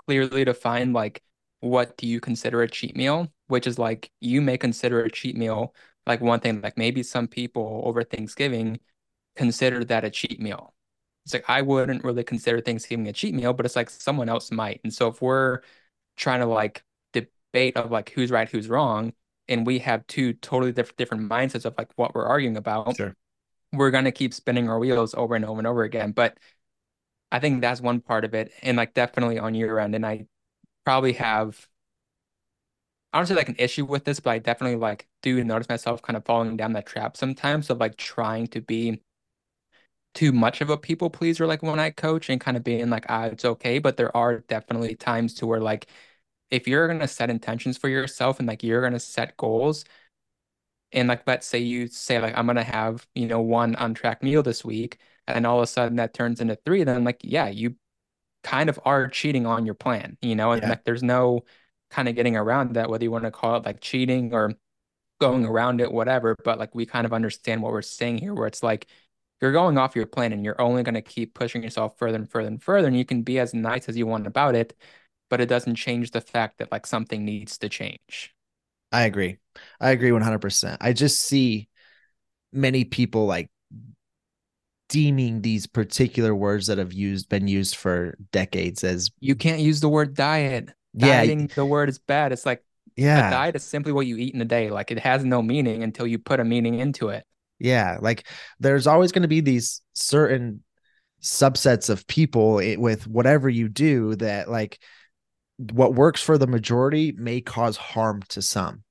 clearly 0.07 0.45
define 0.45 0.93
like 0.93 1.21
what 1.61 1.97
do 1.97 2.07
you 2.07 2.19
consider 2.19 2.61
a 2.61 2.69
cheat 2.69 2.95
meal 2.95 3.31
which 3.47 3.65
is 3.65 3.79
like 3.79 4.11
you 4.21 4.41
may 4.41 4.57
consider 4.57 5.01
a 5.01 5.09
cheat 5.09 5.35
meal 5.35 5.73
like 6.05 6.21
one 6.21 6.39
thing 6.39 6.61
like 6.61 6.77
maybe 6.77 7.01
some 7.01 7.27
people 7.27 7.81
over 7.85 8.03
thanksgiving 8.03 8.79
consider 9.35 9.83
that 9.83 10.03
a 10.03 10.11
cheat 10.11 10.39
meal 10.39 10.74
it's 11.25 11.33
like 11.33 11.45
I 11.49 11.61
wouldn't 11.61 12.03
really 12.03 12.23
consider 12.23 12.61
Thanksgiving 12.61 13.07
a 13.07 13.13
cheat 13.13 13.33
meal, 13.33 13.53
but 13.53 13.65
it's 13.65 13.75
like 13.75 13.89
someone 13.89 14.29
else 14.29 14.51
might. 14.51 14.79
And 14.83 14.93
so 14.93 15.07
if 15.07 15.21
we're 15.21 15.61
trying 16.17 16.39
to 16.41 16.45
like 16.45 16.83
debate 17.13 17.75
of 17.77 17.91
like 17.91 18.11
who's 18.11 18.31
right, 18.31 18.47
who's 18.49 18.69
wrong, 18.69 19.13
and 19.47 19.65
we 19.65 19.79
have 19.79 20.05
two 20.07 20.33
totally 20.33 20.71
different 20.71 20.97
different 20.97 21.29
mindsets 21.29 21.65
of 21.65 21.75
like 21.77 21.89
what 21.95 22.13
we're 22.13 22.25
arguing 22.25 22.57
about, 22.57 22.95
sure. 22.95 23.15
we're 23.73 23.91
gonna 23.91 24.11
keep 24.11 24.33
spinning 24.33 24.69
our 24.69 24.79
wheels 24.79 25.15
over 25.15 25.35
and 25.35 25.45
over 25.45 25.59
and 25.59 25.67
over 25.67 25.83
again. 25.83 26.11
But 26.11 26.37
I 27.31 27.39
think 27.39 27.61
that's 27.61 27.81
one 27.81 28.01
part 28.01 28.23
of 28.25 28.33
it, 28.35 28.51
and 28.61 28.77
like 28.77 28.93
definitely 28.93 29.39
on 29.39 29.55
your 29.55 29.79
end, 29.79 29.95
and 29.95 30.05
I 30.05 30.27
probably 30.85 31.13
have 31.13 31.67
I 33.13 33.17
don't 33.19 33.27
say 33.27 33.35
like 33.35 33.49
an 33.49 33.55
issue 33.57 33.85
with 33.85 34.03
this, 34.03 34.19
but 34.19 34.31
I 34.31 34.39
definitely 34.39 34.77
like 34.77 35.07
do 35.21 35.43
notice 35.43 35.69
myself 35.69 36.01
kind 36.01 36.17
of 36.17 36.25
falling 36.25 36.57
down 36.57 36.73
that 36.73 36.85
trap 36.85 37.17
sometimes 37.17 37.69
of 37.69 37.79
like 37.79 37.97
trying 37.97 38.47
to 38.47 38.61
be 38.61 39.01
too 40.15 40.31
much 40.31 40.61
of 40.61 40.69
a 40.69 40.77
people 40.77 41.09
pleaser 41.09 41.45
like 41.45 41.61
when 41.61 41.79
I 41.79 41.91
coach 41.91 42.29
and 42.29 42.41
kind 42.41 42.57
of 42.57 42.63
being 42.63 42.89
like, 42.89 43.05
ah, 43.09 43.25
it's 43.25 43.45
okay. 43.45 43.79
But 43.79 43.97
there 43.97 44.15
are 44.17 44.39
definitely 44.39 44.95
times 44.95 45.35
to 45.35 45.47
where 45.47 45.61
like 45.61 45.87
if 46.51 46.67
you're 46.67 46.87
gonna 46.87 47.07
set 47.07 47.29
intentions 47.29 47.77
for 47.77 47.89
yourself 47.89 48.39
and 48.39 48.47
like 48.47 48.63
you're 48.63 48.81
gonna 48.81 48.99
set 48.99 49.37
goals, 49.37 49.85
and 50.91 51.07
like 51.07 51.23
let's 51.27 51.47
say 51.47 51.59
you 51.59 51.87
say 51.87 52.19
like 52.19 52.37
I'm 52.37 52.47
gonna 52.47 52.63
have, 52.63 53.07
you 53.15 53.27
know, 53.27 53.41
one 53.41 53.75
untracked 53.77 54.23
meal 54.23 54.43
this 54.43 54.63
week, 54.65 54.99
and 55.27 55.45
all 55.45 55.57
of 55.59 55.63
a 55.63 55.67
sudden 55.67 55.97
that 55.97 56.13
turns 56.13 56.41
into 56.41 56.55
three, 56.65 56.83
then 56.83 57.03
like 57.03 57.21
yeah, 57.23 57.47
you 57.49 57.75
kind 58.43 58.69
of 58.69 58.79
are 58.85 59.07
cheating 59.09 59.45
on 59.45 59.65
your 59.65 59.75
plan, 59.75 60.17
you 60.21 60.35
know, 60.35 60.51
and 60.51 60.61
yeah. 60.61 60.69
like 60.69 60.83
there's 60.85 61.03
no 61.03 61.43
kind 61.91 62.07
of 62.07 62.15
getting 62.15 62.37
around 62.37 62.75
that, 62.75 62.89
whether 62.89 63.03
you 63.03 63.11
want 63.11 63.25
to 63.25 63.31
call 63.31 63.57
it 63.57 63.65
like 63.65 63.81
cheating 63.81 64.33
or 64.33 64.53
going 65.19 65.45
around 65.45 65.81
it, 65.81 65.91
whatever. 65.91 66.35
But 66.43 66.59
like 66.59 66.75
we 66.75 66.85
kind 66.85 67.05
of 67.05 67.13
understand 67.13 67.61
what 67.61 67.71
we're 67.71 67.81
saying 67.81 68.19
here, 68.19 68.33
where 68.33 68.47
it's 68.47 68.63
like 68.63 68.87
you're 69.41 69.51
going 69.51 69.77
off 69.77 69.95
your 69.95 70.05
plan 70.05 70.33
and 70.33 70.43
you're 70.45 70.59
only 70.61 70.83
going 70.83 70.95
to 70.95 71.01
keep 71.01 71.33
pushing 71.33 71.63
yourself 71.63 71.97
further 71.97 72.17
and 72.17 72.29
further 72.29 72.47
and 72.47 72.61
further. 72.61 72.87
And 72.87 72.97
you 72.97 73.05
can 73.05 73.21
be 73.23 73.39
as 73.39 73.53
nice 73.53 73.89
as 73.89 73.97
you 73.97 74.07
want 74.07 74.27
about 74.27 74.55
it, 74.55 74.75
but 75.29 75.41
it 75.41 75.47
doesn't 75.47 75.75
change 75.75 76.11
the 76.11 76.21
fact 76.21 76.59
that 76.59 76.71
like 76.71 76.85
something 76.87 77.25
needs 77.25 77.57
to 77.59 77.69
change. 77.69 78.33
I 78.91 79.03
agree. 79.03 79.37
I 79.79 79.91
agree 79.91 80.11
100%. 80.11 80.77
I 80.81 80.93
just 80.93 81.19
see 81.19 81.67
many 82.53 82.85
people 82.85 83.25
like 83.25 83.49
deeming 84.87 85.41
these 85.41 85.65
particular 85.65 86.35
words 86.35 86.67
that 86.67 86.77
have 86.77 86.93
used 86.93 87.27
been 87.27 87.47
used 87.47 87.75
for 87.75 88.15
decades 88.31 88.83
as 88.83 89.09
you 89.19 89.35
can't 89.35 89.59
use 89.59 89.79
the 89.79 89.89
word 89.89 90.13
diet. 90.13 90.69
Yeah, 90.93 91.23
Dieting, 91.23 91.47
the 91.55 91.65
word 91.65 91.89
is 91.89 91.99
bad. 91.99 92.31
It's 92.31 92.45
like 92.45 92.63
yeah, 92.95 93.19
a 93.19 93.21
diet 93.23 93.55
is 93.55 93.63
simply 93.63 93.91
what 93.91 94.07
you 94.07 94.17
eat 94.17 94.33
in 94.33 94.41
a 94.41 94.45
day. 94.45 94.69
Like 94.69 94.91
it 94.91 94.99
has 94.99 95.23
no 95.25 95.41
meaning 95.41 95.83
until 95.83 96.07
you 96.07 96.19
put 96.19 96.39
a 96.39 96.45
meaning 96.45 96.75
into 96.75 97.09
it. 97.09 97.25
Yeah, 97.59 97.97
like 98.01 98.27
there's 98.59 98.87
always 98.87 99.11
going 99.11 99.21
to 99.21 99.27
be 99.27 99.41
these 99.41 99.81
certain 99.93 100.63
subsets 101.21 101.89
of 101.89 102.05
people 102.07 102.55
with 102.77 103.07
whatever 103.07 103.49
you 103.49 103.67
do 103.67 104.15
that 104.17 104.49
like 104.49 104.79
what 105.57 105.95
works 105.95 106.21
for 106.21 106.37
the 106.37 106.47
majority 106.47 107.13
may 107.13 107.41
cause 107.41 107.77
harm 107.77 108.21
to 108.29 108.41
some. 108.41 108.83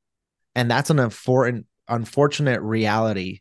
And 0.55 0.71
that's 0.71 0.91
an 0.91 0.99
important 0.99 1.67
unfortunate 1.89 2.61
reality 2.63 3.41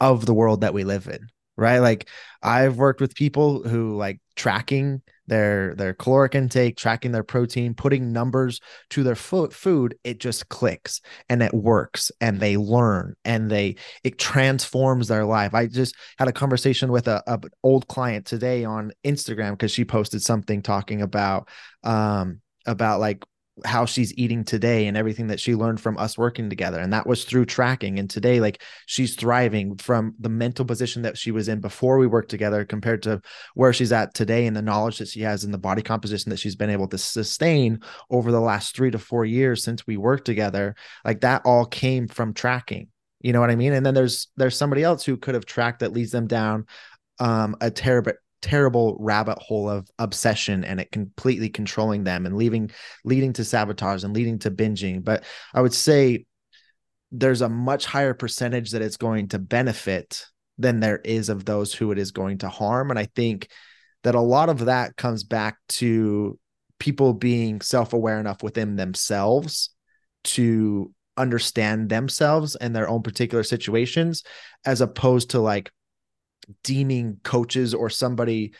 of 0.00 0.26
the 0.26 0.34
world 0.34 0.62
that 0.62 0.74
we 0.74 0.84
live 0.84 1.06
in, 1.06 1.28
right? 1.56 1.78
Like 1.78 2.08
I've 2.42 2.76
worked 2.76 3.00
with 3.00 3.14
people 3.14 3.66
who 3.66 3.96
like 3.96 4.20
tracking 4.34 5.02
their 5.26 5.74
their 5.74 5.94
caloric 5.94 6.34
intake, 6.34 6.76
tracking 6.76 7.12
their 7.12 7.22
protein, 7.22 7.74
putting 7.74 8.12
numbers 8.12 8.60
to 8.90 9.02
their 9.02 9.14
food, 9.14 9.52
food, 9.52 9.96
it 10.04 10.20
just 10.20 10.48
clicks 10.48 11.00
and 11.28 11.42
it 11.42 11.54
works 11.54 12.10
and 12.20 12.40
they 12.40 12.56
learn 12.56 13.14
and 13.24 13.50
they 13.50 13.76
it 14.02 14.18
transforms 14.18 15.08
their 15.08 15.24
life. 15.24 15.54
I 15.54 15.66
just 15.66 15.94
had 16.18 16.28
a 16.28 16.32
conversation 16.32 16.92
with 16.92 17.08
a, 17.08 17.22
a 17.26 17.40
old 17.62 17.88
client 17.88 18.26
today 18.26 18.64
on 18.64 18.92
Instagram 19.04 19.52
because 19.52 19.72
she 19.72 19.84
posted 19.84 20.22
something 20.22 20.62
talking 20.62 21.02
about 21.02 21.48
um 21.82 22.40
about 22.66 23.00
like 23.00 23.22
how 23.64 23.84
she's 23.84 24.12
eating 24.18 24.42
today 24.42 24.86
and 24.86 24.96
everything 24.96 25.28
that 25.28 25.38
she 25.38 25.54
learned 25.54 25.80
from 25.80 25.96
us 25.96 26.18
working 26.18 26.50
together. 26.50 26.80
And 26.80 26.92
that 26.92 27.06
was 27.06 27.24
through 27.24 27.44
tracking. 27.44 27.98
And 28.00 28.10
today 28.10 28.40
like 28.40 28.60
she's 28.86 29.14
thriving 29.14 29.76
from 29.76 30.14
the 30.18 30.28
mental 30.28 30.64
position 30.64 31.02
that 31.02 31.16
she 31.16 31.30
was 31.30 31.48
in 31.48 31.60
before 31.60 31.98
we 31.98 32.08
worked 32.08 32.30
together 32.30 32.64
compared 32.64 33.02
to 33.04 33.20
where 33.54 33.72
she's 33.72 33.92
at 33.92 34.12
today 34.12 34.46
and 34.46 34.56
the 34.56 34.62
knowledge 34.62 34.98
that 34.98 35.08
she 35.08 35.20
has 35.20 35.44
and 35.44 35.54
the 35.54 35.58
body 35.58 35.82
composition 35.82 36.30
that 36.30 36.38
she's 36.38 36.56
been 36.56 36.70
able 36.70 36.88
to 36.88 36.98
sustain 36.98 37.80
over 38.10 38.32
the 38.32 38.40
last 38.40 38.74
3 38.74 38.90
to 38.90 38.98
4 38.98 39.24
years 39.24 39.62
since 39.62 39.86
we 39.86 39.96
worked 39.96 40.24
together. 40.24 40.74
Like 41.04 41.20
that 41.20 41.42
all 41.44 41.64
came 41.64 42.08
from 42.08 42.34
tracking. 42.34 42.88
You 43.20 43.32
know 43.32 43.40
what 43.40 43.50
i 43.50 43.56
mean? 43.56 43.72
And 43.72 43.86
then 43.86 43.94
there's 43.94 44.28
there's 44.36 44.56
somebody 44.56 44.82
else 44.82 45.04
who 45.04 45.16
could 45.16 45.34
have 45.34 45.46
tracked 45.46 45.80
that 45.80 45.92
leads 45.92 46.10
them 46.10 46.26
down 46.26 46.66
um 47.20 47.56
a 47.60 47.70
terrible 47.70 48.12
terrible 48.44 48.94
rabbit 49.00 49.38
hole 49.38 49.70
of 49.70 49.88
obsession 49.98 50.64
and 50.64 50.78
it 50.78 50.92
completely 50.92 51.48
controlling 51.48 52.04
them 52.04 52.26
and 52.26 52.36
leaving 52.36 52.70
leading 53.02 53.32
to 53.32 53.42
sabotage 53.42 54.04
and 54.04 54.14
leading 54.14 54.38
to 54.38 54.50
binging. 54.50 55.02
But 55.02 55.24
i 55.54 55.62
would 55.62 55.72
say 55.72 56.26
there's 57.10 57.40
a 57.40 57.48
much 57.48 57.86
higher 57.86 58.12
percentage 58.12 58.72
that 58.72 58.82
it's 58.82 58.98
going 58.98 59.28
to 59.28 59.38
benefit 59.38 60.26
than 60.58 60.80
there 60.80 60.98
is 60.98 61.30
of 61.30 61.46
those 61.46 61.72
who 61.72 61.90
it 61.90 61.98
is 61.98 62.10
going 62.10 62.36
to 62.38 62.50
harm. 62.50 62.90
And 62.90 62.98
i 62.98 63.06
think 63.16 63.48
that 64.02 64.14
a 64.14 64.20
lot 64.20 64.50
of 64.50 64.66
that 64.66 64.94
comes 64.98 65.24
back 65.24 65.56
to 65.70 66.38
people 66.78 67.14
being 67.14 67.62
self-aware 67.62 68.20
enough 68.20 68.42
within 68.42 68.76
themselves 68.76 69.70
to 70.24 70.92
understand 71.16 71.88
themselves 71.88 72.56
and 72.56 72.76
their 72.76 72.90
own 72.90 73.02
particular 73.02 73.42
situations 73.42 74.22
as 74.66 74.82
opposed 74.82 75.30
to 75.30 75.40
like 75.40 75.70
deeming 76.62 77.18
coaches 77.22 77.74
or 77.74 77.90
somebody 77.90 78.52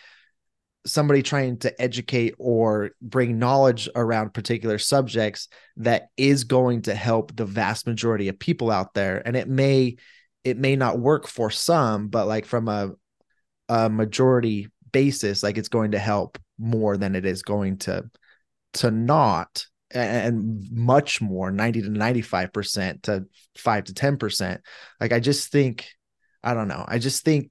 somebody 0.86 1.22
trying 1.22 1.58
to 1.58 1.80
educate 1.80 2.34
or 2.38 2.90
bring 3.00 3.38
knowledge 3.38 3.88
around 3.96 4.34
particular 4.34 4.78
subjects 4.78 5.48
that 5.78 6.08
is 6.16 6.44
going 6.44 6.82
to 6.82 6.94
help 6.94 7.34
the 7.34 7.46
vast 7.46 7.86
majority 7.86 8.28
of 8.28 8.38
people 8.38 8.70
out 8.70 8.92
there. 8.94 9.26
And 9.26 9.36
it 9.36 9.48
may 9.48 9.96
it 10.44 10.58
may 10.58 10.76
not 10.76 10.98
work 10.98 11.26
for 11.26 11.50
some 11.50 12.08
but 12.08 12.26
like 12.26 12.44
from 12.44 12.68
a 12.68 12.92
a 13.70 13.88
majority 13.88 14.68
basis 14.92 15.42
like 15.42 15.56
it's 15.56 15.70
going 15.70 15.92
to 15.92 15.98
help 15.98 16.38
more 16.58 16.98
than 16.98 17.14
it 17.14 17.24
is 17.24 17.42
going 17.42 17.78
to 17.78 18.04
to 18.74 18.90
not. 18.90 19.66
And 19.90 20.66
much 20.72 21.20
more 21.20 21.52
90 21.52 21.82
to 21.82 21.88
95% 21.88 23.02
to 23.02 23.26
5 23.56 23.84
to 23.84 23.94
10% 23.94 24.58
like 25.00 25.12
i 25.12 25.20
just 25.20 25.52
think 25.52 25.86
i 26.42 26.52
don't 26.52 26.68
know. 26.68 26.84
I 26.86 26.98
just 26.98 27.24
think 27.24 27.50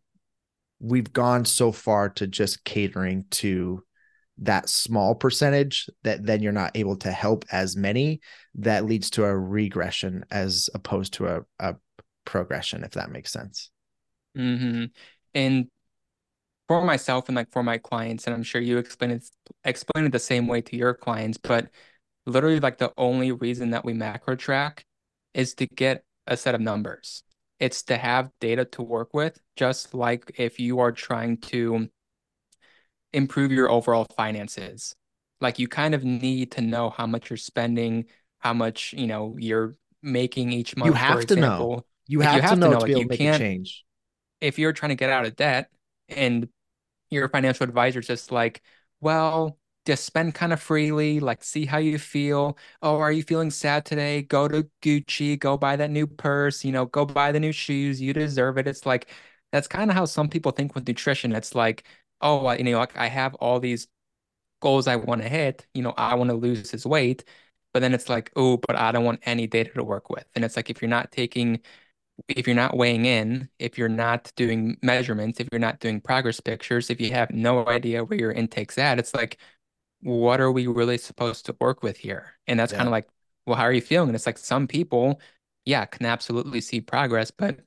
we've 0.83 1.13
gone 1.13 1.45
so 1.45 1.71
far 1.71 2.09
to 2.09 2.27
just 2.27 2.65
catering 2.65 3.23
to 3.31 3.81
that 4.39 4.67
small 4.67 5.15
percentage 5.15 5.89
that 6.03 6.25
then 6.25 6.41
you're 6.41 6.51
not 6.51 6.71
able 6.75 6.97
to 6.97 7.11
help 7.11 7.45
as 7.51 7.77
many 7.77 8.19
that 8.55 8.85
leads 8.85 9.09
to 9.09 9.23
a 9.23 9.37
regression 9.37 10.25
as 10.29 10.69
opposed 10.73 11.13
to 11.13 11.27
a, 11.27 11.41
a 11.59 11.75
progression 12.25 12.83
if 12.83 12.91
that 12.91 13.11
makes 13.11 13.31
sense 13.31 13.71
mm-hmm. 14.37 14.85
and 15.33 15.67
for 16.67 16.83
myself 16.83 17.29
and 17.29 17.35
like 17.35 17.51
for 17.51 17.63
my 17.63 17.77
clients 17.77 18.25
and 18.27 18.35
i'm 18.35 18.43
sure 18.43 18.61
you 18.61 18.77
explain 18.77 19.11
it 19.11 19.23
explain 19.63 20.05
it 20.05 20.11
the 20.11 20.19
same 20.19 20.47
way 20.47 20.61
to 20.61 20.75
your 20.75 20.93
clients 20.93 21.37
but 21.37 21.69
literally 22.25 22.59
like 22.59 22.77
the 22.77 22.91
only 22.97 23.31
reason 23.31 23.69
that 23.69 23.85
we 23.85 23.93
macro 23.93 24.35
track 24.35 24.85
is 25.33 25.53
to 25.53 25.65
get 25.67 26.03
a 26.27 26.35
set 26.35 26.55
of 26.55 26.61
numbers 26.61 27.23
it's 27.59 27.83
to 27.83 27.97
have 27.97 28.31
data 28.39 28.65
to 28.65 28.81
work 28.81 29.13
with, 29.13 29.39
just 29.55 29.93
like 29.93 30.31
if 30.37 30.59
you 30.59 30.79
are 30.79 30.91
trying 30.91 31.37
to 31.37 31.89
improve 33.13 33.51
your 33.51 33.69
overall 33.69 34.05
finances. 34.17 34.95
Like 35.39 35.59
you 35.59 35.67
kind 35.67 35.93
of 35.93 36.03
need 36.03 36.51
to 36.53 36.61
know 36.61 36.89
how 36.89 37.05
much 37.05 37.29
you're 37.29 37.37
spending, 37.37 38.05
how 38.39 38.53
much, 38.53 38.93
you 38.93 39.07
know, 39.07 39.35
you're 39.37 39.75
making 40.01 40.51
each 40.51 40.75
month. 40.75 40.87
You 40.87 40.93
have 40.93 41.25
to 41.27 41.35
know. 41.35 41.85
You 42.07 42.19
have, 42.21 42.35
you 42.35 42.41
have, 42.41 42.51
to 42.51 42.55
know, 42.57 42.67
to, 42.67 42.73
know 42.73 42.79
to 42.79 42.93
to 43.01 43.05
make 43.05 43.19
a 43.21 43.37
change. 43.37 43.85
If 44.41 44.59
you're 44.59 44.73
trying 44.73 44.89
to 44.89 44.95
get 44.95 45.09
out 45.09 45.25
of 45.25 45.35
debt 45.35 45.69
and 46.09 46.49
your 47.09 47.29
financial 47.29 47.63
advisor 47.63 47.99
is 47.99 48.07
just 48.07 48.31
like, 48.31 48.61
well, 48.99 49.57
just 49.85 50.05
spend 50.05 50.33
kind 50.35 50.53
of 50.53 50.61
freely, 50.61 51.19
like 51.19 51.43
see 51.43 51.65
how 51.65 51.77
you 51.77 51.97
feel. 51.99 52.57
Oh, 52.81 52.97
are 52.99 53.11
you 53.11 53.23
feeling 53.23 53.51
sad 53.51 53.85
today? 53.85 54.21
Go 54.23 54.47
to 54.47 54.69
Gucci, 54.81 55.37
go 55.39 55.57
buy 55.57 55.75
that 55.75 55.91
new 55.91 56.07
purse, 56.07 56.63
you 56.63 56.71
know, 56.71 56.85
go 56.85 57.05
buy 57.05 57.31
the 57.31 57.39
new 57.39 57.51
shoes. 57.51 58.01
You 58.01 58.13
deserve 58.13 58.57
it. 58.57 58.67
It's 58.67 58.85
like 58.85 59.09
that's 59.51 59.67
kind 59.67 59.89
of 59.91 59.95
how 59.97 60.05
some 60.05 60.29
people 60.29 60.51
think 60.51 60.75
with 60.75 60.87
nutrition. 60.87 61.33
It's 61.33 61.55
like, 61.55 61.83
oh, 62.21 62.51
you 62.53 62.63
know, 62.63 62.79
like 62.79 62.97
I 62.97 63.07
have 63.07 63.35
all 63.35 63.59
these 63.59 63.87
goals 64.61 64.87
I 64.87 64.95
want 64.97 65.21
to 65.21 65.29
hit. 65.29 65.67
You 65.73 65.83
know, 65.83 65.93
I 65.97 66.15
want 66.15 66.29
to 66.29 66.35
lose 66.35 66.71
this 66.71 66.85
weight, 66.85 67.23
but 67.73 67.81
then 67.81 67.93
it's 67.93 68.09
like, 68.09 68.31
oh, 68.35 68.57
but 68.57 68.75
I 68.77 68.91
don't 68.91 69.05
want 69.05 69.21
any 69.25 69.47
data 69.47 69.71
to 69.75 69.83
work 69.83 70.09
with. 70.09 70.25
And 70.35 70.45
it's 70.45 70.55
like 70.55 70.69
if 70.69 70.81
you're 70.81 70.89
not 70.89 71.11
taking 71.11 71.61
if 72.27 72.47
you're 72.47 72.55
not 72.55 72.77
weighing 72.77 73.05
in, 73.05 73.49
if 73.59 73.77
you're 73.77 73.89
not 73.89 74.31
doing 74.35 74.77
measurements, 74.81 75.39
if 75.39 75.47
you're 75.51 75.59
not 75.59 75.79
doing 75.79 75.99
progress 76.01 76.39
pictures, 76.39 76.89
if 76.89 77.01
you 77.01 77.11
have 77.11 77.31
no 77.31 77.67
idea 77.67 78.03
where 78.03 78.19
your 78.19 78.31
intake's 78.31 78.77
at, 78.77 78.99
it's 78.99 79.13
like, 79.13 79.37
what 80.03 80.41
are 80.41 80.51
we 80.51 80.67
really 80.67 80.97
supposed 80.97 81.45
to 81.47 81.55
work 81.59 81.81
with 81.81 81.97
here? 81.97 82.33
And 82.47 82.59
that's 82.59 82.71
yeah. 82.71 82.79
kind 82.79 82.87
of 82.87 82.91
like, 82.91 83.07
well, 83.45 83.55
how 83.55 83.63
are 83.63 83.73
you 83.73 83.81
feeling? 83.81 84.09
And 84.09 84.15
it's 84.15 84.25
like 84.25 84.37
some 84.37 84.67
people, 84.67 85.19
yeah, 85.65 85.85
can 85.85 86.05
absolutely 86.05 86.61
see 86.61 86.81
progress, 86.81 87.31
but 87.31 87.59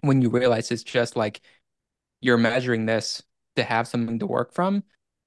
when 0.00 0.22
you 0.22 0.30
realize 0.30 0.70
it's 0.70 0.82
just 0.82 1.16
like 1.16 1.40
you're 2.20 2.38
measuring 2.38 2.86
this 2.86 3.22
to 3.56 3.64
have 3.64 3.88
something 3.88 4.18
to 4.20 4.26
work 4.26 4.52
from, 4.52 4.84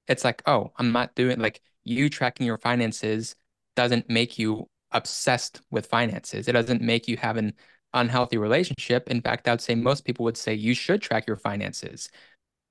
it's 0.08 0.24
like, 0.24 0.42
oh, 0.46 0.72
I'm 0.76 0.92
not 0.92 1.14
doing 1.14 1.38
like 1.38 1.60
you 1.84 2.08
tracking 2.08 2.46
your 2.46 2.58
finances 2.58 3.36
doesn't 3.74 4.08
make 4.08 4.38
you 4.38 4.68
obsessed 4.92 5.60
with 5.70 5.86
finances. 5.86 6.48
It 6.48 6.52
doesn't 6.52 6.80
make 6.80 7.08
you 7.08 7.16
have 7.18 7.36
an 7.36 7.54
unhealthy 7.92 8.38
relationship. 8.38 9.08
In 9.08 9.20
fact, 9.20 9.46
I 9.48 9.52
would 9.52 9.60
say 9.60 9.74
most 9.74 10.04
people 10.04 10.24
would 10.24 10.36
say 10.36 10.54
you 10.54 10.74
should 10.74 11.02
track 11.02 11.26
your 11.26 11.36
finances. 11.36 12.08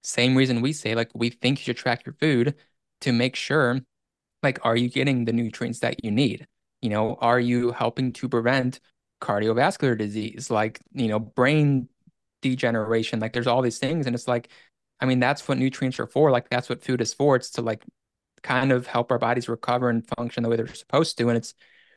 Same 0.04 0.36
reason 0.36 0.62
we 0.62 0.74
say, 0.74 0.96
like, 0.96 1.10
we 1.14 1.30
think 1.30 1.60
you 1.60 1.64
should 1.64 1.78
track 1.78 2.06
your 2.06 2.14
food 2.14 2.56
to 3.02 3.12
make 3.12 3.36
sure 3.36 3.80
like 4.44 4.60
are 4.64 4.76
you 4.76 4.90
getting 4.90 5.26
the 5.26 5.34
nutrients 5.34 5.80
that 5.80 6.04
you 6.04 6.12
need? 6.12 6.48
You 6.82 6.90
know 6.90 7.16
are 7.22 7.40
you 7.40 7.72
helping 7.72 8.14
to 8.14 8.30
prevent 8.30 8.80
cardiovascular 9.22 9.98
disease 9.98 10.50
like 10.50 10.80
you 10.94 11.08
know 11.08 11.20
brain 11.20 11.90
degeneration? 12.42 13.20
Like 13.20 13.34
there's 13.34 13.48
all 13.48 13.62
these 13.62 13.80
things 13.80 14.06
and 14.06 14.16
it's 14.16 14.28
like 14.28 14.50
i 15.02 15.06
mean 15.06 15.20
that's 15.20 15.46
what 15.46 15.58
nutrients 15.58 16.00
are 16.00 16.08
for 16.08 16.32
like 16.32 16.50
that's 16.50 16.70
what 16.70 16.84
food 16.84 17.02
is 17.02 17.14
for. 17.14 17.36
It's 17.36 17.52
to 17.52 17.62
like 17.62 17.84
kind 18.44 18.72
of 18.72 18.88
help 18.88 19.12
our 19.12 19.20
bodies 19.20 19.50
recover 19.50 19.90
and 19.90 20.08
function 20.18 20.44
the 20.44 20.50
way 20.50 20.56
they're 20.56 20.74
supposed 20.74 21.18
to 21.18 21.30
and 21.30 21.38
it's 21.38 21.54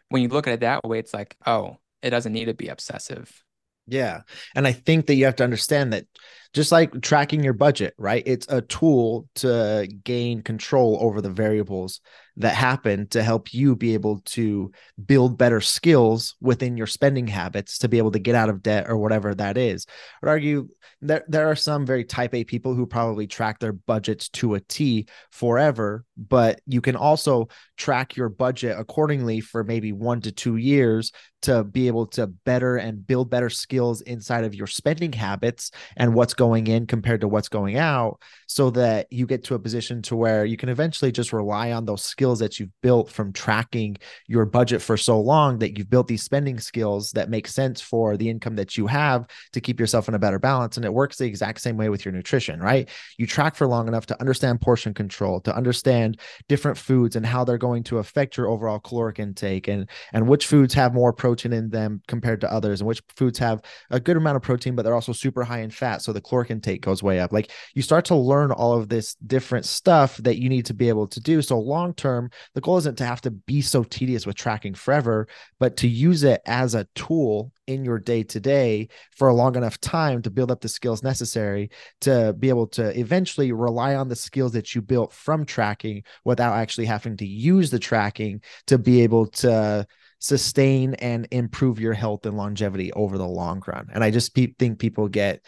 when 0.09 0.23
you 0.23 0.29
look 0.29 0.47
at 0.47 0.55
it 0.55 0.61
that 0.61 0.85
way 0.85 0.99
it's 0.99 1.13
like 1.15 1.37
oh 1.47 1.77
it 2.03 2.11
doesn't 2.11 2.33
need 2.33 2.47
to 2.47 2.55
be 2.55 2.69
obsessive. 2.69 3.45
Yeah. 3.87 4.23
And 4.55 4.67
I 4.67 4.73
think 4.73 5.07
that 5.07 5.15
you 5.15 5.25
have 5.25 5.37
to 5.37 5.45
understand 5.45 5.93
that 5.93 6.07
just 6.55 6.73
like 6.73 7.01
tracking 7.03 7.45
your 7.45 7.53
budget, 7.53 7.95
right? 7.99 8.23
It's 8.27 8.47
a 8.49 8.63
tool 8.63 9.29
to 9.37 9.89
gain 10.05 10.43
control 10.43 10.99
over 11.01 11.21
the 11.21 11.31
variables 11.31 12.01
that 12.39 12.55
happen 12.55 13.09
to 13.09 13.23
help 13.23 13.53
you 13.53 13.75
be 13.75 13.95
able 13.95 14.21
to 14.21 14.71
build 15.05 15.37
better 15.37 15.61
skills 15.61 16.37
within 16.41 16.77
your 16.77 16.87
spending 16.87 17.27
habits 17.27 17.79
to 17.79 17.89
be 17.89 17.99
able 17.99 18.13
to 18.13 18.21
get 18.21 18.37
out 18.37 18.49
of 18.49 18.63
debt 18.63 18.89
or 18.89 18.97
whatever 18.97 19.35
that 19.35 19.59
is. 19.59 19.87
I 19.89 20.27
would 20.27 20.31
argue 20.31 20.69
there, 21.01 21.25
there 21.29 21.51
are 21.51 21.57
some 21.57 21.85
very 21.85 22.05
type 22.05 22.35
A 22.35 22.45
people 22.45 22.75
who 22.75 22.87
probably 22.87 23.27
track 23.27 23.59
their 23.59 23.73
budgets 23.73 24.29
to 24.31 24.55
a 24.55 24.61
T 24.61 25.07
forever, 25.33 26.05
but 26.17 26.61
you 26.67 26.81
can 26.81 26.95
also 26.97 27.49
track 27.77 28.17
your 28.17 28.29
budget 28.29 28.77
accordingly 28.79 29.41
for 29.41 29.65
maybe 29.65 29.93
one 29.93 30.21
to 30.21 30.33
two 30.33 30.57
years 30.57 31.13
to 31.43 31.63
be 31.65 31.87
able 31.87 32.07
to 32.07 32.27
better 32.27 32.77
and 32.77 33.07
build 33.07 33.31
better 33.31 33.51
skills 33.51 34.01
inside 34.03 34.45
of 34.45 34.55
your 34.55 34.67
spending 34.67 35.13
habits 35.13 35.71
and 35.97 36.15
what's 36.15 36.35
going 36.35 36.48
in 36.57 36.87
compared 36.87 37.21
to 37.21 37.29
what's 37.29 37.49
going 37.49 37.77
out 37.77 38.21
so 38.47 38.71
that 38.71 39.07
you 39.13 39.27
get 39.27 39.45
to 39.45 39.55
a 39.55 39.59
position 39.59 40.03
to 40.03 40.17
where 40.17 40.45
you 40.45 40.57
can 40.57 40.69
eventually 40.69 41.13
just 41.13 41.33
rely 41.33 41.73
on 41.73 41.85
those 41.85 42.03
skills 42.03 42.39
that 42.39 42.59
you've 42.59 42.81
built 42.83 43.11
from 43.11 43.33
tracking 43.33 43.97
your 44.27 44.45
budget 44.45 44.83
for 44.83 44.97
so 44.97 45.21
long 45.21 45.59
that 45.59 45.77
you've 45.77 45.91
built 45.91 46.09
these 46.09 46.23
spending 46.23 46.59
skills 46.59 47.13
that 47.13 47.31
make 47.31 47.47
sense 47.47 47.81
for 47.81 48.17
the 48.17 48.29
income 48.29 48.57
that 48.57 48.77
you 48.77 48.87
have 48.87 49.27
to 49.53 49.61
keep 49.61 49.79
yourself 49.79 50.09
in 50.09 50.15
a 50.15 50.19
better 50.19 50.39
balance. 50.39 50.77
And 50.77 50.85
it 50.85 50.93
works 50.93 51.19
the 51.19 51.27
exact 51.27 51.61
same 51.61 51.77
way 51.77 51.89
with 51.89 52.05
your 52.05 52.13
nutrition 52.13 52.61
right? 52.61 52.89
You 53.19 53.27
track 53.27 53.55
for 53.55 53.67
long 53.67 53.89
enough 53.89 54.07
to 54.07 54.21
understand 54.21 54.61
portion 54.61 54.95
control 54.95 55.41
to 55.43 55.55
understand 55.55 56.21
different 56.49 56.79
foods 56.79 57.17
and 57.17 57.25
how 57.25 57.45
they're 57.45 57.59
going 57.59 57.83
to 57.85 57.99
affect 57.99 58.37
your 58.37 58.49
overall 58.49 58.79
caloric 58.79 59.19
intake 59.19 59.69
and 59.69 59.89
and 60.13 60.29
which 60.29 60.47
foods 60.47 60.75
have 60.75 60.95
more 60.95 61.13
protein 61.13 61.53
in 61.53 61.71
them 61.71 62.03
compared 62.09 62.41
to 62.41 62.53
others 62.53 62.81
and 62.81 62.89
which 62.89 63.03
foods 63.17 63.39
have 63.39 63.63
a 63.91 64.01
good 64.01 64.17
amount 64.17 64.37
of 64.37 64.43
protein 64.43 64.75
but 64.75 64.83
they're 64.83 64.95
also 64.95 65.13
super 65.13 65.45
high 65.45 65.61
in 65.61 65.71
fat. 65.71 66.03
So 66.03 66.13
the 66.13 66.21
caloric 66.29 66.51
intake 66.51 66.83
goes 66.83 67.03
way 67.03 67.21
up. 67.21 67.33
Like 67.33 67.51
you 67.75 67.83
start 67.83 68.05
to 68.07 68.15
learn 68.15 68.53
all 68.53 68.75
of 68.75 68.89
this 68.89 69.15
different 69.27 69.65
stuff 69.65 70.17
that 70.19 70.39
you 70.39 70.49
need 70.49 70.67
to 70.67 70.75
be 70.75 70.89
able 70.89 71.07
to 71.09 71.21
do. 71.21 71.43
So 71.43 71.59
long 71.59 71.95
term, 71.95 72.31
the 72.55 72.61
goal 72.61 72.79
isn't 72.79 72.99
to 72.99 73.07
have 73.07 73.21
to 73.23 73.31
be 73.31 73.61
so 73.63 73.83
tedious 73.85 74.27
with 74.27 74.37
tracking 74.37 74.75
forever, 74.75 75.29
but 75.59 75.77
to 75.79 75.89
use 75.89 76.23
it 76.23 76.41
as 76.47 76.75
a 76.75 76.87
tool 76.95 77.53
in 77.67 77.85
your 77.85 77.99
day 77.99 78.23
to 78.23 78.41
day 78.41 78.89
for 79.17 79.29
a 79.29 79.35
long 79.35 79.55
enough 79.55 79.79
time 79.81 80.23
to 80.23 80.31
build 80.31 80.51
up 80.51 80.61
the 80.61 80.69
skills 80.69 81.03
necessary 81.03 81.71
to 82.01 82.35
be 82.39 82.49
able 82.49 82.67
to 82.67 82.99
eventually 82.99 83.53
rely 83.53 83.95
on 83.95 84.09
the 84.09 84.17
skills 84.17 84.53
that 84.53 84.75
you 84.75 84.81
built 84.81 85.13
from 85.13 85.45
tracking 85.45 86.03
without 86.25 86.55
actually 86.55 86.87
having 86.87 87.17
to 87.17 87.27
use 87.27 87.71
the 87.71 87.79
tracking 87.79 88.41
to 88.67 88.79
be 88.79 89.03
able 89.03 89.27
to 89.27 89.87
sustain 90.19 90.95
and 90.95 91.29
improve 91.31 91.79
your 91.79 91.93
health 91.93 92.27
and 92.27 92.37
longevity 92.37 92.93
over 92.93 93.19
the 93.19 93.27
long 93.27 93.63
run. 93.67 93.89
And 93.93 94.03
I 94.03 94.11
just 94.11 94.35
pe- 94.35 94.55
think 94.59 94.79
people 94.79 95.09
get 95.09 95.45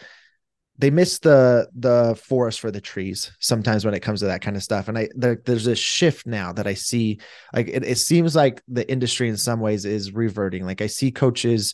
they 0.77 0.89
miss 0.89 1.19
the 1.19 1.67
the 1.75 2.19
forest 2.23 2.59
for 2.59 2.71
the 2.71 2.81
trees 2.81 3.31
sometimes 3.39 3.85
when 3.85 3.93
it 3.93 3.99
comes 3.99 4.21
to 4.21 4.27
that 4.27 4.41
kind 4.41 4.55
of 4.55 4.63
stuff. 4.63 4.87
And 4.87 4.97
i 4.97 5.09
there, 5.15 5.41
there's 5.45 5.67
a 5.67 5.75
shift 5.75 6.25
now 6.25 6.53
that 6.53 6.67
i 6.67 6.73
see 6.73 7.19
like 7.53 7.67
it, 7.67 7.83
it 7.83 7.97
seems 7.97 8.35
like 8.35 8.61
the 8.67 8.89
industry 8.89 9.29
in 9.29 9.37
some 9.37 9.59
ways 9.59 9.85
is 9.85 10.13
reverting. 10.13 10.65
Like 10.65 10.81
i 10.81 10.87
see 10.87 11.11
coaches 11.11 11.73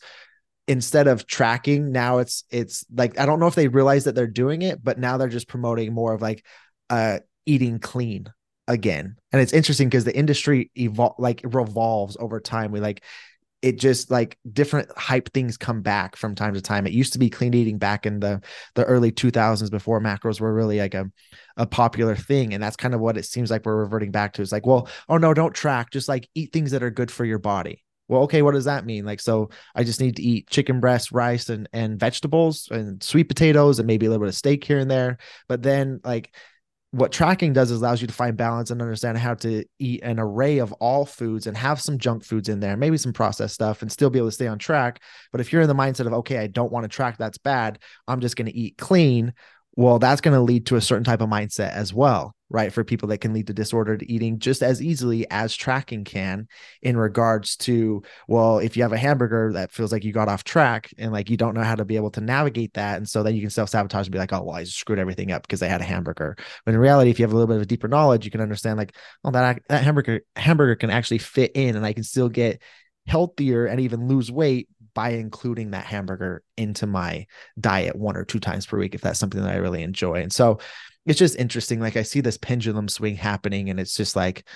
instead 0.68 1.08
of 1.08 1.26
tracking 1.26 1.93
now 1.93 2.18
it's 2.18 2.43
it's 2.52 2.86
like 2.93 3.18
i 3.18 3.26
don't 3.26 3.39
know 3.39 3.48
if 3.48 3.56
they 3.56 3.70
realize 3.70 4.04
that 4.04 4.16
they're 4.16 4.28
doing 4.28 4.64
it 4.64 4.84
but 4.84 5.00
now 5.00 5.16
they're 5.16 5.30
just 5.30 5.48
promoting 5.48 5.93
more 5.93 6.12
of 6.12 6.22
like 6.22 6.45
uh 6.89 7.20
eating 7.45 7.80
clean 7.80 8.28
again. 8.68 9.16
And 9.32 9.41
it's 9.41 9.54
interesting 9.54 9.89
because 9.89 10.04
the 10.04 10.16
industry 10.16 10.72
evolve 10.76 11.16
like 11.18 11.41
revolves 11.43 12.18
over 12.20 12.39
time. 12.39 12.72
We 12.72 12.80
like 12.80 13.04
it 13.68 13.78
just 13.78 14.09
like 14.09 14.38
different 14.53 14.89
hype 14.97 15.34
things 15.34 15.57
come 15.57 15.82
back 15.82 16.15
from 16.15 16.36
time 16.36 16.53
to 16.53 16.61
time. 16.61 16.88
It 16.88 16.93
used 16.93 17.11
to 17.13 17.20
be 17.20 17.30
clean 17.30 17.53
eating 17.53 17.78
back 17.78 18.05
in 18.05 18.22
the 18.22 18.41
the 18.76 18.86
early 18.86 19.11
2000s 19.11 19.70
before 19.70 19.99
macros 19.99 20.39
were 20.39 20.53
really 20.53 20.80
like 20.80 20.93
a, 20.93 21.11
a 21.57 21.65
popular 21.65 22.15
thing 22.15 22.53
and 22.53 22.63
that's 22.63 22.78
kind 22.78 22.93
of 22.93 23.01
what 23.01 23.18
it 23.18 23.26
seems 23.26 23.51
like 23.51 23.65
we're 23.65 23.76
reverting 23.76 24.11
back 24.11 24.34
to. 24.34 24.41
It's 24.41 24.53
like 24.53 24.65
well 24.65 24.88
oh 25.09 25.18
no 25.18 25.34
don't 25.34 25.53
track. 25.53 25.91
Just 25.91 26.07
like 26.07 26.30
eat 26.34 26.53
things 26.53 26.72
that 26.72 26.82
are 26.82 26.89
good 26.89 27.11
for 27.11 27.26
your 27.26 27.39
body. 27.39 27.84
Well 28.07 28.24
okay 28.24 28.41
what 28.41 28.53
does 28.53 28.65
that 28.65 28.86
mean? 28.86 29.03
Like 29.03 29.20
so 29.20 29.49
i 29.76 29.84
just 29.84 29.99
need 29.99 30.15
to 30.15 30.24
eat 30.24 30.49
chicken 30.49 30.80
breast 30.80 31.11
rice 31.11 31.49
and 31.49 31.68
and 31.74 31.99
vegetables 31.99 32.70
and 32.72 33.03
sweet 33.03 33.28
potatoes 33.28 33.80
and 33.80 33.88
maybe 33.88 34.05
a 34.05 34.09
little 34.09 34.24
bit 34.24 34.30
of 34.30 34.36
steak 34.36 34.63
here 34.63 34.80
and 34.80 34.89
there. 34.89 35.18
But 35.49 35.61
then 35.61 35.99
like 36.05 36.34
what 36.92 37.12
tracking 37.12 37.52
does 37.52 37.70
is 37.70 37.82
allows 37.82 38.02
you 38.02 38.08
to 38.08 38.14
find 38.14 38.38
balance 38.38 38.72
and 38.72 38.82
understand 38.82 39.18
how 39.18 39.34
to 39.34 39.66
eat 39.78 40.02
an 40.04 40.20
array 40.20 40.60
of 40.60 40.72
all 40.74 41.06
foods 41.06 41.46
and 41.46 41.58
have 41.58 41.82
some 41.82 41.98
junk 41.98 42.24
foods 42.24 42.48
in 42.48 42.62
there, 42.62 42.78
maybe 42.78 42.98
some 42.98 43.12
processed 43.12 43.56
stuff, 43.56 43.82
and 43.82 43.92
still 43.92 44.10
be 44.10 44.20
able 44.20 44.30
to 44.30 44.34
stay 44.34 44.48
on 44.48 44.58
track. 44.58 45.02
But 45.32 45.42
if 45.42 45.52
you're 45.52 45.62
in 45.62 45.68
the 45.68 45.76
mindset 45.76 46.08
of, 46.08 46.14
okay, 46.14 46.38
I 46.38 46.48
don't 46.48 46.72
want 46.72 46.86
to 46.86 46.88
track, 46.88 47.18
that's 47.18 47.38
bad, 47.38 47.80
I'm 48.08 48.22
just 48.22 48.38
going 48.38 48.46
to 48.46 48.56
eat 48.56 48.78
clean, 48.78 49.34
well, 49.78 50.00
that's 50.00 50.22
going 50.22 50.34
to 50.34 50.42
lead 50.42 50.66
to 50.66 50.76
a 50.76 50.82
certain 50.82 51.04
type 51.04 51.22
of 51.22 51.30
mindset 51.30 51.72
as 51.72 51.94
well, 51.94 52.34
right? 52.50 52.74
For 52.74 52.84
people 52.84 53.10
that 53.10 53.20
can 53.20 53.32
lead 53.32 53.46
to 53.46 53.54
disordered 53.54 54.04
eating 54.08 54.40
just 54.40 54.64
as 54.64 54.82
easily 54.82 55.30
as 55.30 55.56
tracking 55.56 56.04
can, 56.04 56.48
in 56.82 56.98
regards 56.98 57.56
to, 57.58 58.02
well, 58.28 58.58
if 58.58 58.76
you 58.76 58.82
have 58.82 58.92
a 58.92 58.98
hamburger 58.98 59.54
that 59.54 59.72
feels 59.72 59.92
like 59.92 60.04
you 60.04 60.12
got 60.12 60.30
off 60.30 60.44
track 60.44 60.92
and 60.98 61.12
like 61.12 61.30
you 61.30 61.38
don't 61.38 61.54
know 61.54 61.62
how 61.62 61.76
to 61.76 61.86
be 61.86 61.96
able 61.96 62.10
to 62.10 62.22
navigate 62.22 62.74
that. 62.74 62.98
And 62.98 63.08
so 63.08 63.22
then 63.22 63.36
you 63.36 63.42
can 63.42 63.52
self 63.52 63.70
sabotage 63.70 64.08
and 64.08 64.12
be 64.12 64.18
like, 64.18 64.34
oh, 64.34 64.42
well, 64.42 64.56
I 64.56 64.64
screwed 64.64 64.98
everything 64.98 65.32
up 65.32 65.44
because 65.44 65.62
I 65.62 65.68
had 65.68 65.82
a 65.82 65.86
hamburger. 65.86 66.36
But 66.66 66.74
in 66.74 66.80
reality, 66.80 67.12
if 67.12 67.20
you 67.20 67.24
have 67.24 67.32
a 67.32 67.36
little 67.36 67.48
bit 67.48 67.58
of 67.58 67.62
a 67.62 67.68
deeper 67.68 67.88
knowledge, 67.88 68.26
you 68.26 68.32
can 68.32 68.42
understand 68.42 68.80
like, 68.80 68.96
oh, 69.24 69.30
that, 69.30 69.62
that 69.70 69.84
hamburger, 69.84 70.22
hamburger 70.36 70.76
can 70.76 70.90
actually 70.90 71.20
fit 71.20 71.52
in 71.54 71.76
and 71.76 71.86
I 71.86 71.94
can 71.94 72.04
still 72.04 72.30
get 72.30 72.64
healthier 73.06 73.68
and 73.68 73.80
even 73.80 74.08
lose 74.08 74.32
weight 74.32 74.70
by 74.98 75.10
including 75.10 75.70
that 75.72 75.86
hamburger 75.86 76.41
into 76.58 76.88
my 76.88 77.28
diet 77.60 77.95
one 77.95 78.18
or 78.18 78.26
two 78.26 78.39
times 78.39 78.66
per 78.66 78.80
week 78.80 78.95
if 78.95 79.02
that's 79.02 79.20
something 79.20 79.39
that 79.39 79.54
I 79.54 79.58
really 79.58 79.84
enjoy. 79.84 80.24
And 80.24 80.34
so 80.34 80.58
it's 81.06 81.20
just 81.20 81.36
interesting. 81.36 81.80
Like 81.80 81.95
I 81.95 82.02
see 82.02 82.20
this 82.20 82.39
pendulum 82.39 82.89
swing 82.89 83.16
happening, 83.16 83.70
and 83.70 83.80
it's 83.80 83.95
just 83.95 84.16
like 84.16 84.48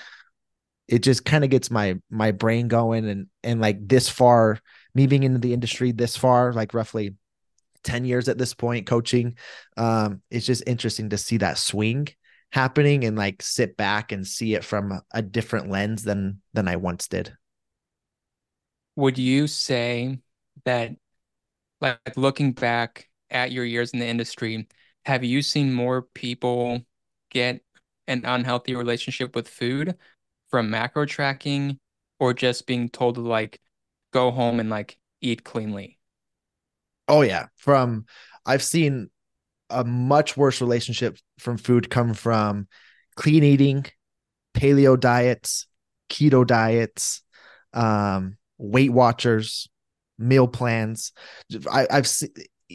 it 0.88 1.04
just 1.04 1.24
kind 1.24 1.44
of 1.44 1.50
gets 1.50 1.70
my 1.70 1.94
my 2.10 2.32
brain 2.32 2.66
going 2.66 3.08
and 3.08 3.28
and 3.44 3.60
like 3.60 3.86
this 3.86 4.08
far, 4.08 4.58
me 4.96 5.06
being 5.06 5.22
into 5.22 5.38
the 5.38 5.54
industry 5.54 5.92
this 5.92 6.16
far, 6.16 6.52
like 6.52 6.74
roughly 6.74 7.14
10 7.84 8.04
years 8.04 8.28
at 8.28 8.38
this 8.38 8.54
point 8.54 8.86
coaching 8.86 9.36
um 9.76 10.22
it's 10.30 10.46
just 10.46 10.62
interesting 10.68 11.08
to 11.10 11.18
see 11.18 11.38
that 11.38 11.58
swing 11.58 12.06
happening 12.52 13.04
and 13.04 13.16
like 13.16 13.42
sit 13.42 13.76
back 13.76 14.12
and 14.12 14.24
see 14.26 14.54
it 14.54 14.62
from 14.62 15.00
a 15.12 15.22
different 15.22 15.68
lens 15.68 16.04
than 16.04 16.40
than 16.52 16.68
I 16.68 16.76
once 16.76 17.08
did. 17.08 17.36
Would 18.96 19.18
you 19.18 19.46
say 19.46 20.18
that 20.64 20.92
like 21.80 22.16
looking 22.16 22.52
back 22.52 23.08
at 23.30 23.52
your 23.52 23.64
years 23.64 23.90
in 23.90 23.98
the 23.98 24.06
industry, 24.06 24.68
have 25.04 25.24
you 25.24 25.42
seen 25.42 25.72
more 25.72 26.02
people 26.02 26.82
get 27.30 27.62
an 28.06 28.22
unhealthy 28.24 28.74
relationship 28.74 29.34
with 29.34 29.48
food 29.48 29.96
from 30.50 30.70
macro 30.70 31.06
tracking 31.06 31.78
or 32.20 32.34
just 32.34 32.66
being 32.66 32.88
told 32.88 33.16
to 33.16 33.20
like 33.20 33.60
go 34.12 34.30
home 34.30 34.60
and 34.60 34.70
like 34.70 34.98
eat 35.20 35.44
cleanly? 35.44 35.98
Oh 37.08 37.22
yeah, 37.22 37.46
from 37.56 38.06
I've 38.46 38.62
seen 38.62 39.10
a 39.70 39.84
much 39.84 40.36
worse 40.36 40.60
relationship 40.60 41.18
from 41.38 41.56
food 41.56 41.90
come 41.90 42.14
from 42.14 42.68
clean 43.16 43.42
eating, 43.42 43.86
paleo 44.54 44.98
diets, 44.98 45.66
keto 46.08 46.46
diets, 46.46 47.22
um, 47.72 48.36
Weight 48.58 48.92
Watchers, 48.92 49.68
meal 50.18 50.48
plans. 50.48 51.12
I, 51.70 51.86
I've 51.90 52.06
seen 52.06 52.30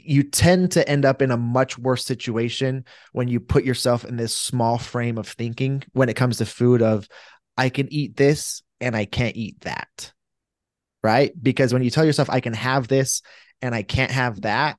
you 0.05 0.23
tend 0.23 0.71
to 0.73 0.87
end 0.87 1.05
up 1.05 1.21
in 1.21 1.31
a 1.31 1.37
much 1.37 1.77
worse 1.77 2.05
situation 2.05 2.85
when 3.13 3.27
you 3.27 3.39
put 3.39 3.63
yourself 3.63 4.05
in 4.05 4.15
this 4.15 4.35
small 4.35 4.77
frame 4.77 5.17
of 5.17 5.27
thinking 5.27 5.83
when 5.93 6.09
it 6.09 6.15
comes 6.15 6.37
to 6.37 6.45
food 6.45 6.81
of 6.81 7.07
I 7.57 7.69
can 7.69 7.91
eat 7.91 8.15
this 8.15 8.61
and 8.79 8.95
I 8.95 9.05
can't 9.05 9.35
eat 9.35 9.61
that. 9.61 10.13
Right? 11.03 11.31
Because 11.41 11.73
when 11.73 11.83
you 11.83 11.89
tell 11.89 12.05
yourself 12.05 12.29
I 12.29 12.41
can 12.41 12.53
have 12.53 12.87
this 12.87 13.21
and 13.61 13.73
I 13.73 13.83
can't 13.83 14.11
have 14.11 14.41
that, 14.41 14.77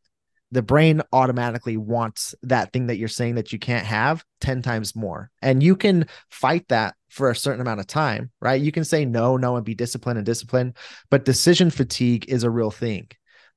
the 0.51 0.63
brain 0.63 1.03
automatically 1.13 1.77
wants 1.77 2.35
that 2.43 2.73
thing 2.73 2.87
that 2.87 2.97
you're 2.97 3.09
saying 3.09 3.35
that 3.35 3.53
you 3.53 3.59
can't 3.59 3.87
have 3.87 4.25
10 4.41 4.63
times 4.63 4.97
more. 4.97 5.31
And 5.43 5.63
you 5.63 5.77
can 5.77 6.07
fight 6.31 6.67
that 6.69 6.95
for 7.19 7.31
a 7.31 7.37
certain 7.37 7.61
amount 7.61 7.81
of 7.81 7.87
time, 7.87 8.31
right? 8.41 8.61
You 8.61 8.73
can 8.73 8.85
say 8.85 9.05
no, 9.05 9.37
no, 9.37 9.57
and 9.57 9.65
be 9.65 9.75
disciplined 9.75 10.19
and 10.19 10.25
disciplined, 10.25 10.77
but 11.11 11.27
decision 11.27 11.71
fatigue 11.71 12.25
is 12.29 12.45
a 12.45 12.51
real 12.51 12.71
thing. 12.71 13.09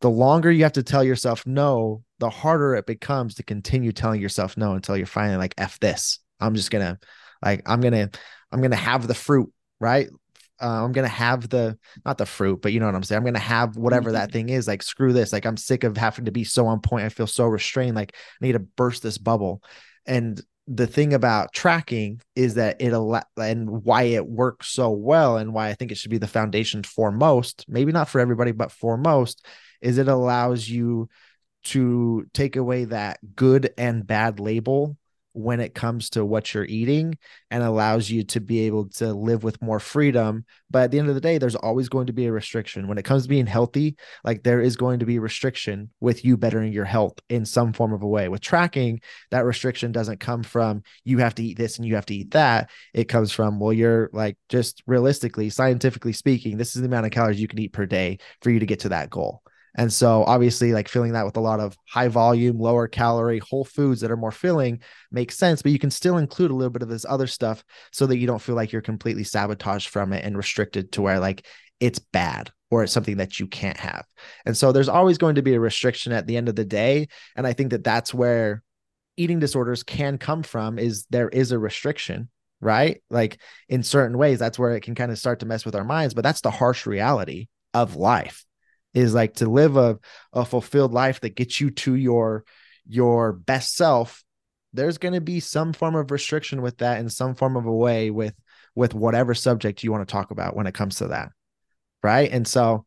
The 0.01 0.09
longer 0.09 0.51
you 0.51 0.63
have 0.63 0.73
to 0.73 0.83
tell 0.83 1.03
yourself 1.03 1.45
no, 1.45 2.03
the 2.19 2.29
harder 2.29 2.75
it 2.75 2.85
becomes 2.85 3.35
to 3.35 3.43
continue 3.43 3.91
telling 3.91 4.19
yourself 4.19 4.57
no 4.57 4.73
until 4.73 4.97
you're 4.97 5.05
finally 5.05 5.37
like, 5.37 5.53
F 5.57 5.79
this. 5.79 6.19
I'm 6.39 6.55
just 6.55 6.71
gonna, 6.71 6.99
like, 7.41 7.61
I'm 7.65 7.79
gonna, 7.79 8.09
I'm 8.51 8.61
gonna 8.61 8.75
have 8.75 9.07
the 9.07 9.13
fruit, 9.13 9.53
right? 9.79 10.09
uh, 10.61 10.83
I'm 10.83 10.91
gonna 10.91 11.07
have 11.07 11.49
the 11.49 11.77
not 12.05 12.17
the 12.17 12.25
fruit, 12.25 12.61
but 12.61 12.71
you 12.71 12.79
know 12.79 12.85
what 12.85 12.95
I'm 12.95 13.03
saying. 13.03 13.17
I'm 13.17 13.25
gonna 13.25 13.39
have 13.39 13.77
whatever 13.77 14.11
that 14.11 14.29
mm-hmm. 14.29 14.33
thing 14.33 14.49
is. 14.49 14.67
Like 14.67 14.83
screw 14.83 15.11
this. 15.11 15.33
Like 15.33 15.45
I'm 15.45 15.57
sick 15.57 15.83
of 15.83 15.97
having 15.97 16.25
to 16.25 16.31
be 16.31 16.43
so 16.43 16.67
on 16.67 16.81
point. 16.81 17.05
I 17.05 17.09
feel 17.09 17.27
so 17.27 17.45
restrained. 17.45 17.95
Like 17.95 18.15
I 18.15 18.45
need 18.45 18.51
to 18.53 18.59
burst 18.59 19.01
this 19.01 19.17
bubble. 19.17 19.63
And 20.05 20.39
the 20.73 20.87
thing 20.87 21.13
about 21.13 21.51
tracking 21.51 22.21
is 22.33 22.53
that 22.53 22.77
it 22.79 22.93
allow 22.93 23.23
and 23.37 23.83
why 23.83 24.03
it 24.03 24.25
works 24.25 24.69
so 24.69 24.91
well 24.91 25.37
and 25.37 25.53
why 25.53 25.67
I 25.67 25.73
think 25.73 25.91
it 25.91 25.97
should 25.97 26.11
be 26.11 26.17
the 26.17 26.27
foundation 26.27 26.83
for 26.83 27.11
most, 27.11 27.65
maybe 27.67 27.91
not 27.91 28.07
for 28.07 28.21
everybody, 28.21 28.53
but 28.53 28.71
for 28.71 28.97
most, 28.97 29.45
is 29.81 29.97
it 29.97 30.07
allows 30.07 30.69
you 30.69 31.09
to 31.63 32.25
take 32.33 32.55
away 32.55 32.85
that 32.85 33.19
good 33.35 33.73
and 33.77 34.07
bad 34.07 34.39
label 34.39 34.97
when 35.33 35.59
it 35.59 35.73
comes 35.73 36.09
to 36.11 36.25
what 36.25 36.53
you're 36.53 36.65
eating 36.65 37.17
and 37.49 37.63
allows 37.63 38.09
you 38.09 38.23
to 38.23 38.39
be 38.39 38.61
able 38.61 38.89
to 38.89 39.13
live 39.13 39.43
with 39.43 39.61
more 39.61 39.79
freedom. 39.79 40.45
But 40.69 40.83
at 40.83 40.91
the 40.91 40.99
end 40.99 41.09
of 41.09 41.15
the 41.15 41.21
day, 41.21 41.37
there's 41.37 41.55
always 41.55 41.89
going 41.89 42.07
to 42.07 42.13
be 42.13 42.25
a 42.25 42.31
restriction. 42.31 42.87
When 42.87 42.97
it 42.97 43.05
comes 43.05 43.23
to 43.23 43.29
being 43.29 43.47
healthy, 43.47 43.95
like 44.23 44.43
there 44.43 44.61
is 44.61 44.75
going 44.75 44.99
to 44.99 45.05
be 45.05 45.19
restriction 45.19 45.89
with 45.99 46.25
you 46.25 46.37
bettering 46.37 46.73
your 46.73 46.85
health 46.85 47.19
in 47.29 47.45
some 47.45 47.73
form 47.73 47.93
of 47.93 48.03
a 48.03 48.07
way. 48.07 48.29
With 48.29 48.41
tracking, 48.41 49.01
that 49.31 49.45
restriction 49.45 49.91
doesn't 49.91 50.19
come 50.19 50.43
from 50.43 50.83
you 51.03 51.19
have 51.19 51.35
to 51.35 51.43
eat 51.43 51.57
this 51.57 51.77
and 51.77 51.87
you 51.87 51.95
have 51.95 52.05
to 52.07 52.15
eat 52.15 52.31
that. 52.31 52.69
It 52.93 53.05
comes 53.05 53.31
from, 53.31 53.59
well, 53.59 53.73
you're 53.73 54.09
like 54.13 54.37
just 54.49 54.83
realistically, 54.87 55.49
scientifically 55.49 56.13
speaking, 56.13 56.57
this 56.57 56.75
is 56.75 56.81
the 56.81 56.87
amount 56.87 57.05
of 57.05 57.11
calories 57.11 57.39
you 57.39 57.47
can 57.47 57.59
eat 57.59 57.73
per 57.73 57.85
day 57.85 58.19
for 58.41 58.49
you 58.49 58.59
to 58.59 58.65
get 58.65 58.81
to 58.81 58.89
that 58.89 59.09
goal. 59.09 59.41
And 59.75 59.91
so 59.91 60.23
obviously 60.25 60.73
like 60.73 60.89
filling 60.89 61.13
that 61.13 61.25
with 61.25 61.37
a 61.37 61.41
lot 61.41 61.59
of 61.59 61.77
high 61.87 62.09
volume, 62.09 62.59
lower 62.59 62.87
calorie, 62.87 63.39
whole 63.39 63.63
foods 63.63 64.01
that 64.01 64.11
are 64.11 64.17
more 64.17 64.31
filling 64.31 64.81
makes 65.11 65.37
sense, 65.37 65.61
but 65.61 65.71
you 65.71 65.79
can 65.79 65.91
still 65.91 66.17
include 66.17 66.51
a 66.51 66.55
little 66.55 66.71
bit 66.71 66.81
of 66.81 66.89
this 66.89 67.05
other 67.07 67.27
stuff 67.27 67.63
so 67.91 68.05
that 68.05 68.17
you 68.17 68.27
don't 68.27 68.41
feel 68.41 68.55
like 68.55 68.71
you're 68.71 68.81
completely 68.81 69.23
sabotaged 69.23 69.87
from 69.87 70.11
it 70.11 70.25
and 70.25 70.35
restricted 70.35 70.91
to 70.91 71.01
where 71.01 71.19
like 71.19 71.45
it's 71.79 71.99
bad 71.99 72.51
or 72.69 72.83
it's 72.83 72.93
something 72.93 73.17
that 73.17 73.39
you 73.39 73.47
can't 73.47 73.77
have. 73.77 74.05
And 74.45 74.55
so 74.55 74.71
there's 74.71 74.89
always 74.89 75.17
going 75.17 75.35
to 75.35 75.41
be 75.41 75.53
a 75.53 75.59
restriction 75.59 76.13
at 76.13 76.27
the 76.27 76.37
end 76.37 76.49
of 76.49 76.55
the 76.55 76.65
day, 76.65 77.07
and 77.35 77.45
I 77.45 77.53
think 77.53 77.71
that 77.71 77.83
that's 77.83 78.13
where 78.13 78.63
eating 79.17 79.39
disorders 79.39 79.83
can 79.83 80.17
come 80.17 80.41
from 80.41 80.79
is 80.79 81.05
there 81.09 81.29
is 81.29 81.51
a 81.51 81.59
restriction 81.59 82.29
right 82.61 83.01
like 83.09 83.39
in 83.69 83.83
certain 83.83 84.17
ways 84.17 84.39
that's 84.39 84.57
where 84.57 84.75
it 84.75 84.81
can 84.81 84.95
kind 84.95 85.11
of 85.11 85.17
start 85.17 85.39
to 85.39 85.45
mess 85.45 85.65
with 85.65 85.75
our 85.75 85.83
minds 85.83 86.13
but 86.13 86.23
that's 86.23 86.41
the 86.41 86.51
harsh 86.51 86.85
reality 86.85 87.47
of 87.73 87.95
life 87.95 88.45
is 88.93 89.13
like 89.13 89.35
to 89.35 89.49
live 89.49 89.77
a, 89.77 89.99
a 90.33 90.45
fulfilled 90.45 90.93
life 90.93 91.21
that 91.21 91.35
gets 91.35 91.59
you 91.61 91.69
to 91.71 91.95
your 91.95 92.43
your 92.87 93.31
best 93.31 93.75
self, 93.75 94.23
there's 94.73 94.97
going 94.97 95.13
to 95.13 95.21
be 95.21 95.39
some 95.39 95.73
form 95.73 95.95
of 95.95 96.11
restriction 96.11 96.61
with 96.61 96.77
that 96.79 96.99
in 96.99 97.09
some 97.09 97.35
form 97.35 97.55
of 97.55 97.65
a 97.65 97.71
way 97.71 98.09
with 98.09 98.35
with 98.75 98.93
whatever 98.93 99.33
subject 99.33 99.83
you 99.83 99.91
want 99.91 100.07
to 100.07 100.11
talk 100.11 100.31
about 100.31 100.55
when 100.55 100.67
it 100.67 100.73
comes 100.73 100.97
to 100.97 101.07
that. 101.07 101.29
Right? 102.03 102.31
And 102.31 102.47
so 102.47 102.85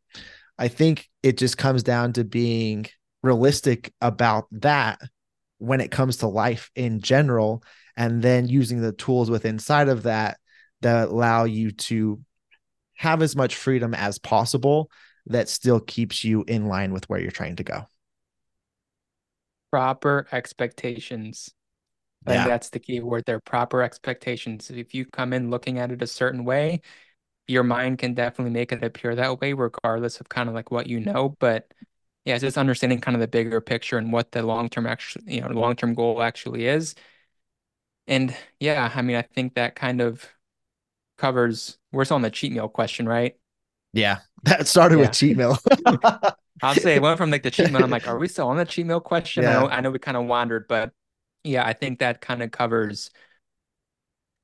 I 0.59 0.69
think 0.69 1.09
it 1.23 1.39
just 1.39 1.59
comes 1.59 1.83
down 1.83 2.15
to 2.15 2.25
being 2.25 2.87
realistic 3.23 3.93
about 4.01 4.47
that 4.53 4.99
when 5.59 5.81
it 5.81 5.91
comes 5.91 6.19
to 6.19 6.27
life 6.27 6.71
in 6.75 7.01
general 7.01 7.63
and 7.97 8.23
then 8.23 8.49
using 8.49 8.81
the 8.81 8.93
tools 8.93 9.31
within 9.31 9.55
inside 9.55 9.89
of 9.89 10.03
that 10.03 10.39
that 10.81 11.09
allow 11.09 11.45
you 11.45 11.71
to 11.71 12.21
have 12.97 13.23
as 13.23 13.35
much 13.35 13.55
freedom 13.55 13.95
as 13.95 14.19
possible 14.19 14.91
that 15.27 15.49
still 15.49 15.81
keeps 15.81 16.25
you 16.25 16.45
in 16.47 16.67
line 16.67 16.93
with 16.93 17.09
where 17.09 17.21
you're 17.21 17.31
trying 17.31 17.57
to 17.57 17.65
go. 17.65 17.87
Proper 19.71 20.27
expectations. 20.31 21.51
Yeah. 22.27 22.35
think 22.35 22.49
that's 22.49 22.71
the 22.71 22.79
key 22.79 23.01
word 23.01 23.25
there. 23.27 23.41
Proper 23.41 23.83
expectations. 23.83 24.71
If 24.71 24.95
you 24.95 25.05
come 25.07 25.33
in 25.33 25.51
looking 25.51 25.79
at 25.79 25.91
it 25.93 26.03
a 26.03 26.07
certain 26.07 26.45
way, 26.45 26.81
your 27.49 27.65
mind 27.65 27.99
can 27.99 28.15
definitely 28.15 28.53
make 28.53 28.73
it 28.73 28.85
appear 28.85 29.15
that 29.17 29.41
way, 29.41 29.53
regardless 29.53 30.21
of 30.21 30.29
kind 30.29 30.49
of 30.49 30.55
like 30.55 30.71
what 30.71 30.87
you 30.87 31.01
know. 31.01 31.37
But 31.41 31.73
yeah, 32.25 32.35
it's 32.35 32.43
just 32.43 32.59
understanding 32.59 33.01
kind 33.01 33.17
of 33.17 33.21
the 33.21 33.29
bigger 33.29 33.61
picture 33.61 33.99
and 33.99 34.13
what 34.13 34.33
the 34.33 34.43
long 34.43 34.69
term 34.71 34.87
actually, 34.87 35.35
you 35.35 35.41
know, 35.43 35.49
long 35.49 35.77
term 35.77 35.95
goal 35.95 36.23
actually 36.23 36.67
is. 36.67 36.95
And 38.07 38.35
yeah, 38.61 38.91
I 38.95 39.03
mean, 39.03 39.17
I 39.17 39.23
think 39.23 39.55
that 39.55 39.75
kind 39.75 40.01
of 40.01 40.27
covers. 41.19 41.79
We're 41.93 42.05
still 42.05 42.17
on 42.17 42.23
the 42.23 42.31
cheat 42.31 42.53
meal 42.53 42.69
question, 42.69 43.09
right? 43.09 43.37
Yeah, 43.95 44.19
that 44.43 44.67
started 44.67 44.97
yeah. 44.97 45.03
with 45.03 45.13
cheat 45.13 45.37
meal. 45.37 45.59
I'll 46.63 46.75
say 46.75 46.97
it 46.97 47.03
went 47.03 47.19
from 47.19 47.31
like 47.31 47.43
the 47.43 47.51
cheat 47.51 47.71
meal. 47.71 47.83
I'm 47.83 47.91
like, 47.91 48.07
are 48.07 48.19
we 48.19 48.29
still 48.29 48.49
on 48.49 48.57
the 48.57 48.65
cheat 48.65 48.87
meal 48.87 49.01
question? 49.01 49.43
Yeah. 49.43 49.59
I 49.59 49.61
know, 49.61 49.69
I 49.69 49.81
know 49.81 49.91
we 49.91 49.99
kind 49.99 50.17
of 50.17 50.25
wandered, 50.25 50.67
but 50.69 50.93
yeah, 51.43 51.65
I 51.65 51.73
think 51.73 51.99
that 52.01 52.21
kind 52.21 52.43
of 52.43 52.51
covers 52.51 53.11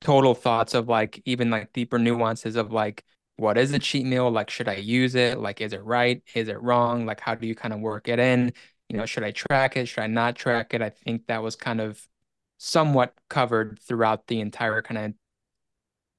total 0.01 0.33
thoughts 0.33 0.73
of 0.73 0.87
like 0.89 1.21
even 1.25 1.49
like 1.49 1.71
deeper 1.73 1.99
nuances 1.99 2.55
of 2.55 2.71
like 2.71 3.03
what 3.37 3.57
is 3.57 3.73
a 3.73 3.79
cheat 3.79 4.05
meal? 4.05 4.29
Like, 4.29 4.51
should 4.51 4.67
I 4.67 4.75
use 4.75 5.15
it? 5.15 5.39
Like, 5.39 5.61
is 5.61 5.73
it 5.73 5.83
right? 5.83 6.21
Is 6.35 6.47
it 6.47 6.61
wrong? 6.61 7.07
Like, 7.07 7.19
how 7.19 7.33
do 7.33 7.47
you 7.47 7.55
kind 7.55 7.73
of 7.73 7.79
work 7.79 8.07
it 8.07 8.19
in? 8.19 8.53
You 8.87 8.97
know, 8.97 9.05
should 9.07 9.23
I 9.23 9.31
track 9.31 9.77
it? 9.77 9.87
Should 9.87 10.03
I 10.03 10.07
not 10.07 10.35
track 10.35 10.75
it? 10.75 10.81
I 10.81 10.89
think 10.89 11.25
that 11.25 11.41
was 11.41 11.55
kind 11.55 11.81
of 11.81 12.07
somewhat 12.59 13.15
covered 13.29 13.79
throughout 13.79 14.27
the 14.27 14.41
entire 14.41 14.83
kind 14.83 14.97
of 14.99 15.13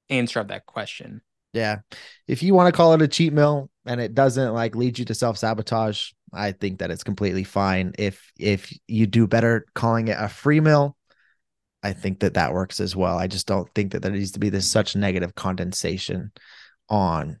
answer 0.09 0.41
of 0.41 0.49
that 0.49 0.65
question. 0.65 1.21
Yeah. 1.53 1.79
If 2.27 2.43
you 2.43 2.53
want 2.53 2.73
to 2.73 2.77
call 2.77 2.93
it 2.93 3.01
a 3.01 3.07
cheat 3.07 3.31
meal 3.31 3.69
and 3.85 4.01
it 4.01 4.13
doesn't 4.13 4.53
like 4.53 4.75
lead 4.75 4.99
you 4.99 5.05
to 5.05 5.13
self-sabotage, 5.13 6.11
I 6.33 6.51
think 6.51 6.79
that 6.79 6.89
it's 6.91 7.03
completely 7.03 7.43
fine. 7.43 7.93
If 7.99 8.31
if 8.39 8.73
you 8.87 9.05
do 9.05 9.27
better 9.27 9.65
calling 9.75 10.07
it 10.07 10.17
a 10.19 10.27
free 10.27 10.59
meal, 10.59 10.97
I 11.83 11.93
think 11.93 12.21
that 12.21 12.33
that 12.33 12.53
works 12.53 12.79
as 12.79 12.95
well. 12.95 13.17
I 13.17 13.27
just 13.27 13.45
don't 13.45 13.69
think 13.75 13.91
that 13.91 14.01
there 14.01 14.11
needs 14.11 14.31
to 14.31 14.39
be 14.39 14.49
this 14.49 14.69
such 14.69 14.95
negative 14.95 15.35
condensation 15.35 16.31
on 16.89 17.39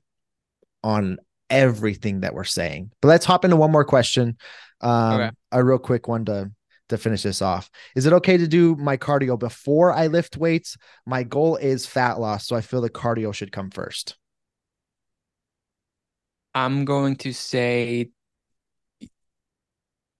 on 0.83 1.17
everything 1.49 2.21
that 2.21 2.35
we're 2.35 2.43
saying. 2.43 2.91
But 3.01 3.07
let's 3.07 3.25
hop 3.25 3.45
into 3.45 3.57
one 3.57 3.71
more 3.71 3.85
question. 3.85 4.37
Um, 4.81 5.13
okay. 5.13 5.31
a 5.51 5.63
real 5.63 5.79
quick 5.79 6.07
one 6.07 6.25
to 6.25 6.51
to 6.89 6.97
finish 6.97 7.23
this 7.23 7.41
off. 7.41 7.69
Is 7.95 8.05
it 8.05 8.13
okay 8.13 8.37
to 8.37 8.47
do 8.47 8.75
my 8.75 8.97
cardio 8.97 9.37
before 9.37 9.93
I 9.93 10.07
lift 10.07 10.37
weights? 10.37 10.77
My 11.05 11.23
goal 11.23 11.55
is 11.55 11.85
fat 11.85 12.19
loss, 12.19 12.47
so 12.47 12.55
I 12.55 12.61
feel 12.61 12.81
the 12.81 12.89
cardio 12.89 13.33
should 13.33 13.51
come 13.51 13.69
first. 13.69 14.17
I'm 16.55 16.85
going 16.85 17.15
to 17.17 17.33
say 17.33 18.09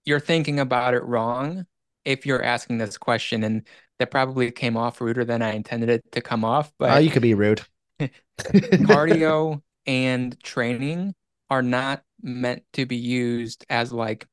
you're 0.04 0.20
thinking 0.20 0.58
about 0.58 0.94
it 0.94 1.04
wrong 1.04 1.66
if 2.04 2.26
you're 2.26 2.42
asking 2.42 2.78
this 2.78 2.98
question, 2.98 3.44
and 3.44 3.66
that 3.98 4.10
probably 4.10 4.50
came 4.50 4.76
off 4.76 5.00
ruder 5.00 5.24
than 5.24 5.42
I 5.42 5.52
intended 5.52 5.88
it 5.88 6.02
to 6.12 6.20
come 6.20 6.44
off. 6.44 6.72
But 6.78 6.90
oh, 6.90 6.98
you 6.98 7.10
could 7.10 7.22
be 7.22 7.34
rude. 7.34 7.62
cardio 8.38 9.62
and 9.86 10.38
training 10.42 11.14
are 11.50 11.62
not 11.62 12.02
meant 12.20 12.64
to 12.72 12.86
be 12.86 12.96
used 12.96 13.64
as 13.68 13.92
like 13.92 14.26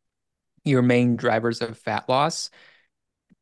your 0.64 0.82
main 0.82 1.16
drivers 1.16 1.62
of 1.62 1.78
fat 1.78 2.08
loss. 2.10 2.50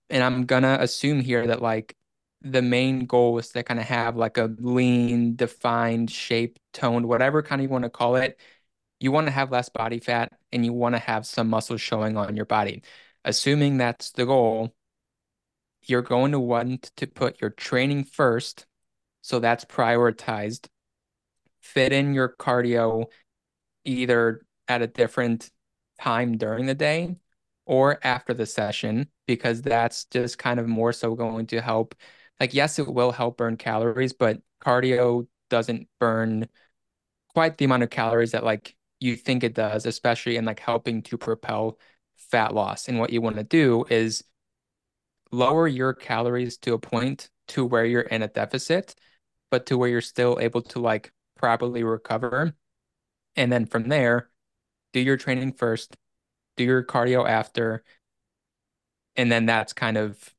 And 0.10 0.24
I'm 0.24 0.46
gonna 0.46 0.78
assume 0.80 1.22
here 1.22 1.48
that 1.48 1.62
like 1.62 1.96
the 2.42 2.62
main 2.62 3.06
goal 3.06 3.38
is 3.38 3.50
to 3.50 3.64
kind 3.64 3.80
of 3.80 3.86
have 3.88 4.16
like 4.16 4.38
a 4.38 4.46
lean, 4.60 5.36
defined, 5.36 6.10
shape, 6.10 6.58
toned, 6.74 7.08
whatever 7.08 7.42
kind 7.44 7.60
of 7.62 7.64
you 7.64 7.70
want 7.70 7.84
to 7.84 7.90
call 7.90 8.16
it. 8.16 8.40
You 9.00 9.12
want 9.12 9.28
to 9.28 9.32
have 9.32 9.52
less 9.52 9.70
body 9.70 10.00
fat 10.00 10.34
and 10.52 10.66
you 10.66 10.74
want 10.74 10.96
to 10.96 11.00
have 11.00 11.26
some 11.26 11.50
muscle 11.50 11.78
showing 11.78 12.18
on 12.18 12.36
your 12.36 12.46
body. 12.46 12.84
Assuming 13.26 13.78
that's 13.78 14.12
the 14.12 14.26
goal, 14.26 14.74
you're 15.84 16.02
going 16.02 16.32
to 16.32 16.40
want 16.40 16.92
to 16.98 17.08
put 17.08 17.42
your 17.42 17.50
training 17.50 18.06
first. 18.06 18.66
So 19.22 19.40
that's 19.40 19.66
prioritized. 19.66 20.68
Fit 21.62 21.92
in 21.92 22.14
your 22.14 22.30
cardio 22.30 23.06
either 23.86 24.42
at 24.68 24.82
a 24.82 24.88
different 24.88 25.52
time 26.00 26.38
during 26.38 26.66
the 26.66 26.76
day 26.76 27.16
or 27.66 28.00
after 28.04 28.34
the 28.34 28.46
session 28.46 29.08
because 29.28 29.62
that's 29.62 30.06
just 30.06 30.38
kind 30.38 30.60
of 30.60 30.68
more 30.68 30.94
so 30.94 31.16
going 31.16 31.48
to 31.48 31.62
help. 31.62 31.96
Like 32.40 32.54
yes 32.54 32.80
it 32.80 32.88
will 32.88 33.12
help 33.12 33.38
burn 33.38 33.58
calories 33.58 34.14
but 34.14 34.42
cardio 34.64 35.28
doesn't 35.50 35.88
burn 36.00 36.48
quite 37.34 37.58
the 37.58 37.66
amount 37.66 37.84
of 37.84 37.90
calories 37.90 38.32
that 38.32 38.44
like 38.44 38.76
you 39.00 39.16
think 39.16 39.44
it 39.44 39.54
does 39.54 39.86
especially 39.86 40.38
in 40.38 40.46
like 40.46 40.60
helping 40.60 41.02
to 41.04 41.18
propel 41.18 41.78
fat 42.18 42.54
loss. 42.54 42.88
And 42.88 43.00
what 43.00 43.12
you 43.12 43.22
want 43.22 43.38
to 43.38 43.44
do 43.44 43.86
is 43.90 44.24
lower 45.32 45.68
your 45.68 45.94
calories 45.94 46.58
to 46.58 46.74
a 46.74 46.80
point 46.80 47.30
to 47.50 47.66
where 47.66 47.86
you're 47.86 48.02
in 48.02 48.22
a 48.22 48.28
deficit 48.28 48.96
but 49.52 49.66
to 49.68 49.78
where 49.78 49.90
you're 49.90 50.02
still 50.02 50.38
able 50.40 50.62
to 50.62 50.80
like 50.80 51.12
properly 51.36 51.84
recover. 51.84 52.54
And 53.36 53.52
then 53.52 53.66
from 53.66 53.90
there 53.90 54.29
do 54.94 55.00
your 55.00 55.18
training 55.18 55.54
first, 55.54 55.96
do 56.58 56.64
your 56.64 56.84
cardio 56.84 57.28
after, 57.28 57.84
and 59.16 59.32
then 59.32 59.46
that's 59.46 59.74
kind 59.74 59.98
of 59.98 60.34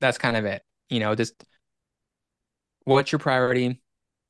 that's 0.00 0.18
kind 0.18 0.36
of 0.36 0.44
it. 0.44 0.62
You 0.88 1.00
know, 1.00 1.14
just 1.14 1.44
what's 2.84 3.12
your 3.12 3.18
priority? 3.18 3.80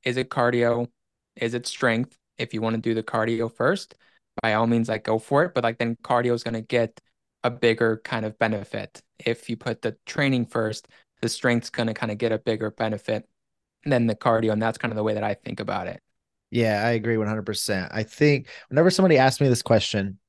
Is 0.03 0.17
it 0.17 0.29
cardio? 0.29 0.87
Is 1.35 1.53
it 1.53 1.67
strength? 1.67 2.17
If 2.37 2.53
you 2.53 2.61
want 2.61 2.75
to 2.75 2.81
do 2.81 2.93
the 2.93 3.03
cardio 3.03 3.51
first, 3.51 3.95
by 4.41 4.53
all 4.53 4.67
means, 4.67 4.89
like 4.89 5.03
go 5.03 5.19
for 5.19 5.43
it. 5.43 5.53
But 5.53 5.63
like 5.63 5.77
then 5.77 5.95
cardio 6.03 6.33
is 6.33 6.43
going 6.43 6.53
to 6.53 6.61
get 6.61 6.99
a 7.43 7.51
bigger 7.51 8.01
kind 8.03 8.25
of 8.25 8.37
benefit. 8.39 9.01
If 9.19 9.49
you 9.49 9.57
put 9.57 9.81
the 9.81 9.97
training 10.05 10.47
first, 10.47 10.87
the 11.21 11.29
strength's 11.29 11.69
going 11.69 11.87
to 11.87 11.93
kind 11.93 12.11
of 12.11 12.17
get 12.17 12.31
a 12.31 12.37
bigger 12.37 12.71
benefit 12.71 13.27
than 13.85 14.07
the 14.07 14.15
cardio. 14.15 14.51
And 14.51 14.61
that's 14.61 14.77
kind 14.77 14.91
of 14.91 14.95
the 14.95 15.03
way 15.03 15.13
that 15.13 15.23
I 15.23 15.35
think 15.35 15.59
about 15.59 15.87
it. 15.87 16.01
Yeah, 16.55 16.81
I 16.85 16.91
agree 16.91 17.17
100%. 17.17 17.89
I 17.91 18.03
think 18.03 18.47
whenever 18.69 18.89
somebody 18.89 19.17
asks 19.17 19.41
me 19.41 19.49
this 19.49 19.61
question, 19.61 20.19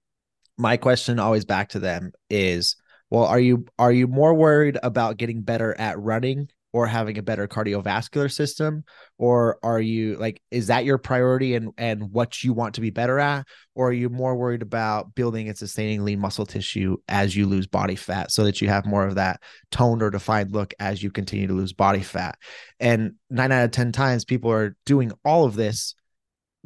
my 0.59 0.77
question 0.77 1.21
always 1.21 1.45
back 1.45 1.69
to 1.69 1.79
them 1.79 2.11
is, 2.29 2.75
well, 3.11 3.27
are 3.27 3.39
you 3.39 3.67
are 3.79 3.93
you 3.93 4.09
more 4.09 4.35
worried 4.35 4.77
about 4.83 5.19
getting 5.19 5.43
better 5.43 5.79
at 5.79 6.01
running 6.01 6.49
or 6.73 6.89
having 6.89 7.17
a 7.17 7.23
better 7.23 7.47
cardiovascular 7.47 8.29
system? 8.29 8.83
Or 9.19 9.61
are 9.63 9.81
you 9.81 10.17
like 10.17 10.43
is 10.51 10.67
that 10.67 10.85
your 10.85 10.99
priority 10.99 11.55
and 11.55 11.71
and 11.79 12.11
what 12.11 12.43
you 12.43 12.53
want 12.53 12.75
to 12.75 12.81
be 12.81 12.91
better 12.91 13.21
at? 13.21 13.47
Or 13.77 13.91
are 13.91 13.93
you 13.93 14.09
more 14.09 14.35
worried 14.35 14.63
about 14.63 15.15
building 15.15 15.47
and 15.47 15.57
sustaining 15.57 16.05
lean 16.05 16.19
muscle 16.19 16.45
tissue 16.45 16.97
as 17.07 17.37
you 17.37 17.47
lose 17.47 17.69
body 17.69 17.95
fat 17.95 18.33
so 18.33 18.43
that 18.43 18.61
you 18.61 18.67
have 18.67 18.85
more 18.85 19.07
of 19.07 19.15
that 19.15 19.41
toned 19.71 20.03
or 20.03 20.11
defined 20.11 20.51
look 20.51 20.75
as 20.81 21.05
you 21.05 21.13
continue 21.13 21.47
to 21.47 21.55
lose 21.55 21.73
body 21.73 22.03
fat? 22.03 22.37
And 22.81 23.13
9 23.31 23.53
out 23.53 23.65
of 23.67 23.71
10 23.71 23.93
times 23.93 24.25
people 24.25 24.51
are 24.51 24.75
doing 24.87 25.13
all 25.25 25.45
of 25.45 25.55
this 25.55 25.95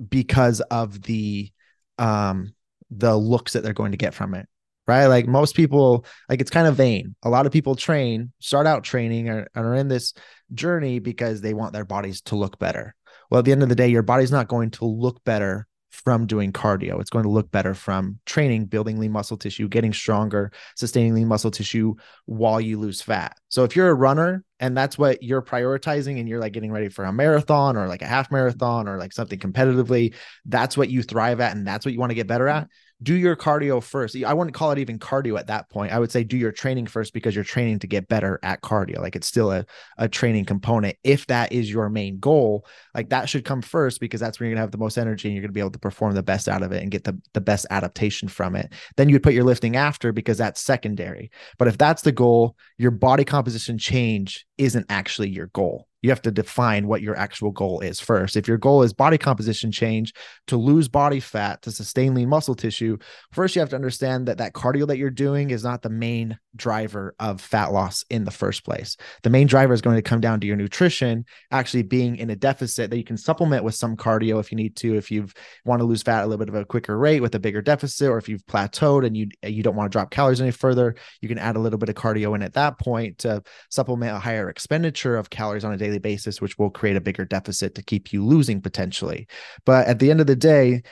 because 0.08 0.60
of 0.60 1.02
the 1.02 1.50
um 1.98 2.54
the 2.90 3.16
looks 3.16 3.52
that 3.52 3.62
they're 3.62 3.72
going 3.72 3.92
to 3.92 3.98
get 3.98 4.14
from 4.14 4.34
it 4.34 4.48
right? 4.90 5.06
Like 5.06 5.28
most 5.28 5.54
people 5.54 6.04
like 6.28 6.40
it's 6.40 6.50
kind 6.50 6.66
of 6.66 6.74
vain. 6.74 7.14
A 7.22 7.30
lot 7.30 7.46
of 7.46 7.52
people 7.52 7.76
train 7.76 8.32
start 8.40 8.66
out 8.66 8.82
training 8.82 9.28
or, 9.28 9.46
are 9.54 9.74
in 9.74 9.86
this 9.86 10.14
journey 10.52 10.98
because 10.98 11.40
they 11.40 11.54
want 11.54 11.72
their 11.72 11.84
bodies 11.84 12.22
to 12.22 12.34
look 12.34 12.58
better. 12.58 12.96
Well 13.30 13.38
at 13.38 13.44
the 13.44 13.52
end 13.52 13.62
of 13.62 13.68
the 13.68 13.76
day 13.76 13.86
your 13.86 14.02
body's 14.02 14.32
not 14.32 14.48
going 14.48 14.72
to 14.72 14.86
look 14.86 15.22
better 15.22 15.68
from 15.90 16.26
doing 16.26 16.52
cardio. 16.52 17.00
It's 17.00 17.10
going 17.10 17.24
to 17.24 17.30
look 17.30 17.50
better 17.50 17.74
from 17.74 18.18
training, 18.24 18.66
building 18.66 18.98
lean 18.98 19.12
muscle 19.12 19.36
tissue, 19.36 19.68
getting 19.68 19.92
stronger, 19.92 20.52
sustaining 20.76 21.14
lean 21.14 21.28
muscle 21.28 21.50
tissue 21.50 21.94
while 22.26 22.60
you 22.60 22.78
lose 22.78 23.02
fat. 23.02 23.36
So 23.48 23.64
if 23.64 23.76
you're 23.76 23.90
a 23.90 23.94
runner 23.94 24.44
and 24.60 24.76
that's 24.76 24.96
what 24.96 25.22
you're 25.22 25.42
prioritizing 25.42 26.18
and 26.18 26.28
you're 26.28 26.40
like 26.40 26.52
getting 26.52 26.72
ready 26.72 26.88
for 26.88 27.04
a 27.04 27.12
marathon 27.12 27.76
or 27.76 27.88
like 27.88 28.02
a 28.02 28.06
half 28.06 28.30
marathon 28.30 28.88
or 28.88 28.98
like 28.98 29.12
something 29.12 29.38
competitively, 29.38 30.14
that's 30.46 30.76
what 30.76 30.88
you 30.88 31.02
thrive 31.02 31.40
at 31.40 31.56
and 31.56 31.66
that's 31.66 31.84
what 31.84 31.92
you 31.92 32.00
want 32.00 32.10
to 32.10 32.16
get 32.16 32.26
better 32.26 32.48
at. 32.48 32.68
Do 33.02 33.14
your 33.14 33.36
cardio 33.36 33.82
first. 33.82 34.16
I 34.16 34.34
wouldn't 34.34 34.54
call 34.54 34.72
it 34.72 34.78
even 34.78 34.98
cardio 34.98 35.38
at 35.38 35.46
that 35.46 35.70
point. 35.70 35.92
I 35.92 35.98
would 35.98 36.10
say 36.10 36.24
do 36.24 36.36
your 36.36 36.52
training 36.52 36.86
first 36.86 37.12
because 37.12 37.34
you're 37.34 37.44
training 37.44 37.78
to 37.80 37.86
get 37.86 38.08
better 38.08 38.38
at 38.42 38.60
cardio. 38.62 38.98
Like 38.98 39.16
it's 39.16 39.26
still 39.26 39.50
a, 39.52 39.64
a 39.98 40.08
training 40.08 40.44
component. 40.44 40.96
If 41.02 41.26
that 41.28 41.52
is 41.52 41.70
your 41.70 41.88
main 41.88 42.18
goal, 42.18 42.66
like 42.94 43.10
that 43.10 43.28
should 43.28 43.44
come 43.44 43.62
first 43.62 44.00
because 44.00 44.20
that's 44.20 44.38
where 44.38 44.48
you're 44.48 44.54
gonna 44.54 44.62
have 44.62 44.70
the 44.70 44.78
most 44.78 44.98
energy 44.98 45.28
and 45.28 45.34
you're 45.34 45.42
gonna 45.42 45.52
be 45.52 45.60
able 45.60 45.70
to 45.70 45.78
perform 45.78 46.14
the 46.14 46.22
best 46.22 46.48
out 46.48 46.62
of 46.62 46.72
it 46.72 46.82
and 46.82 46.90
get 46.90 47.04
the, 47.04 47.18
the 47.32 47.40
best 47.40 47.66
adaptation 47.70 48.28
from 48.28 48.54
it. 48.54 48.72
Then 48.96 49.08
you'd 49.08 49.22
put 49.22 49.34
your 49.34 49.44
lifting 49.44 49.76
after 49.76 50.12
because 50.12 50.38
that's 50.38 50.60
secondary. 50.60 51.30
But 51.58 51.68
if 51.68 51.78
that's 51.78 52.02
the 52.02 52.12
goal, 52.12 52.56
your 52.78 52.90
body 52.90 53.24
composition 53.24 53.78
change 53.78 54.46
isn't 54.58 54.86
actually 54.88 55.30
your 55.30 55.46
goal 55.48 55.86
you 56.02 56.10
have 56.10 56.22
to 56.22 56.30
define 56.30 56.86
what 56.86 57.02
your 57.02 57.16
actual 57.16 57.50
goal 57.50 57.80
is 57.80 58.00
first. 58.00 58.36
If 58.36 58.48
your 58.48 58.58
goal 58.58 58.82
is 58.82 58.92
body 58.92 59.18
composition 59.18 59.70
change 59.70 60.12
to 60.46 60.56
lose 60.56 60.88
body 60.88 61.20
fat 61.20 61.62
to 61.62 61.70
sustain 61.70 62.14
lean 62.14 62.28
muscle 62.28 62.54
tissue, 62.54 62.98
first 63.32 63.54
you 63.54 63.60
have 63.60 63.70
to 63.70 63.76
understand 63.76 64.28
that 64.28 64.38
that 64.38 64.52
cardio 64.52 64.86
that 64.86 64.98
you're 64.98 65.10
doing 65.10 65.50
is 65.50 65.64
not 65.64 65.82
the 65.82 65.90
main 65.90 66.38
driver 66.56 67.14
of 67.20 67.40
fat 67.40 67.72
loss 67.72 68.04
in 68.10 68.24
the 68.24 68.30
first 68.30 68.64
place. 68.64 68.96
The 69.22 69.30
main 69.30 69.46
driver 69.46 69.72
is 69.72 69.80
going 69.82 69.96
to 69.96 70.02
come 70.02 70.20
down 70.20 70.40
to 70.40 70.46
your 70.46 70.56
nutrition 70.56 71.24
actually 71.50 71.82
being 71.82 72.16
in 72.16 72.30
a 72.30 72.36
deficit 72.36 72.90
that 72.90 72.96
you 72.96 73.04
can 73.04 73.16
supplement 73.16 73.64
with 73.64 73.74
some 73.74 73.96
cardio 73.96 74.40
if 74.40 74.50
you 74.50 74.56
need 74.56 74.76
to 74.76 74.96
if 74.96 75.10
you 75.10 75.28
want 75.64 75.80
to 75.80 75.84
lose 75.84 76.02
fat 76.02 76.20
at 76.20 76.24
a 76.24 76.26
little 76.26 76.44
bit 76.44 76.48
of 76.48 76.54
a 76.54 76.64
quicker 76.64 76.98
rate 76.98 77.20
with 77.20 77.34
a 77.34 77.38
bigger 77.38 77.62
deficit 77.62 78.08
or 78.08 78.18
if 78.18 78.28
you've 78.28 78.44
plateaued 78.46 79.06
and 79.06 79.16
you 79.16 79.28
you 79.42 79.62
don't 79.62 79.76
want 79.76 79.90
to 79.90 79.94
drop 79.94 80.10
calories 80.10 80.40
any 80.40 80.50
further, 80.50 80.94
you 81.20 81.28
can 81.28 81.38
add 81.38 81.56
a 81.56 81.60
little 81.60 81.78
bit 81.78 81.88
of 81.88 81.94
cardio 81.94 82.34
in 82.34 82.42
at 82.42 82.54
that 82.54 82.78
point 82.78 83.18
to 83.18 83.42
supplement 83.70 84.16
a 84.16 84.18
higher 84.18 84.48
expenditure 84.48 85.16
of 85.16 85.30
calories 85.30 85.64
on 85.64 85.72
a 85.72 85.76
daily 85.76 85.89
daily 85.90 85.98
basis, 85.98 86.40
which 86.40 86.58
will 86.58 86.70
create 86.70 86.96
a 86.96 87.00
bigger 87.00 87.24
deficit 87.24 87.74
to 87.74 87.82
keep 87.82 88.12
you 88.12 88.24
losing 88.24 88.60
potentially. 88.60 89.26
But 89.64 89.86
at 89.86 89.98
the 89.98 90.10
end 90.10 90.20
of 90.20 90.26
the 90.26 90.36
day, 90.36 90.82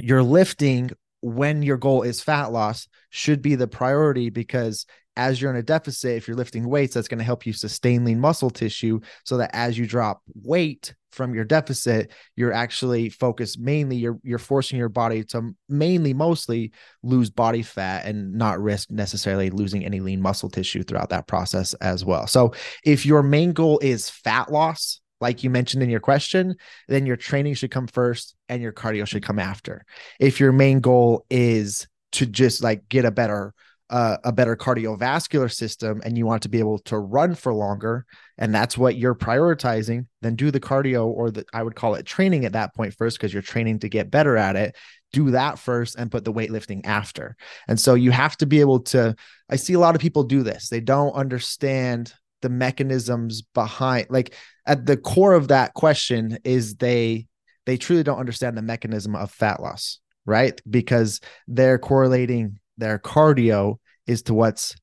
your 0.00 0.22
lifting 0.22 0.90
when 1.22 1.62
your 1.62 1.76
goal 1.76 2.02
is 2.02 2.22
fat 2.22 2.46
loss 2.46 2.88
should 3.10 3.42
be 3.42 3.54
the 3.54 3.68
priority 3.68 4.30
because 4.30 4.86
as 5.16 5.40
you're 5.40 5.50
in 5.50 5.56
a 5.56 5.62
deficit, 5.62 6.16
if 6.16 6.26
you're 6.26 6.36
lifting 6.36 6.68
weights, 6.68 6.94
that's 6.94 7.08
going 7.08 7.18
to 7.18 7.24
help 7.24 7.44
you 7.44 7.52
sustain 7.52 8.04
lean 8.04 8.20
muscle 8.20 8.50
tissue 8.50 9.00
so 9.24 9.36
that 9.36 9.50
as 9.52 9.76
you 9.76 9.86
drop 9.86 10.22
weight 10.34 10.94
from 11.12 11.34
your 11.34 11.44
deficit, 11.44 12.12
you're 12.36 12.52
actually 12.52 13.08
focused 13.08 13.58
mainly, 13.58 13.96
you're 13.96 14.18
you're 14.22 14.38
forcing 14.38 14.78
your 14.78 14.88
body 14.88 15.24
to 15.24 15.54
mainly 15.68 16.14
mostly 16.14 16.72
lose 17.02 17.30
body 17.30 17.62
fat 17.62 18.06
and 18.06 18.34
not 18.34 18.60
risk 18.60 18.90
necessarily 18.90 19.50
losing 19.50 19.84
any 19.84 20.00
lean 20.00 20.20
muscle 20.20 20.50
tissue 20.50 20.82
throughout 20.82 21.10
that 21.10 21.26
process 21.26 21.74
as 21.74 22.04
well. 22.04 22.26
So 22.26 22.52
if 22.84 23.04
your 23.04 23.22
main 23.22 23.52
goal 23.52 23.78
is 23.80 24.08
fat 24.08 24.50
loss, 24.50 25.00
like 25.20 25.44
you 25.44 25.50
mentioned 25.50 25.82
in 25.82 25.90
your 25.90 26.00
question, 26.00 26.54
then 26.88 27.06
your 27.06 27.16
training 27.16 27.54
should 27.54 27.70
come 27.70 27.86
first 27.86 28.34
and 28.48 28.62
your 28.62 28.72
cardio 28.72 29.06
should 29.06 29.22
come 29.22 29.38
after. 29.38 29.84
If 30.18 30.40
your 30.40 30.52
main 30.52 30.80
goal 30.80 31.26
is 31.30 31.86
to 32.12 32.26
just 32.26 32.62
like 32.62 32.88
get 32.88 33.04
a 33.04 33.10
better 33.10 33.54
uh, 33.90 34.16
a 34.24 34.32
better 34.32 34.56
cardiovascular 34.56 35.52
system 35.52 36.00
and 36.04 36.16
you 36.16 36.24
want 36.24 36.42
to 36.42 36.48
be 36.48 36.60
able 36.60 36.78
to 36.78 36.98
run 36.98 37.34
for 37.34 37.52
longer 37.52 38.06
and 38.38 38.54
that's 38.54 38.78
what 38.78 38.96
you're 38.96 39.14
prioritizing 39.14 40.06
then 40.22 40.36
do 40.36 40.50
the 40.50 40.60
cardio 40.60 41.06
or 41.06 41.30
the 41.30 41.44
i 41.52 41.62
would 41.62 41.74
call 41.74 41.94
it 41.94 42.06
training 42.06 42.44
at 42.44 42.52
that 42.52 42.74
point 42.74 42.94
first 42.94 43.18
because 43.18 43.32
you're 43.32 43.42
training 43.42 43.78
to 43.80 43.88
get 43.88 44.10
better 44.10 44.36
at 44.36 44.56
it. 44.56 44.76
Do 45.12 45.32
that 45.32 45.58
first 45.58 45.96
and 45.96 46.10
put 46.10 46.24
the 46.24 46.32
weightlifting 46.32 46.86
after. 46.86 47.36
And 47.66 47.80
so 47.80 47.94
you 47.94 48.12
have 48.12 48.36
to 48.38 48.46
be 48.46 48.60
able 48.60 48.80
to 48.80 49.14
i 49.50 49.56
see 49.56 49.74
a 49.74 49.80
lot 49.80 49.94
of 49.94 50.00
people 50.00 50.24
do 50.24 50.42
this. 50.42 50.68
They 50.68 50.80
don't 50.80 51.12
understand 51.12 52.14
the 52.42 52.48
mechanisms 52.48 53.42
behind 53.42 54.06
like 54.08 54.34
at 54.66 54.86
the 54.86 54.96
core 54.96 55.34
of 55.34 55.48
that 55.48 55.74
question 55.74 56.38
is 56.44 56.76
they 56.76 57.26
they 57.66 57.76
truly 57.76 58.02
don't 58.02 58.18
understand 58.18 58.56
the 58.56 58.62
mechanism 58.62 59.14
of 59.14 59.30
fat 59.30 59.60
loss 59.60 59.98
right? 60.26 60.60
Because 60.68 61.20
they're 61.48 61.78
correlating 61.78 62.59
their 62.80 62.98
cardio 62.98 63.76
is 64.06 64.22
to 64.22 64.34
what's 64.34 64.74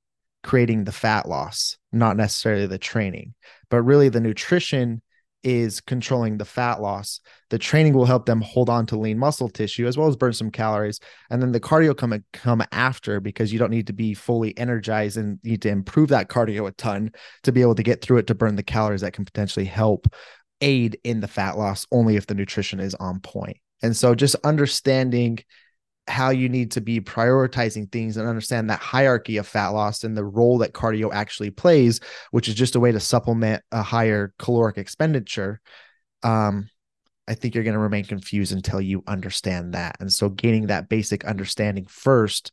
creating 0.43 0.85
the 0.85 0.91
fat 0.91 1.27
loss 1.27 1.77
not 1.91 2.15
necessarily 2.15 2.67
the 2.67 2.77
training 2.77 3.33
but 3.69 3.81
really 3.81 4.09
the 4.09 4.21
nutrition 4.21 5.01
is 5.43 5.79
controlling 5.79 6.37
the 6.37 6.45
fat 6.45 6.81
loss. 6.81 7.21
The 7.51 7.57
training 7.57 7.93
will 7.93 8.05
help 8.05 8.25
them 8.25 8.41
hold 8.41 8.69
on 8.69 8.85
to 8.87 8.97
lean 8.97 9.17
muscle 9.17 9.47
tissue 9.49 9.87
as 9.87 9.97
well 9.97 10.07
as 10.07 10.17
burn 10.17 10.33
some 10.33 10.51
calories. 10.51 10.99
And 11.29 11.41
then 11.41 11.51
the 11.51 11.59
cardio 11.59 11.95
come 11.95 12.23
come 12.33 12.63
after 12.71 13.19
because 13.19 13.53
you 13.53 13.59
don't 13.59 13.71
need 13.71 13.87
to 13.87 13.93
be 13.93 14.13
fully 14.13 14.57
energized 14.57 15.15
and 15.15 15.39
need 15.43 15.61
to 15.61 15.69
improve 15.69 16.09
that 16.09 16.27
cardio 16.27 16.67
a 16.67 16.71
ton 16.71 17.11
to 17.43 17.51
be 17.51 17.61
able 17.61 17.75
to 17.75 17.83
get 17.83 18.01
through 18.01 18.17
it 18.17 18.27
to 18.27 18.35
burn 18.35 18.55
the 18.55 18.63
calories 18.63 19.01
that 19.01 19.13
can 19.13 19.25
potentially 19.25 19.65
help 19.65 20.13
aid 20.59 20.99
in 21.03 21.21
the 21.21 21.27
fat 21.27 21.57
loss 21.57 21.85
only 21.91 22.15
if 22.15 22.27
the 22.27 22.35
nutrition 22.35 22.79
is 22.79 22.95
on 22.95 23.19
point. 23.19 23.57
And 23.81 23.95
so 23.95 24.15
just 24.15 24.35
understanding 24.43 25.39
how 26.07 26.29
you 26.29 26.49
need 26.49 26.71
to 26.71 26.81
be 26.81 27.01
prioritizing 27.01 27.91
things 27.91 28.17
and 28.17 28.27
understand 28.27 28.69
that 28.69 28.79
hierarchy 28.79 29.37
of 29.37 29.47
fat 29.47 29.69
loss 29.69 30.03
and 30.03 30.15
the 30.15 30.23
role 30.23 30.57
that 30.59 30.73
cardio 30.73 31.11
actually 31.13 31.51
plays, 31.51 31.99
which 32.31 32.47
is 32.47 32.55
just 32.55 32.75
a 32.75 32.79
way 32.79 32.91
to 32.91 32.99
supplement 32.99 33.61
a 33.71 33.83
higher 33.83 34.33
caloric 34.39 34.77
expenditure. 34.77 35.59
Um, 36.23 36.69
I 37.27 37.33
think 37.33 37.53
you're 37.53 37.63
going 37.63 37.73
to 37.73 37.79
remain 37.79 38.05
confused 38.05 38.53
until 38.53 38.79
you 38.79 39.03
understand 39.05 39.73
that. 39.73 39.97
And 39.99 40.11
so, 40.11 40.29
gaining 40.29 40.67
that 40.67 40.89
basic 40.89 41.25
understanding 41.25 41.85
first 41.87 42.51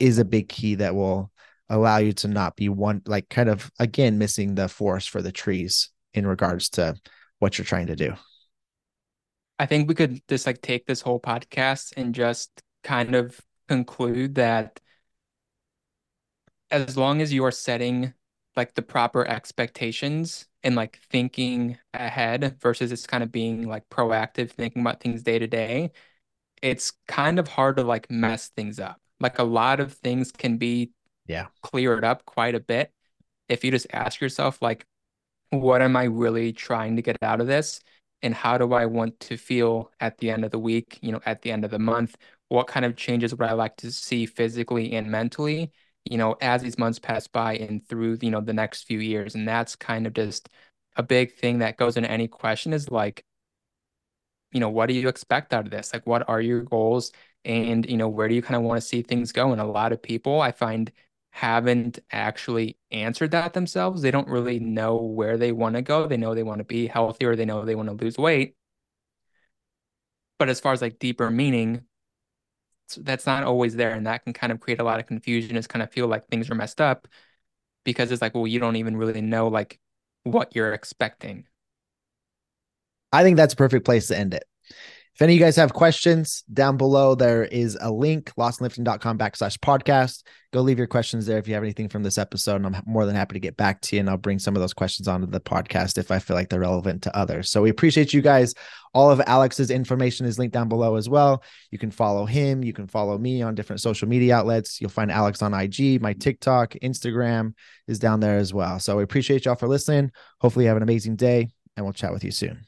is 0.00 0.18
a 0.18 0.24
big 0.24 0.48
key 0.48 0.76
that 0.76 0.94
will 0.94 1.30
allow 1.68 1.98
you 1.98 2.12
to 2.14 2.28
not 2.28 2.56
be 2.56 2.68
one, 2.68 3.02
like, 3.06 3.28
kind 3.28 3.48
of 3.48 3.70
again, 3.78 4.18
missing 4.18 4.54
the 4.54 4.68
forest 4.68 5.10
for 5.10 5.22
the 5.22 5.32
trees 5.32 5.90
in 6.14 6.26
regards 6.26 6.70
to 6.70 6.96
what 7.38 7.58
you're 7.58 7.64
trying 7.64 7.86
to 7.86 7.96
do. 7.96 8.14
I 9.58 9.66
think 9.66 9.88
we 9.88 9.94
could 9.94 10.20
just 10.28 10.46
like 10.46 10.62
take 10.62 10.86
this 10.86 11.00
whole 11.00 11.20
podcast 11.20 11.92
and 11.96 12.14
just 12.14 12.62
kind 12.88 13.14
of 13.14 13.40
conclude 13.68 14.36
that 14.36 14.80
as 16.70 16.96
long 16.96 17.20
as 17.22 17.32
you 17.32 17.44
are 17.44 17.50
setting 17.50 18.12
like 18.56 18.74
the 18.74 18.82
proper 18.82 19.26
expectations 19.26 20.46
and 20.62 20.74
like 20.74 20.98
thinking 21.10 21.78
ahead 21.94 22.56
versus 22.60 22.90
it's 22.92 23.06
kind 23.06 23.22
of 23.22 23.30
being 23.30 23.68
like 23.68 23.88
proactive, 23.88 24.50
thinking 24.50 24.82
about 24.82 25.00
things 25.00 25.22
day 25.22 25.38
to 25.38 25.46
day, 25.46 25.92
it's 26.62 26.92
kind 27.08 27.38
of 27.38 27.48
hard 27.48 27.76
to 27.76 27.84
like 27.84 28.10
mess 28.10 28.48
things 28.50 28.80
up. 28.80 29.00
Like 29.20 29.38
a 29.38 29.44
lot 29.44 29.80
of 29.80 29.94
things 29.94 30.32
can 30.32 30.58
be 30.58 30.92
yeah 31.26 31.48
cleared 31.62 32.04
up 32.04 32.24
quite 32.26 32.54
a 32.54 32.60
bit 32.60 32.92
if 33.48 33.64
you 33.64 33.70
just 33.70 33.86
ask 33.92 34.20
yourself 34.20 34.62
like 34.62 34.86
what 35.50 35.82
am 35.82 35.96
I 35.96 36.04
really 36.04 36.52
trying 36.52 36.96
to 36.96 37.02
get 37.02 37.18
out 37.22 37.40
of 37.40 37.46
this? 37.46 37.80
And 38.22 38.34
how 38.34 38.58
do 38.58 38.72
I 38.72 38.86
want 38.86 39.20
to 39.20 39.36
feel 39.36 39.90
at 40.00 40.18
the 40.18 40.30
end 40.30 40.44
of 40.44 40.50
the 40.50 40.58
week, 40.58 40.98
you 41.02 41.12
know, 41.12 41.20
at 41.26 41.42
the 41.42 41.52
end 41.52 41.64
of 41.64 41.70
the 41.70 41.78
month? 41.78 42.16
What 42.48 42.66
kind 42.66 42.86
of 42.86 42.96
changes 42.96 43.34
would 43.34 43.48
I 43.48 43.52
like 43.52 43.76
to 43.78 43.92
see 43.92 44.26
physically 44.26 44.92
and 44.94 45.10
mentally, 45.10 45.72
you 46.04 46.16
know, 46.18 46.36
as 46.40 46.62
these 46.62 46.78
months 46.78 46.98
pass 46.98 47.26
by 47.26 47.56
and 47.56 47.86
through, 47.86 48.18
you 48.22 48.30
know, 48.30 48.40
the 48.40 48.52
next 48.52 48.84
few 48.84 48.98
years. 49.00 49.34
And 49.34 49.46
that's 49.46 49.76
kind 49.76 50.06
of 50.06 50.14
just 50.14 50.48
a 50.96 51.02
big 51.02 51.34
thing 51.34 51.58
that 51.58 51.76
goes 51.76 51.96
into 51.96 52.10
any 52.10 52.28
question 52.28 52.72
is 52.72 52.90
like, 52.90 53.24
you 54.52 54.60
know, 54.60 54.70
what 54.70 54.86
do 54.86 54.94
you 54.94 55.08
expect 55.08 55.52
out 55.52 55.66
of 55.66 55.70
this? 55.70 55.92
Like, 55.92 56.06
what 56.06 56.28
are 56.28 56.40
your 56.40 56.62
goals? 56.62 57.12
And, 57.44 57.88
you 57.88 57.96
know, 57.96 58.08
where 58.08 58.28
do 58.28 58.34
you 58.34 58.42
kind 58.42 58.56
of 58.56 58.62
want 58.62 58.80
to 58.80 58.86
see 58.86 59.02
things 59.02 59.32
go? 59.32 59.52
And 59.52 59.60
a 59.60 59.64
lot 59.64 59.92
of 59.92 60.02
people 60.02 60.40
I 60.40 60.52
find 60.52 60.90
haven't 61.30 61.98
actually 62.10 62.78
answered 62.90 63.32
that 63.32 63.52
themselves. 63.52 64.02
They 64.02 64.10
don't 64.10 64.28
really 64.28 64.58
know 64.58 64.96
where 64.96 65.36
they 65.36 65.52
want 65.52 65.76
to 65.76 65.82
go. 65.82 66.06
They 66.06 66.16
know 66.16 66.34
they 66.34 66.42
want 66.42 66.58
to 66.58 66.64
be 66.64 66.86
healthier, 66.86 67.36
they 67.36 67.44
know 67.44 67.64
they 67.64 67.74
want 67.74 67.88
to 67.90 68.04
lose 68.04 68.18
weight. 68.18 68.56
But 70.38 70.48
as 70.48 70.60
far 70.60 70.72
as 70.72 70.82
like 70.82 70.98
deeper 70.98 71.30
meaning, 71.30 71.82
that's 72.96 73.26
not 73.26 73.44
always 73.44 73.76
there 73.76 73.92
and 73.92 74.06
that 74.06 74.24
can 74.24 74.32
kind 74.32 74.52
of 74.52 74.60
create 74.60 74.80
a 74.80 74.84
lot 74.84 75.00
of 75.00 75.06
confusion 75.06 75.56
it's 75.56 75.66
kind 75.66 75.82
of 75.82 75.90
feel 75.90 76.06
like 76.06 76.26
things 76.28 76.50
are 76.50 76.54
messed 76.54 76.80
up 76.80 77.08
because 77.84 78.10
it's 78.10 78.22
like 78.22 78.34
well 78.34 78.46
you 78.46 78.58
don't 78.58 78.76
even 78.76 78.96
really 78.96 79.20
know 79.20 79.48
like 79.48 79.78
what 80.24 80.54
you're 80.54 80.72
expecting. 80.72 81.46
I 83.12 83.22
think 83.22 83.36
that's 83.36 83.54
a 83.54 83.56
perfect 83.56 83.84
place 83.84 84.08
to 84.08 84.18
end 84.18 84.34
it 84.34 84.44
if 85.18 85.22
any 85.22 85.32
of 85.32 85.40
you 85.40 85.44
guys 85.44 85.56
have 85.56 85.72
questions 85.72 86.44
down 86.52 86.76
below, 86.76 87.16
there 87.16 87.42
is 87.42 87.76
a 87.80 87.90
link, 87.90 88.30
lostandlifting.com 88.38 89.18
backslash 89.18 89.58
podcast. 89.58 90.22
Go 90.52 90.60
leave 90.60 90.78
your 90.78 90.86
questions 90.86 91.26
there 91.26 91.38
if 91.38 91.48
you 91.48 91.54
have 91.54 91.64
anything 91.64 91.88
from 91.88 92.04
this 92.04 92.18
episode. 92.18 92.64
And 92.64 92.66
I'm 92.66 92.82
more 92.86 93.04
than 93.04 93.16
happy 93.16 93.32
to 93.32 93.40
get 93.40 93.56
back 93.56 93.80
to 93.80 93.96
you. 93.96 94.00
And 94.00 94.08
I'll 94.08 94.16
bring 94.16 94.38
some 94.38 94.54
of 94.54 94.60
those 94.60 94.74
questions 94.74 95.08
onto 95.08 95.26
the 95.26 95.40
podcast 95.40 95.98
if 95.98 96.12
I 96.12 96.20
feel 96.20 96.36
like 96.36 96.50
they're 96.50 96.60
relevant 96.60 97.02
to 97.02 97.16
others. 97.16 97.50
So 97.50 97.62
we 97.62 97.68
appreciate 97.68 98.14
you 98.14 98.22
guys. 98.22 98.54
All 98.94 99.10
of 99.10 99.20
Alex's 99.26 99.72
information 99.72 100.24
is 100.24 100.38
linked 100.38 100.54
down 100.54 100.68
below 100.68 100.94
as 100.94 101.08
well. 101.08 101.42
You 101.72 101.78
can 101.78 101.90
follow 101.90 102.24
him. 102.24 102.62
You 102.62 102.72
can 102.72 102.86
follow 102.86 103.18
me 103.18 103.42
on 103.42 103.56
different 103.56 103.80
social 103.80 104.06
media 104.06 104.36
outlets. 104.36 104.80
You'll 104.80 104.88
find 104.88 105.10
Alex 105.10 105.42
on 105.42 105.52
IG, 105.52 106.00
my 106.00 106.12
TikTok, 106.12 106.74
Instagram 106.80 107.54
is 107.88 107.98
down 107.98 108.20
there 108.20 108.38
as 108.38 108.54
well. 108.54 108.78
So 108.78 108.98
we 108.98 109.02
appreciate 109.02 109.46
y'all 109.46 109.56
for 109.56 109.66
listening. 109.66 110.12
Hopefully 110.40 110.66
you 110.66 110.68
have 110.68 110.76
an 110.76 110.84
amazing 110.84 111.16
day 111.16 111.48
and 111.76 111.84
we'll 111.84 111.92
chat 111.92 112.12
with 112.12 112.22
you 112.22 112.30
soon. 112.30 112.66